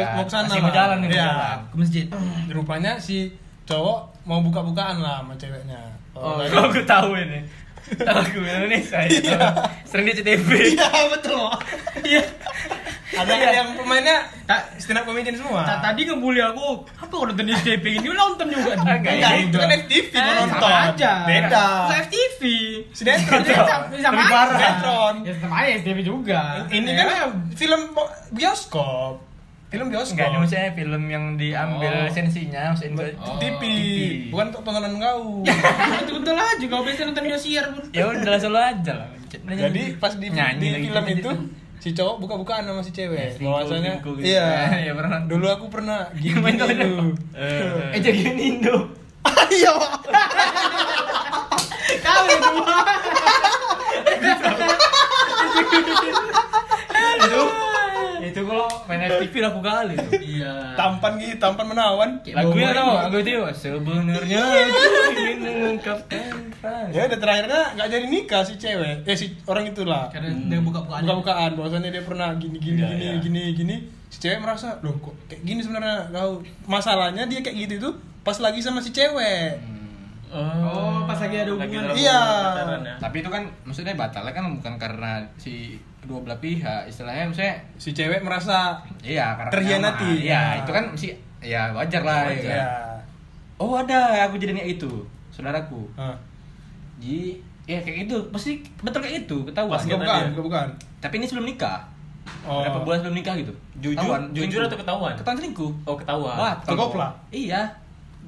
mau 0.10 0.24
ke 0.24 0.32
sana. 0.32 0.48
Masih 0.48 0.60
mau 0.60 0.72
lah. 0.72 0.76
jalan 0.78 0.98
nih, 0.98 1.10
jalan. 1.12 1.58
ke 1.62 1.76
masjid 1.76 2.06
Rupanya 2.48 2.92
si 2.96 3.36
cowok 3.64 4.00
mau 4.24 4.40
buka-bukaan 4.40 5.00
lah 5.00 5.20
sama 5.20 5.36
ceweknya. 5.36 5.80
Oh, 6.14 6.40
Oh, 6.40 6.64
aku 6.64 6.80
tahu 6.84 7.18
ini. 7.18 7.44
Tahu 7.84 8.18
aku 8.18 8.40
Indonesia. 8.40 9.00
Iya. 9.04 9.38
Sering 9.84 10.06
di 10.06 10.14
CTV. 10.16 10.50
Iya, 10.74 10.88
betul. 11.10 11.46
Iya. 12.02 12.24
Ada 13.14 13.30
yang 13.54 13.78
pemainnya 13.78 14.26
Ta- 14.44 14.66
stand 14.76 14.98
up 14.98 15.06
comedian 15.06 15.38
semua. 15.38 15.62
Ta- 15.62 15.78
tadi 15.80 16.04
ngebully 16.04 16.42
aku 16.42 16.82
apa 16.98 17.08
kau 17.08 17.24
nonton 17.24 17.46
STP 17.48 17.86
ini 17.96 18.10
nonton 18.10 18.50
juga 18.50 18.74
Enggak, 18.74 19.06
Iya, 19.06 19.30
itu 19.40 19.54
kan 19.54 19.70
FTV 19.70 20.12
Eh, 20.12 20.34
nonton. 20.36 20.58
sama 20.66 20.90
aja 20.90 21.12
Beda. 21.24 21.66
Bukan 21.86 21.98
FTV 22.02 22.42
Sinetron. 22.90 23.42
Ya, 23.46 23.54
sama, 24.02 24.18
aja. 24.20 24.40
Sinetron. 24.50 25.16
ya 25.22 25.34
sama 25.38 25.56
aja 25.62 25.70
STP 25.78 26.00
juga 26.02 26.42
Ini 26.68 26.90
Ya, 26.90 27.06
kan 27.06 27.30
film 27.54 27.94
bo- 27.94 28.10
bioskop. 28.32 29.22
Film 29.74 29.90
bioskop. 29.90 30.14
Enggak, 30.14 30.28
ini 30.28 30.38
maksudnya 30.38 30.70
film 30.72 31.04
yang 31.10 31.26
diambil 31.34 31.94
Oh. 31.98 32.06
sensinya, 32.08 32.62
maksudnya 32.70 33.10
Oh. 33.18 33.42
TV. 33.42 33.58
TV. 33.58 33.62
Bukan 34.30 34.46
untuk 34.48 34.62
tontonan 34.62 34.94
kau. 34.96 35.42
betul-betul 35.98 36.38
aja 36.38 36.66
kau 36.70 36.82
biasa 36.82 37.02
nonton 37.04 37.24
Indosiar 37.26 37.66
pun 37.74 37.82
Ya 37.90 38.04
udah 38.06 38.38
selalu 38.38 38.60
aja 38.62 38.92
lah. 38.96 39.10
Jadi 39.34 39.98
pas 39.98 40.14
di, 40.14 40.30
Nyanyi 40.30 40.62
di 40.62 40.70
lagi. 40.70 40.86
film 40.88 41.06
itu 41.12 41.30
si 41.82 41.90
cowok 41.92 42.16
buka-bukaan 42.22 42.64
sama 42.64 42.80
si 42.80 42.94
cewek. 42.94 43.18
Ya, 43.18 43.42
Bahwasanya 43.42 43.94
gitu. 43.98 44.12
iya. 44.22 44.48
Ya, 44.86 44.94
pernah. 44.94 45.26
Dulu 45.26 45.46
aku 45.50 45.66
pernah 45.68 46.06
gini 46.14 46.38
dulu. 46.38 47.18
Eh, 47.34 47.98
jadi 47.98 48.30
Indo. 48.30 48.94
Ayo. 49.26 49.74
kau 52.00 52.24
itu 52.30 52.52
itu 57.24 57.63
itu 58.34 58.42
kalau 58.44 58.66
main 58.84 59.02
FTV 59.06 59.34
laku 59.40 59.62
kali 59.70 59.94
tuh. 59.94 60.12
iya 60.18 60.74
Tampan 60.74 61.16
gitu, 61.16 61.38
tampan 61.38 61.66
menawan. 61.66 62.10
Lagunya 62.26 62.74
tau, 62.74 62.98
lagu 63.00 63.18
itu 63.18 63.30
sebenarnya 63.54 64.42
aku 64.42 64.82
ingin 65.14 65.38
mengungkapkan 65.40 66.34
Ya 66.90 67.06
udah 67.06 67.20
terakhirnya 67.20 67.62
nggak 67.74 67.88
jadi 67.88 68.06
nikah 68.06 68.42
si 68.42 68.54
cewek. 68.56 69.06
Eh 69.06 69.14
si 69.14 69.38
orang 69.44 69.68
itulah. 69.68 70.10
karena 70.10 70.34
dia 70.48 70.60
buka-bukaan 70.60 71.02
buka-bukaan 71.04 71.52
bahwasannya 71.54 71.90
dia 71.90 72.02
pernah 72.02 72.34
gini 72.36 72.58
gini 72.58 72.80
Iya, 72.80 72.90
gini 72.90 73.04
iya. 73.04 73.14
gini 73.20 73.42
gini 73.54 73.76
si 74.08 74.18
cewek 74.20 74.40
merasa 74.40 74.78
loh 74.80 74.98
kok 74.98 75.14
kayak 75.26 75.42
gini 75.42 75.60
sebenarnya 75.60 76.10
kau 76.10 76.40
masalahnya 76.66 77.24
dia 77.24 77.40
kayak 77.40 77.58
gitu 77.62 77.74
itu 77.78 77.90
pas 78.22 78.38
lagi 78.38 78.60
sama 78.60 78.80
si 78.80 78.90
cewek 78.90 79.62
Oh, 80.30 81.06
pas 81.06 81.14
lagi 81.16 81.38
ada 81.38 81.54
hubungan. 81.54 81.84
dalam 81.84 81.94
Iya. 81.94 82.22
pacaran 82.44 82.82
ya. 82.84 82.96
Tapi 82.98 83.16
itu 83.20 83.30
kan 83.30 83.44
maksudnya 83.62 83.94
batalnya 83.94 84.34
kan 84.34 84.46
bukan 84.52 84.74
karena 84.78 85.12
si 85.36 85.78
kedua 86.04 86.20
belah 86.20 86.38
pihak, 86.38 86.84
istilahnya 86.86 87.26
maksudnya 87.26 87.56
si 87.80 87.96
cewek 87.96 88.20
merasa 88.20 88.76
iya 89.00 89.34
karena 89.40 89.52
Terhianati. 89.52 90.12
Iya, 90.20 90.36
Ya. 90.36 90.60
itu 90.60 90.72
kan 90.72 90.84
mesti 90.92 91.08
ya 91.40 91.72
wajar 91.72 92.04
lah 92.04 92.28
ya. 92.30 92.60
ya? 92.60 92.66
Oh, 93.56 93.80
ada 93.80 94.28
aku 94.28 94.36
jadi 94.36 94.52
itu, 94.60 94.92
saudaraku. 95.32 95.88
Ah. 95.96 96.12
Jadi 97.00 97.40
ya 97.64 97.80
kayak 97.80 98.08
gitu, 98.08 98.20
pasti 98.30 98.60
betul 98.84 99.00
kayak 99.00 99.24
itu, 99.24 99.38
ketahuan. 99.48 99.80
Pas 99.80 99.88
bukan, 99.88 100.24
enggak 100.36 100.44
bukan. 100.44 100.68
Tapi 101.00 101.14
ini 101.18 101.26
sebelum 101.26 101.48
nikah. 101.48 101.80
Oh. 102.44 102.64
Berapa 102.64 102.80
bulan 102.84 102.98
sebelum 103.04 103.16
nikah 103.20 103.36
gitu? 103.40 103.54
Jujur, 103.80 104.00
Ketahuan, 104.00 104.22
jujur 104.32 104.62
atau 104.64 104.78
ketahuan? 104.80 105.14
Ketahuan 105.16 105.38
selingkuh. 105.40 105.72
Oh, 105.88 105.96
ketahuan. 105.96 106.36
Wah, 106.40 106.54
Tergopla? 106.64 107.08
Iya. 107.32 107.68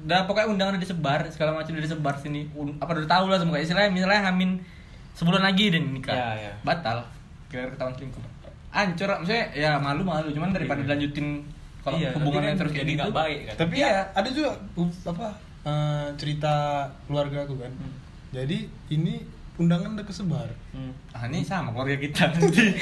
Udah 0.04 0.28
pokoknya 0.28 0.52
undangan 0.52 0.72
udah 0.76 0.82
disebar, 0.84 1.20
segala 1.32 1.56
macam 1.56 1.72
udah 1.72 1.84
disebar 1.84 2.14
sini. 2.20 2.44
Un- 2.52 2.76
apa 2.76 2.92
udah 2.92 3.08
tahu 3.08 3.24
lah 3.32 3.40
semua 3.40 3.56
istilahnya 3.56 3.88
misalnya 3.92 4.20
Hamin 4.28 4.60
sebulan 5.16 5.40
lagi 5.42 5.72
dan 5.72 5.96
nikah. 5.96 6.12
Iya, 6.12 6.28
iya. 6.36 6.52
Batal. 6.60 7.00
Kira 7.56 7.72
ketahuan 7.72 7.94
selingkuh. 7.96 8.24
Hancur, 8.68 9.08
maksudnya 9.08 9.44
ya 9.56 9.70
malu-malu, 9.80 10.28
cuman 10.30 10.52
daripada 10.52 10.84
dilanjutin 10.84 11.40
kalau 11.80 11.96
Iya, 11.96 12.12
hubungannya 12.12 12.52
kan 12.52 12.58
terus 12.60 12.72
jadi 12.74 12.90
gitu. 12.92 12.98
nggak 13.00 13.14
baik 13.14 13.38
kan. 13.48 13.54
Tapi 13.56 13.74
Iya. 13.78 13.88
ya 13.88 14.02
ada 14.12 14.28
juga 14.28 14.50
uh, 14.76 14.90
apa 15.06 15.26
eh, 15.64 16.06
cerita 16.20 16.54
keluarga 17.06 17.38
aku 17.46 17.54
kan. 17.56 17.72
Hmm. 17.72 17.94
Jadi 18.34 18.58
ini 18.90 19.22
undangan 19.56 19.96
udah 19.96 20.04
kesebar. 20.04 20.48
Hmm. 20.76 20.92
Ah, 21.16 21.24
ini 21.24 21.40
sama 21.40 21.72
keluarga 21.72 21.96
kita 21.96 22.28
nanti. 22.36 22.76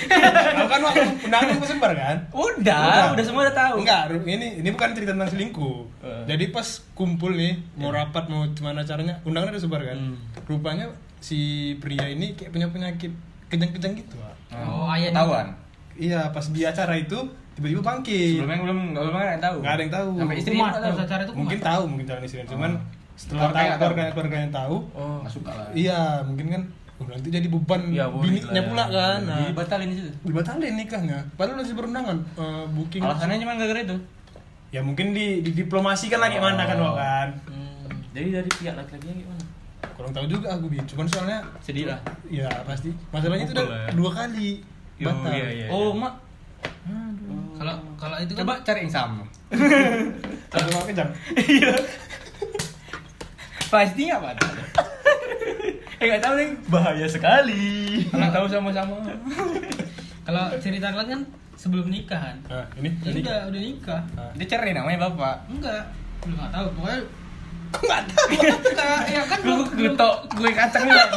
Kau 0.58 0.66
kan 0.66 0.80
waktu 0.82 1.02
undangan 1.22 1.48
kesebar 1.62 1.92
kan? 1.94 2.16
udah, 2.34 3.14
udah 3.14 3.24
semua 3.24 3.46
udah 3.46 3.54
tahu. 3.54 3.76
Enggak, 3.86 4.02
ini 4.26 4.58
ini 4.58 4.68
bukan 4.74 4.90
cerita 4.90 5.14
tentang 5.14 5.30
selingkuh. 5.30 5.78
Eh. 6.02 6.22
Jadi 6.26 6.44
pas 6.50 6.66
kumpul 6.98 7.38
nih, 7.38 7.62
mau 7.78 7.94
rapat 7.94 8.26
mau 8.26 8.42
gimana 8.50 8.82
caranya, 8.82 9.22
undangan 9.22 9.54
udah 9.54 9.62
sebar 9.62 9.86
kan. 9.86 9.98
Hmm. 10.00 10.16
Rupanya 10.50 10.90
si 11.22 11.38
pria 11.78 12.10
ini 12.10 12.34
kayak 12.34 12.50
punya 12.50 12.68
penyakit 12.68 13.12
kejang-kejang 13.54 13.94
gitu. 13.94 14.16
Oh, 14.50 14.86
ayah 14.90 15.10
tahuan. 15.10 15.46
Iya, 15.94 16.20
pas 16.28 16.46
di 16.46 16.62
acara 16.62 16.94
itu 16.94 17.18
tiba-tiba 17.54 17.78
bangkit. 17.80 18.42
Sebelumnya 18.42 18.58
belum 18.60 18.78
belum 18.92 19.14
ada 19.14 19.32
yang 19.32 19.42
tahu. 19.42 19.56
Nggak 19.62 19.72
ada 19.72 19.82
yang 19.82 19.92
tahu. 19.92 20.08
Sampai 20.16 20.36
istri 20.36 20.52
nggak 20.52 20.74
tahu. 20.76 20.96
acara 21.00 21.20
itu 21.22 21.32
mungkin 21.32 21.58
tahu, 21.60 21.82
mungkin 21.86 22.04
calon 22.04 22.22
istrinya. 22.22 22.46
Cuman 22.48 22.70
Oh. 22.74 22.82
setelah 23.14 23.40
tahu 23.40 23.54
nggak 23.54 23.62
tahu. 23.70 23.78
keluarga 23.80 24.02
keluarga 24.10 24.36
yang 24.40 24.52
tahu, 24.52 24.76
Oh. 24.90 25.16
Nggak 25.22 25.32
suka 25.32 25.50
lah. 25.50 25.66
iya 25.72 25.98
mungkin 26.20 26.46
kan 26.50 26.62
oh, 26.94 27.06
nanti 27.06 27.28
jadi 27.30 27.46
beban 27.46 27.82
Iya, 27.88 28.04
worried 28.10 28.42
bininya 28.42 28.58
ya. 28.58 28.68
pula 28.68 28.84
kan. 28.88 29.18
Nah, 29.22 29.38
Jadi 29.40 29.54
batalin 29.54 29.88
itu. 29.88 30.10
dibatalin 30.20 30.74
nikahnya. 30.74 31.18
Padahal 31.32 31.56
masih 31.56 31.74
berundangan 31.74 32.16
eh, 32.34 32.64
booking. 32.68 33.00
Alasannya 33.00 33.38
cuma 33.38 33.54
gara-gara 33.54 33.80
itu. 33.80 33.96
Ya 34.70 34.80
mungkin 34.82 35.06
di, 35.10 35.26
didiplomasikan 35.40 36.18
lah 36.18 36.26
gimana 36.28 36.62
kan, 36.64 36.74
Wak, 36.76 36.94
kan. 36.96 37.28
Hmm. 37.46 37.86
Jadi 38.10 38.28
dari 38.32 38.50
pihak 38.50 38.74
laki-lakinya 38.74 39.14
gimana? 39.16 39.42
Kurang 39.94 40.10
tahu 40.10 40.26
juga 40.26 40.46
aku 40.50 40.66
bi. 40.66 40.78
Cuman 40.82 41.06
soalnya 41.06 41.38
Sedih 41.60 41.86
lah. 41.86 41.98
ya 42.26 42.48
pasti 42.62 42.90
masalahnya 43.08 43.44
itu 43.44 43.54
udah 43.54 43.66
ya. 43.66 43.90
dua 43.94 44.10
kali 44.10 44.58
Yo, 44.94 45.06
batal. 45.08 45.30
iya, 45.30 45.48
iya. 45.50 45.66
Oh, 45.68 45.90
mak. 45.90 46.14
Kalau 47.54 47.74
kalau 47.94 48.16
itu 48.16 48.32
kan 48.32 48.42
Coba 48.42 48.54
cari 48.60 48.80
yang 48.82 48.92
sama. 48.92 49.22
Satu 50.52 50.68
mau 50.70 50.84
kejam. 50.84 51.08
Pasti 53.66 54.00
nggak 54.06 54.20
batal. 54.20 54.50
eh 55.94 56.04
nggak 56.04 56.22
tahu 56.22 56.34
nih. 56.36 56.48
Bahaya 56.68 57.06
sekali. 57.06 57.64
Kalau 58.06 58.28
tahu 58.30 58.46
sama-sama. 58.48 58.96
kalau 60.24 60.44
cerita 60.58 60.88
kalian 60.88 61.08
kan 61.10 61.20
sebelum 61.54 61.86
nikahan. 61.86 62.36
Nah, 62.46 62.64
ini 62.76 62.88
Ya 63.00 63.10
ini. 63.10 63.20
udah, 63.20 63.38
udah 63.48 63.60
nikah. 63.60 64.02
Dia 64.34 64.46
cerai 64.48 64.72
namanya 64.72 64.98
bapak. 65.04 65.36
Enggak, 65.48 65.82
belum 66.22 66.36
nggak 66.36 66.52
tahu. 66.52 66.66
Pokoknya 66.74 66.98
enggak 67.76 68.00
tahu. 68.06 68.28
Enggak, 68.34 69.00
ya 69.06 69.22
kan 69.24 69.38
Gue 69.40 69.54
belum 69.54 69.68
gue 69.74 69.90
tok 69.94 70.14
gue 70.30 70.50
kacang 70.50 70.84
lah. 70.86 71.08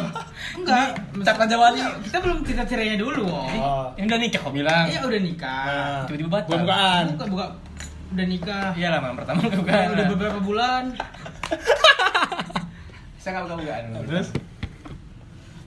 enggak. 0.54 0.88
Cap 1.22 1.38
Raja 1.38 1.56
Wali. 1.56 1.80
Kita 2.02 2.17
belum 2.20 2.38
cerita 2.41 2.63
cerainya 2.63 2.98
dulu. 2.98 3.26
Oh. 3.28 3.86
Ini 3.93 4.06
udah 4.06 4.20
nikah 4.20 4.39
kok 4.41 4.54
bilang. 4.54 4.86
Iya 4.86 5.00
udah 5.02 5.22
nikah. 5.22 5.63
Nah, 5.65 6.02
Tiba-tiba 6.06 6.30
batal. 6.32 6.50
Buka-bukaan. 6.50 7.04
Buka 7.13 7.26
buka 7.28 7.46
udah 8.08 8.26
nikah. 8.26 8.67
Iya 8.74 8.88
lah, 8.89 9.00
malam 9.00 9.15
pertama 9.15 9.39
bukan. 9.43 9.62
Udah, 9.67 9.93
udah 9.93 10.06
beberapa 10.10 10.39
bulan. 10.39 10.84
Saya 13.22 13.30
nggak 13.34 13.43
buka-bukaan. 13.46 13.84
Terus 14.06 14.28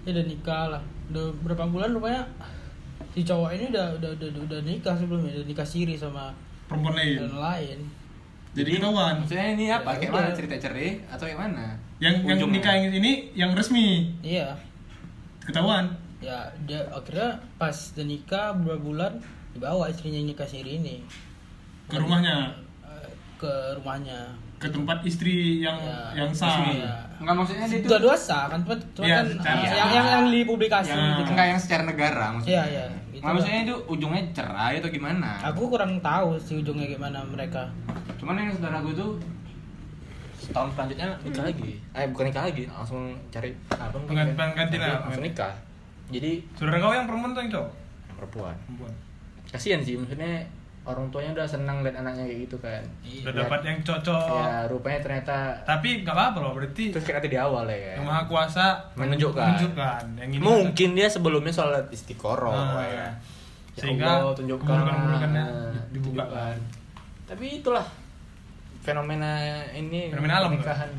Ya 0.01 0.11
udah 0.11 0.25
nikah 0.25 0.65
lah. 0.71 0.83
Udah 1.13 1.25
berapa 1.41 1.65
bulan 1.67 1.93
rupanya 1.93 2.23
si 3.11 3.21
cowok 3.21 3.51
ini 3.53 3.65
udah 3.69 3.99
udah 3.99 4.11
udah, 4.15 4.29
udah, 4.31 4.43
udah 4.47 4.61
nikah 4.63 4.95
sebelumnya, 4.95 5.35
udah 5.35 5.47
nikah 5.47 5.67
siri 5.67 5.99
sama 5.99 6.31
perempuan 6.67 6.95
lain. 6.95 7.17
dan 7.19 7.35
lain. 7.37 7.79
Jadi 8.51 8.71
ketahuan. 8.77 9.15
Maksudnya 9.17 9.47
ini 9.53 9.65
apa? 9.69 9.91
Ya, 9.93 9.99
Kayak 10.01 10.13
mana 10.13 10.31
cerita 10.35 10.55
cerai 10.59 10.91
atau 11.07 11.25
yang 11.25 11.41
mana? 11.41 11.67
Yang 11.99 12.15
yang 12.25 12.39
nikah 12.51 12.75
yang 12.75 12.91
ini 12.91 13.13
yang 13.33 13.51
resmi 13.53 14.11
Iya. 14.21 14.57
ketahuan. 15.41 15.87
Ya 16.19 16.37
dia 16.63 16.83
akhirnya 16.89 17.39
pas 17.57 17.73
udah 17.93 18.05
nikah 18.05 18.53
beberapa 18.53 18.81
bulan 18.83 19.13
dibawa 19.51 19.87
istrinya 19.87 20.17
yang 20.17 20.29
nikah 20.29 20.45
siri 20.45 20.77
ini 20.77 21.01
Ke 21.87 21.97
rumahnya, 21.97 22.55
eh, 22.83 23.09
ke 23.37 23.53
rumahnya. 23.75 24.31
ke 24.57 24.69
tempat 24.69 25.01
istri 25.03 25.59
yang 25.59 25.75
Ya, 25.77 26.13
yang 26.17 26.31
sah. 26.31 26.61
Iya. 26.67 26.95
Enggak 27.21 27.35
maksudnya 27.37 27.67
dia 27.67 27.79
itu 27.79 27.87
Dua-dua 27.87 28.17
sah 28.17 28.49
kan, 28.49 28.59
cuma 28.59 28.75
cuma 28.91 29.05
Iya, 29.05 29.17
kan 29.19 29.27
secara- 29.29 29.61
eh, 29.61 29.77
yang 29.77 29.91
yang 29.93 30.07
yang 30.09 30.25
dipublikasi 30.31 30.89
Ya. 30.89 30.97
gitu. 31.15 31.31
enggak 31.31 31.47
yang 31.47 31.61
secara 31.61 31.83
negara 31.85 32.25
maksudnya. 32.33 32.51
Iya 32.51 32.63
iya. 32.67 32.85
Gitu 32.89 32.97
Nggak, 33.15 33.23
lah. 33.23 33.35
maksudnya 33.37 33.61
itu 33.63 33.75
ujungnya 33.87 34.23
cerai 34.33 34.75
atau 34.77 34.89
gimana? 34.89 35.31
Aku 35.45 35.63
kurang 35.67 35.93
tahu 36.01 36.29
sih 36.37 36.55
ujungnya 36.57 36.87
gimana 36.89 37.19
mereka. 37.23 37.63
Cuman 38.17 38.35
yang 38.35 38.51
saudara 38.51 38.81
gue 38.81 38.95
tuh 38.95 39.11
setahun 40.35 40.73
selanjutnya 40.73 41.09
nikah 41.21 41.45
lagi. 41.45 41.71
Eh 41.93 42.07
bukan 42.09 42.25
nikah 42.27 42.43
lagi, 42.43 42.65
langsung 42.67 43.03
cari 43.29 43.53
apa? 43.69 43.93
Pengganti- 44.01 44.35
pengganti 44.35 44.77
lah. 44.77 45.05
Langsung 45.05 45.21
nikah. 45.23 45.53
Jadi 46.09 46.33
Saudara 46.53 46.81
kau 46.81 46.91
yang 46.91 47.05
perempuan 47.05 47.31
atau 47.31 47.43
yang 47.43 47.53
cowok? 47.53 47.71
yang 48.03 48.17
perempuan. 48.17 48.57
Perempuan. 48.65 48.93
Kasihan 49.47 49.81
sih 49.81 49.95
maksudnya 49.95 50.43
orang 50.83 51.07
tuanya 51.09 51.31
udah 51.33 51.47
senang 51.47 51.81
lihat 51.81 51.97
anaknya 51.97 52.25
kayak 52.25 52.41
gitu 52.45 52.57
kan 52.59 52.83
Iya. 53.01 53.23
Udah 53.23 53.35
dapat 53.39 53.61
yang 53.63 53.79
cocok. 53.81 54.27
ya 54.35 54.65
rupanya 54.67 54.99
ternyata 55.01 55.37
Tapi 55.63 55.89
nggak 56.01 56.11
apa-apa 56.11 56.39
loh, 56.41 56.53
berarti 56.53 56.85
kayak 56.91 57.17
kata 57.17 57.27
di 57.27 57.37
awal 57.37 57.65
ya 57.65 57.95
yang 57.95 58.05
maha 58.05 58.25
kuasa 58.25 58.67
menunjukkan 58.95 59.45
menunjukkan 59.55 60.03
yang 60.17 60.31
ini 60.31 60.41
mungkin 60.41 60.89
dia 60.93 61.07
sebelumnya 61.07 61.51
sholat 61.51 61.85
istiqoroh 61.89 62.51
Ah, 62.51 62.81
ya. 62.83 63.07
Ya 63.71 63.79
Sehingga 63.79 64.07
Allah, 64.19 64.33
tunjukkan 64.33 64.67
kemulukan-kemulukannya 64.67 65.45
Ah, 65.45 65.73
dibuka. 65.89 66.11
tunjukkan. 66.23 66.57
tapi 67.25 67.45
itulah 67.57 67.87
fenomena 68.81 69.31
ini 69.71 70.09
Fenomena 70.09 70.35
alam, 70.39 70.51
pernikahan 70.55 70.91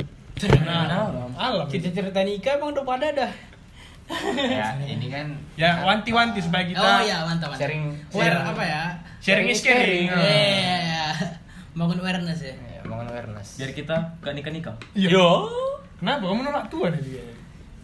Nah, 0.63 1.05
alam. 1.35 1.65
Cerita-cerita 1.67 2.17
nikah 2.19 2.57
emang 2.57 2.73
udah 2.73 2.81
pada 2.83 3.07
dah. 3.11 3.29
Ya 4.07 4.67
ini 4.81 5.07
kan 5.07 5.27
Ya, 5.53 5.81
wanti-wanti 5.81 6.39
supaya 6.39 6.63
kita 6.63 6.79
Oh 6.79 6.99
iya, 6.99 7.21
mantap 7.21 7.47
mantap. 7.47 7.61
sharing 7.61 7.83
Aware 8.09 8.17
sharing. 8.27 8.43
apa 8.47 8.63
ya? 8.63 8.83
sharing 9.19 9.47
is 9.47 9.61
caring. 9.61 10.07
Iya, 10.07 10.19
iya, 10.19 10.75
iya. 10.81 11.05
Bangun 11.71 11.97
awareness 11.97 12.41
ya. 12.41 12.51
ya, 12.51 12.81
bangun 12.83 13.07
awareness 13.07 13.47
biar 13.55 13.71
kita 13.71 13.95
gak 14.17 14.33
nikah 14.33 14.51
nikah 14.51 14.75
Iya. 14.91 15.09
yo 15.11 15.27
Kenapa 15.95 16.25
kamu 16.25 16.41
nolak 16.43 16.65
tua 16.67 16.89
nih 16.89 16.99
dia? 16.99 17.23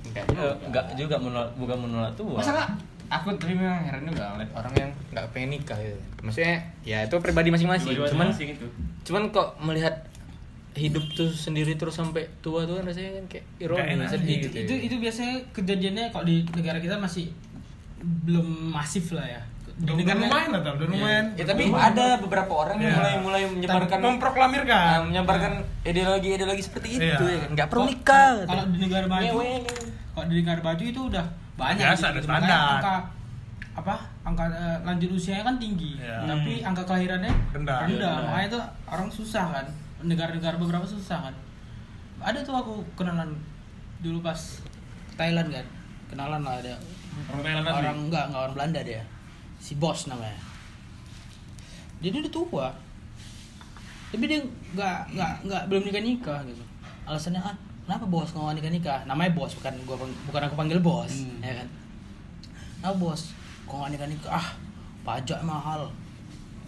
enggak 0.04 0.26
Eh, 0.32 0.54
nggak 0.66 0.86
juga 0.96 1.16
menolak 1.16 1.52
bukan 1.54 1.78
menolak 1.80 2.14
tua 2.14 2.36
masa 2.36 2.52
nggak 2.52 2.70
aku 3.08 3.28
tapi 3.36 3.54
memang 3.54 3.84
heran 3.84 4.04
juga 4.04 4.24
ngeliat 4.32 4.52
orang 4.54 4.74
yang 4.76 4.90
nggak 5.10 5.26
pengen 5.32 5.50
nikah 5.54 5.78
gitu 5.78 6.00
maksudnya 6.20 6.56
ya 6.82 6.98
itu 7.02 7.16
pribadi 7.18 7.50
masing-masing 7.50 7.94
cuman 7.94 8.28
masing 8.28 8.50
itu 8.52 8.66
cuman 9.04 9.30
kok 9.30 9.56
melihat 9.62 9.94
hidup 10.78 11.06
tuh 11.12 11.28
sendiri 11.28 11.74
terus 11.74 11.94
sampai 11.94 12.30
tua 12.40 12.64
tuh 12.64 12.78
kan 12.78 12.86
rasanya 12.86 13.18
kan 13.18 13.26
kayak 13.28 13.46
ironi 13.58 14.06
sedih 14.06 14.36
itu, 14.38 14.48
gitu 14.48 14.58
itu 14.60 14.74
ya. 14.74 14.80
itu 14.84 14.96
biasanya 14.98 15.36
kejadiannya 15.52 16.06
kalau 16.10 16.24
di 16.24 16.36
negara 16.50 16.78
kita 16.78 16.96
masih 16.96 17.34
belum 17.98 18.48
masif 18.72 19.12
lah 19.12 19.26
ya. 19.28 19.42
Di 19.68 19.84
Udah, 19.84 19.94
udah 19.94 19.98
negara 20.00 20.18
lumayan 20.24 20.50
lah 20.50 20.62
tau, 20.64 20.74
udah 20.74 20.88
lumayan. 20.88 21.26
ya 21.34 21.44
tapi 21.44 21.62
Lumayan. 21.64 21.86
ada 21.88 22.06
beberapa 22.18 22.54
orang 22.56 22.78
yang 22.78 22.90
Ya. 22.90 22.98
mulai 22.98 23.14
mulai 23.20 23.42
menyebarkan 23.48 23.98
memproklamirkan. 24.00 24.86
ah, 24.88 25.00
menyebarkan 25.04 25.52
ideologi 25.84 26.30
ideologi 26.32 26.64
seperti 26.64 26.88
itu 26.96 27.04
Iya. 27.04 27.18
ya 27.28 27.38
kan 27.40 27.50
nggak 27.54 27.68
perlu 27.68 27.84
nikah 27.86 28.30
Kalau 28.44 28.64
di 28.68 28.78
negara 28.80 29.06
maju, 29.06 29.26
Ngewe. 29.36 29.54
kalau 30.12 30.26
di 30.26 30.36
negara 30.36 30.60
maju 30.64 30.84
itu 30.84 31.02
udah 31.04 31.26
banyak. 31.54 31.84
Biasa, 31.84 32.06
gitu. 32.12 32.26
ada. 32.28 32.58
Angka 32.76 32.96
apa? 33.76 33.96
Angka 34.24 34.44
eh, 34.48 34.78
lanjut 34.84 35.10
usianya 35.12 35.44
kan 35.44 35.56
tinggi, 35.56 35.92
Iya. 35.96 36.26
tapi 36.26 36.54
angka 36.60 36.82
kelahirannya 36.84 37.34
Rendah. 37.52 37.78
rendah. 37.86 37.88
Rendah. 37.88 38.16
Makanya 38.28 38.48
itu 38.48 38.60
orang 38.88 39.10
susah 39.10 39.46
kan. 39.52 39.66
Negara-negara 40.00 40.56
beberapa 40.56 40.84
susah 40.84 41.20
kan. 41.24 41.36
Ada 42.20 42.42
tuh 42.42 42.54
aku 42.54 42.74
kenalan 42.94 43.34
dulu 44.00 44.20
pas 44.20 44.38
Thailand 45.14 45.50
kan. 45.50 45.66
Kenalan 46.08 46.42
lah 46.42 46.58
ada 46.58 46.74
Orang 47.28 47.42
Thailand 47.42 47.66
orang 47.66 47.98
enggak 48.04 48.24
enggak 48.28 48.42
orang 48.44 48.56
Belanda 48.56 48.82
dia. 48.82 49.02
Si 49.58 49.74
bos 49.74 50.06
namanya. 50.06 50.38
Dia 51.98 52.14
udah 52.14 52.30
tua. 52.30 52.68
Tapi 54.08 54.24
dia 54.24 54.40
enggak 54.40 54.98
enggak 55.12 55.32
enggak 55.44 55.62
belum 55.66 55.84
nikah 55.84 56.04
nikah 56.04 56.40
gitu. 56.46 56.64
Alasannya 57.04 57.40
ah 57.40 57.56
kenapa 57.84 58.06
bos 58.06 58.30
nggak 58.30 58.44
mau 58.44 58.54
nikah 58.54 58.70
nikah 58.70 59.00
namanya 59.04 59.32
bos 59.32 59.52
bukan 59.54 59.74
gua 59.84 59.98
bukan 60.00 60.42
aku 60.44 60.56
panggil 60.56 60.80
bos 60.80 61.10
Hmm. 61.12 61.42
ya 61.42 61.54
kan? 61.56 61.68
Nah 62.80 62.94
bos 62.94 63.34
kok 63.66 63.76
nggak 63.76 63.92
nikah 63.92 64.08
nikah 64.08 64.32
ah 64.32 64.48
pajak 65.04 65.42
mahal. 65.42 65.90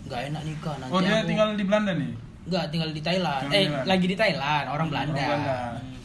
Nggak 0.03 0.33
enak 0.33 0.41
nikah 0.43 0.75
nanti 0.77 0.91
Oh 0.91 0.99
dia 0.99 1.13
aku- 1.15 1.27
tinggal 1.27 1.53
di 1.53 1.63
Belanda 1.63 1.93
nih. 1.93 2.11
Enggak, 2.49 2.65
tinggal 2.67 2.89
di 2.89 2.99
Thailand. 2.99 3.41
Tinggal 3.43 3.53
eh, 3.55 3.63
Thailand. 3.63 3.85
lagi 3.85 4.05
di 4.07 4.15
Thailand, 4.15 4.65
orang 4.65 4.73
Orang 4.73 4.87
Belanda. 4.89 5.21
Belanda. 5.21 5.57
Hmm. 5.71 5.97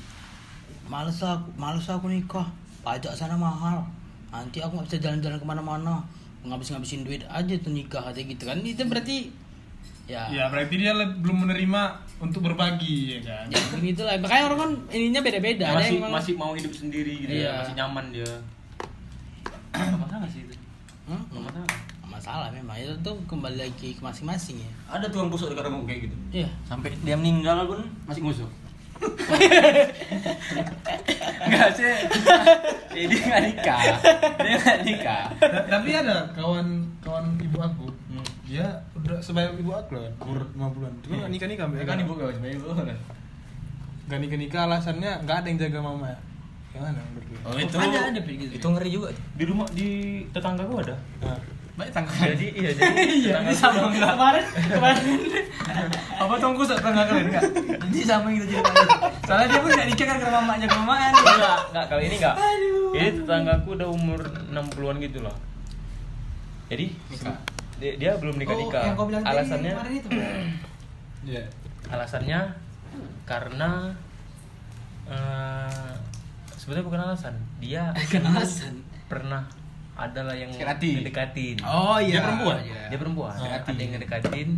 Males 0.85 1.19
aku, 1.19 1.49
males 1.57 1.87
aku 1.87 2.07
nikah. 2.07 2.47
Pajak 2.81 3.13
sana 3.13 3.33
mahal. 3.35 3.81
Nanti 4.29 4.61
aku 4.61 4.77
nggak 4.77 4.87
bisa 4.87 4.99
jalan-jalan 5.01 5.39
ke 5.39 5.47
mana-mana. 5.47 6.05
Ngabis-ngabisin 6.45 7.03
duit 7.03 7.25
aja 7.25 7.55
tuh 7.57 7.73
nikah 7.73 8.05
aja 8.05 8.21
gitu 8.21 8.45
kan. 8.45 8.61
Itu 8.61 8.85
berarti 8.85 9.33
ya. 10.05 10.29
Ya 10.29 10.45
berarti 10.47 10.77
dia 10.77 10.93
belum 10.93 11.49
menerima 11.49 11.83
untuk 12.21 12.45
berbagi 12.45 13.17
ya 13.17 13.21
kan. 13.25 13.45
Ya, 13.49 13.61
begitu 13.73 14.05
lah. 14.05 14.21
Makanya 14.21 14.45
orang 14.45 14.59
kan 14.59 14.71
ininya 14.93 15.21
beda-beda. 15.21 15.65
Ada 15.67 15.75
masih 15.75 15.89
yang 15.89 15.97
memang- 16.05 16.15
masih 16.15 16.35
mau 16.37 16.53
hidup 16.53 16.73
sendiri 16.73 17.13
gitu 17.19 17.33
Iya. 17.33 17.49
ya 17.49 17.59
masih 17.59 17.75
nyaman 17.75 18.05
dia 18.11 18.33
Nggak 19.73 19.99
masalah 19.99 20.29
sih 20.29 20.41
itu 20.43 20.55
Hmm? 21.05 21.21
Masalah 21.31 21.65
Nggak 21.65 21.94
masalah 22.15 22.49
memang 22.49 22.77
itu 22.77 22.95
tuh 23.01 23.19
kembali 23.25 23.59
lagi 23.61 23.89
ke 23.91 24.01
masing-masing 24.01 24.57
ya. 24.57 24.71
ada 24.89 25.05
tuh 25.05 25.19
yang 25.19 25.29
busuk 25.29 25.49
dekat 25.49 25.65
rumahku 25.65 25.85
kayak 25.85 26.01
gitu 26.05 26.17
Iya. 26.33 26.49
sampai 26.65 26.95
dia 26.99 27.15
meninggal 27.15 27.67
pun 27.67 27.83
masih 28.05 28.23
ngusuk 28.23 28.51
Enggak 31.45 31.69
sih 31.73 31.91
Eh, 32.95 33.05
dia 33.05 33.21
nggak 33.21 33.43
nikah 33.45 33.81
dia 34.39 34.55
nggak 34.57 34.79
nikah 34.83 35.25
Ta- 35.35 35.67
Tapi 35.69 35.91
ada 35.93 36.31
kawan 36.31 36.67
kawan 37.01 37.35
ibu 37.37 37.59
aku. 37.59 37.91
Hmm. 38.07 38.23
Dia 38.45 38.65
udah 38.95 39.19
sebanyak 39.19 39.59
ibu 39.59 39.73
aku 39.73 39.99
lah, 39.99 40.15
umur 40.21 40.47
50-an. 40.55 40.93
Cuma 41.03 41.15
nggak 41.19 41.33
nikah 41.33 41.49
nikah 41.49 41.67
Ya 41.75 41.85
kan 41.85 41.99
ibu 41.99 42.13
kau 42.15 42.31
sebagai 42.31 42.55
ibu 42.55 42.67
kan 42.71 42.87
Gak 44.05 44.19
nikah 44.21 44.39
nikah 44.39 44.61
alasannya 44.65 45.11
nggak 45.25 45.37
ada 45.37 45.47
yang 45.49 45.59
jaga 45.59 45.79
mama 45.81 46.07
ya. 46.07 46.19
Gimana 46.71 46.99
menurut 47.05 47.27
lu? 47.29 47.37
oh 47.45 47.57
itu 47.57 47.75
Ada 47.77 47.99
ada 48.09 48.21
gitu. 48.21 48.53
itu 48.53 48.67
ngeri 48.69 48.91
juga 48.91 49.09
di 49.33 49.45
rumah 49.45 49.67
di 49.71 49.89
tetanggaku 50.29 50.75
ada 50.81 50.97
Nah, 51.21 51.39
baik 51.75 51.91
tangga 51.91 52.15
jadi 52.15 52.47
iya 52.55 52.71
jadi 52.71 52.95
Iya, 53.27 53.35
sama 53.51 53.91
ada. 53.91 54.15
kemarin 54.15 54.45
kemarin. 54.47 55.05
Apa 56.23 56.35
tunggu 56.39 56.63
tetangga 56.63 57.03
kalian? 57.03 57.27
Enggak. 57.35 57.45
Jadi 57.91 57.99
sama 58.07 58.31
gitu 58.31 58.47
ceritanya 58.47 58.87
soalnya 59.27 59.47
dia 59.51 59.59
pun 59.59 59.71
nggak 59.75 59.89
nikah 59.91 60.07
kan 60.07 60.17
ke 60.17 60.25
rumah 60.25 60.43
mamanya 60.47 60.67
ke 60.71 60.77
rumah 60.79 60.97
enggak. 61.11 61.59
Enggak 61.75 61.85
kali 61.91 62.03
ini 62.07 62.17
enggak. 62.23 62.37
Ini 62.95 63.09
tetanggaku 63.19 63.69
udah 63.75 63.89
umur 63.91 64.21
60-an 64.55 64.97
gitu 65.03 65.19
loh. 65.21 65.37
Jadi 66.71 66.87
Nikah. 67.11 67.37
dia, 67.77 67.93
dia 67.99 68.11
belum 68.17 68.39
nikah 68.39 68.55
nikah. 68.55 68.81
Oh, 68.81 68.87
yang 68.87 68.95
kau 68.95 69.07
bilang 69.11 69.23
tadi 69.23 69.35
alasannya 69.35 69.71
kemarin 69.75 69.93
itu. 69.99 70.09
Iya. 71.25 71.45
alasannya 71.89 72.41
karena 73.25 73.71
eh 75.05 75.93
sebetulnya 76.55 76.87
bukan 76.87 77.01
alasan. 77.03 77.35
Dia 77.59 77.91
alasan. 78.23 78.79
pernah 79.05 79.45
adalah 79.95 80.33
yang 80.33 80.51
Sakit 80.51 80.69
hati. 80.69 80.91
ngedekatin 80.99 81.57
Oh 81.63 81.97
iya. 81.97 82.13
Dia 82.13 82.23
perempuan? 82.23 82.57
Iya. 82.59 82.83
dia 82.89 82.99
perempuan 82.99 83.35
ada 83.35 83.71
yang 83.73 83.93
ngedekatin 83.93 84.49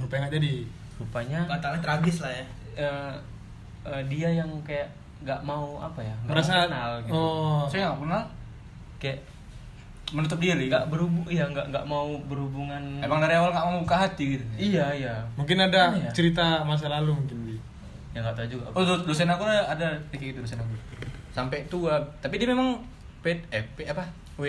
Rupanya 0.00 0.20
nggak 0.22 0.34
jadi. 0.34 0.54
rupanya 0.96 1.38
Batalnya 1.46 1.80
tragis 1.80 2.16
lah 2.18 2.28
ya. 2.30 2.44
eh, 2.78 3.12
eh, 3.82 4.02
dia 4.06 4.28
yang 4.34 4.50
kayak 4.60 4.88
nggak 5.20 5.40
mau 5.42 5.76
apa 5.78 6.00
ya 6.00 6.14
nggak 6.18 6.32
Merasa 6.32 6.64
kenal 6.64 6.90
gitu 7.02 7.12
Oh. 7.12 7.64
saya 7.66 7.86
nggak 7.86 7.98
kenal 8.00 8.22
kayak 8.98 9.18
menutup 10.10 10.38
diri 10.38 10.66
nggak 10.66 10.84
berhubung 10.86 11.22
iya 11.24 11.44
nggak 11.46 11.70
nggak 11.70 11.84
mau 11.84 12.18
berhubungan 12.20 12.82
emang 12.98 13.20
dari 13.20 13.32
awal 13.32 13.48
nggak 13.48 13.62
mau 13.64 13.78
buka 13.78 13.96
hati 14.00 14.34
gitu 14.34 14.44
iya 14.58 14.90
iya 14.90 15.14
Mungkin 15.34 15.60
ada 15.60 15.94
ya? 15.94 16.10
cerita 16.10 16.60
masa 16.62 16.90
lalu 16.90 17.14
mungkin 17.14 17.36
Bi. 17.44 17.54
ya 18.10 18.18
nggak 18.18 18.34
tahu 18.34 18.46
juga 18.50 18.64
Oh, 18.72 18.82
do- 18.82 19.04
dosen 19.04 19.28
aku 19.28 19.44
ada 19.44 19.70
ada 19.70 19.88
kayak 20.10 20.34
gitu 20.34 20.38
dosen 20.40 20.58
aku. 20.58 20.74
Sampai 21.30 21.62
tua, 21.64 21.94
tapi 22.18 22.36
dia 22.36 22.48
memang 22.48 22.74
pet 23.20 23.38
eh 23.48 23.64
P- 23.70 23.86
apa? 23.86 24.04
W. 24.36 24.44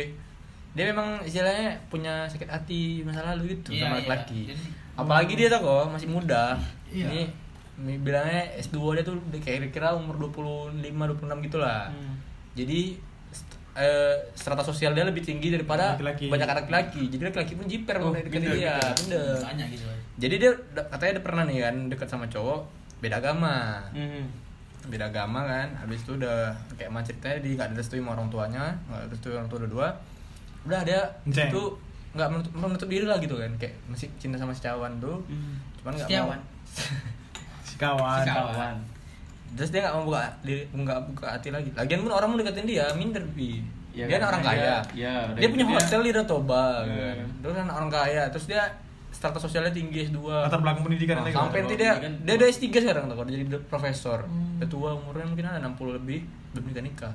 Dia 0.71 0.87
memang 0.87 1.19
istilahnya 1.21 1.75
punya 1.87 2.23
sakit 2.25 2.47
hati 2.47 2.81
masa 3.01 3.23
lalu 3.25 3.53
gitu 3.53 3.71
Iya, 3.71 3.81
sama 3.81 3.91
iya. 3.91 3.99
laki-laki. 4.01 4.39
Jadi- 4.47 4.71
Apalagi 4.93 5.33
dia 5.35 5.47
tuh 5.47 5.59
kok 5.59 5.85
masih 5.89 6.07
muda. 6.07 6.55
Iya. 6.87 7.07
Ini 7.11 7.23
bilangnya 7.97 8.43
S2 8.57 8.77
dia 8.93 9.03
tuh 9.03 9.15
kayak 9.35 9.69
kira 9.69 9.91
umur 9.91 10.15
25 10.21 10.75
26 11.09 11.39
gitu 11.41 11.57
lah. 11.57 11.87
Hmm. 11.87 12.15
Jadi 12.53 12.95
eh, 13.73 14.15
strata 14.33 14.59
sosial 14.61 14.91
dia 14.91 15.01
lebih 15.01 15.19
tinggi 15.21 15.47
daripada 15.49 15.95
Laki-laki. 15.95 16.27
banyak 16.27 16.43
laki-laki. 16.45 17.07
Jadi 17.07 17.23
laki-laki 17.23 17.53
pun 17.55 17.65
jiper 17.65 17.95
Oh, 17.97 18.11
dekat 18.11 18.27
dia, 18.37 18.75
minder. 18.75 18.95
minder. 18.97 19.39
Banyak 19.41 19.67
gitu. 19.69 19.85
Jadi 20.17 20.35
dia 20.37 20.51
katanya 20.85 21.11
dia 21.13 21.23
pernah 21.23 21.43
nih 21.43 21.57
kan 21.61 21.75
dekat 21.87 22.05
sama 22.05 22.27
cowok 22.27 22.67
beda 22.99 23.17
agama 23.17 23.79
Hmm. 23.89 24.27
Beda 24.83 25.05
agama 25.07 25.43
kan. 25.43 25.67
Habis 25.77 26.01
itu 26.01 26.15
udah 26.15 26.49
kayak 26.73 26.89
macam 26.89 27.07
ceritanya 27.07 27.37
di 27.39 27.49
nggak 27.53 27.69
direstui 27.73 27.99
sama 27.99 28.13
orang 28.13 28.27
tuanya 28.27 28.63
nggak 28.87 29.01
direstui 29.07 29.33
orang 29.33 29.47
tua 29.47 29.59
dua 29.61 29.87
udah 30.61 30.81
dia 30.81 31.01
itu 31.25 31.63
nggak 32.11 32.27
menutup, 32.27 32.51
menutup 32.53 32.87
diri 32.87 33.05
lah 33.05 33.17
gitu 33.17 33.35
kan. 33.35 33.51
Kayak 33.57 33.75
masih 33.85 34.07
cinta 34.17 34.35
sama 34.35 34.51
si 34.51 34.61
cawan 34.61 34.97
tuh. 34.97 35.21
Hmm. 35.25 35.57
cuman 35.77 35.91
nggak 35.95 36.09
mau. 36.21 36.33
Si 37.61 37.75
kawan. 37.77 38.21
Si 38.21 38.29
kawan. 38.29 38.75
terus 39.51 39.67
dia 39.67 39.83
nggak 39.83 39.95
mau 39.97 40.05
buka 40.07 40.23
diri 40.41 40.63
nggak 40.71 40.99
buka 41.11 41.25
hati 41.29 41.49
lagi. 41.49 41.69
Lagian 41.73 41.99
pun 41.99 42.11
orang 42.11 42.29
mau 42.29 42.37
deketin 42.37 42.63
dia 42.65 42.87
minder 42.93 43.19
bi 43.31 43.59
Ya, 43.91 44.07
dia 44.07 44.23
kan? 44.23 44.31
orang 44.31 44.41
karena 44.41 44.55
kaya. 44.55 44.63
dia- 44.63 45.03
ya, 45.03 45.15
dia 45.27 45.41
gitu 45.41 45.51
punya 45.51 45.65
dia- 45.65 45.75
hotel 45.75 45.99
di 45.99 46.11
Toba 46.23 46.63
kan 46.79 46.87
Hmm. 46.87 47.27
terus 47.43 47.53
kan 47.53 47.67
orang 47.67 47.89
kaya. 47.91 48.23
Terus 48.31 48.45
dia 48.47 48.63
strata 49.21 49.37
sosialnya 49.37 49.69
tinggi 49.69 50.01
S2 50.03 50.17
Latar 50.25 50.57
belakang 50.57 50.81
pendidikan 50.81 51.15
Nah, 51.15 51.29
sampai 51.29 51.37
kalau 51.61 51.69
nanti 51.69 51.75
dia 51.77 51.93
kan- 51.95 52.17
dia 52.19 52.33
udah 52.35 52.47
S3 52.49 52.65
sekarang 52.73 53.03
tuh 53.05 53.15
kalau 53.15 53.29
jadi 53.29 53.45
profesor. 53.63 54.19
Udah 54.57 54.65
tua 54.67 54.89
umurnya 54.91 55.25
mungkin 55.27 55.45
ada 55.45 55.61
60 55.61 55.93
lebih 55.93 56.19
belum 56.51 56.65
nikah 56.65 56.81
nikah. 56.81 57.13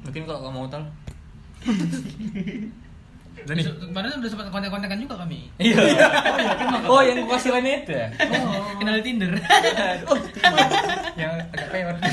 Mungkin 0.00 0.22
kalau 0.24 0.40
kamu 0.42 0.54
mau 0.56 0.66
tahu 0.66 0.84
Dan 3.38 3.54
nih, 3.54 3.62
Kemarin 3.62 4.18
udah 4.18 4.26
sempat 4.26 4.50
kontak-kontakan 4.50 4.98
juga 4.98 5.14
kami. 5.16 5.46
iya. 5.56 5.78
Oh 6.84 6.98
yang 6.98 7.22
gua 7.22 7.38
kasih 7.38 7.54
lainnya 7.54 7.74
itu 7.78 7.92
ya? 7.94 8.06
Oh, 8.34 8.74
kenal 8.74 8.98
di 8.98 9.02
Tinder. 9.04 9.30
oh. 10.10 10.18
Yang 11.14 11.32
agak 11.48 11.68
peor 11.70 11.94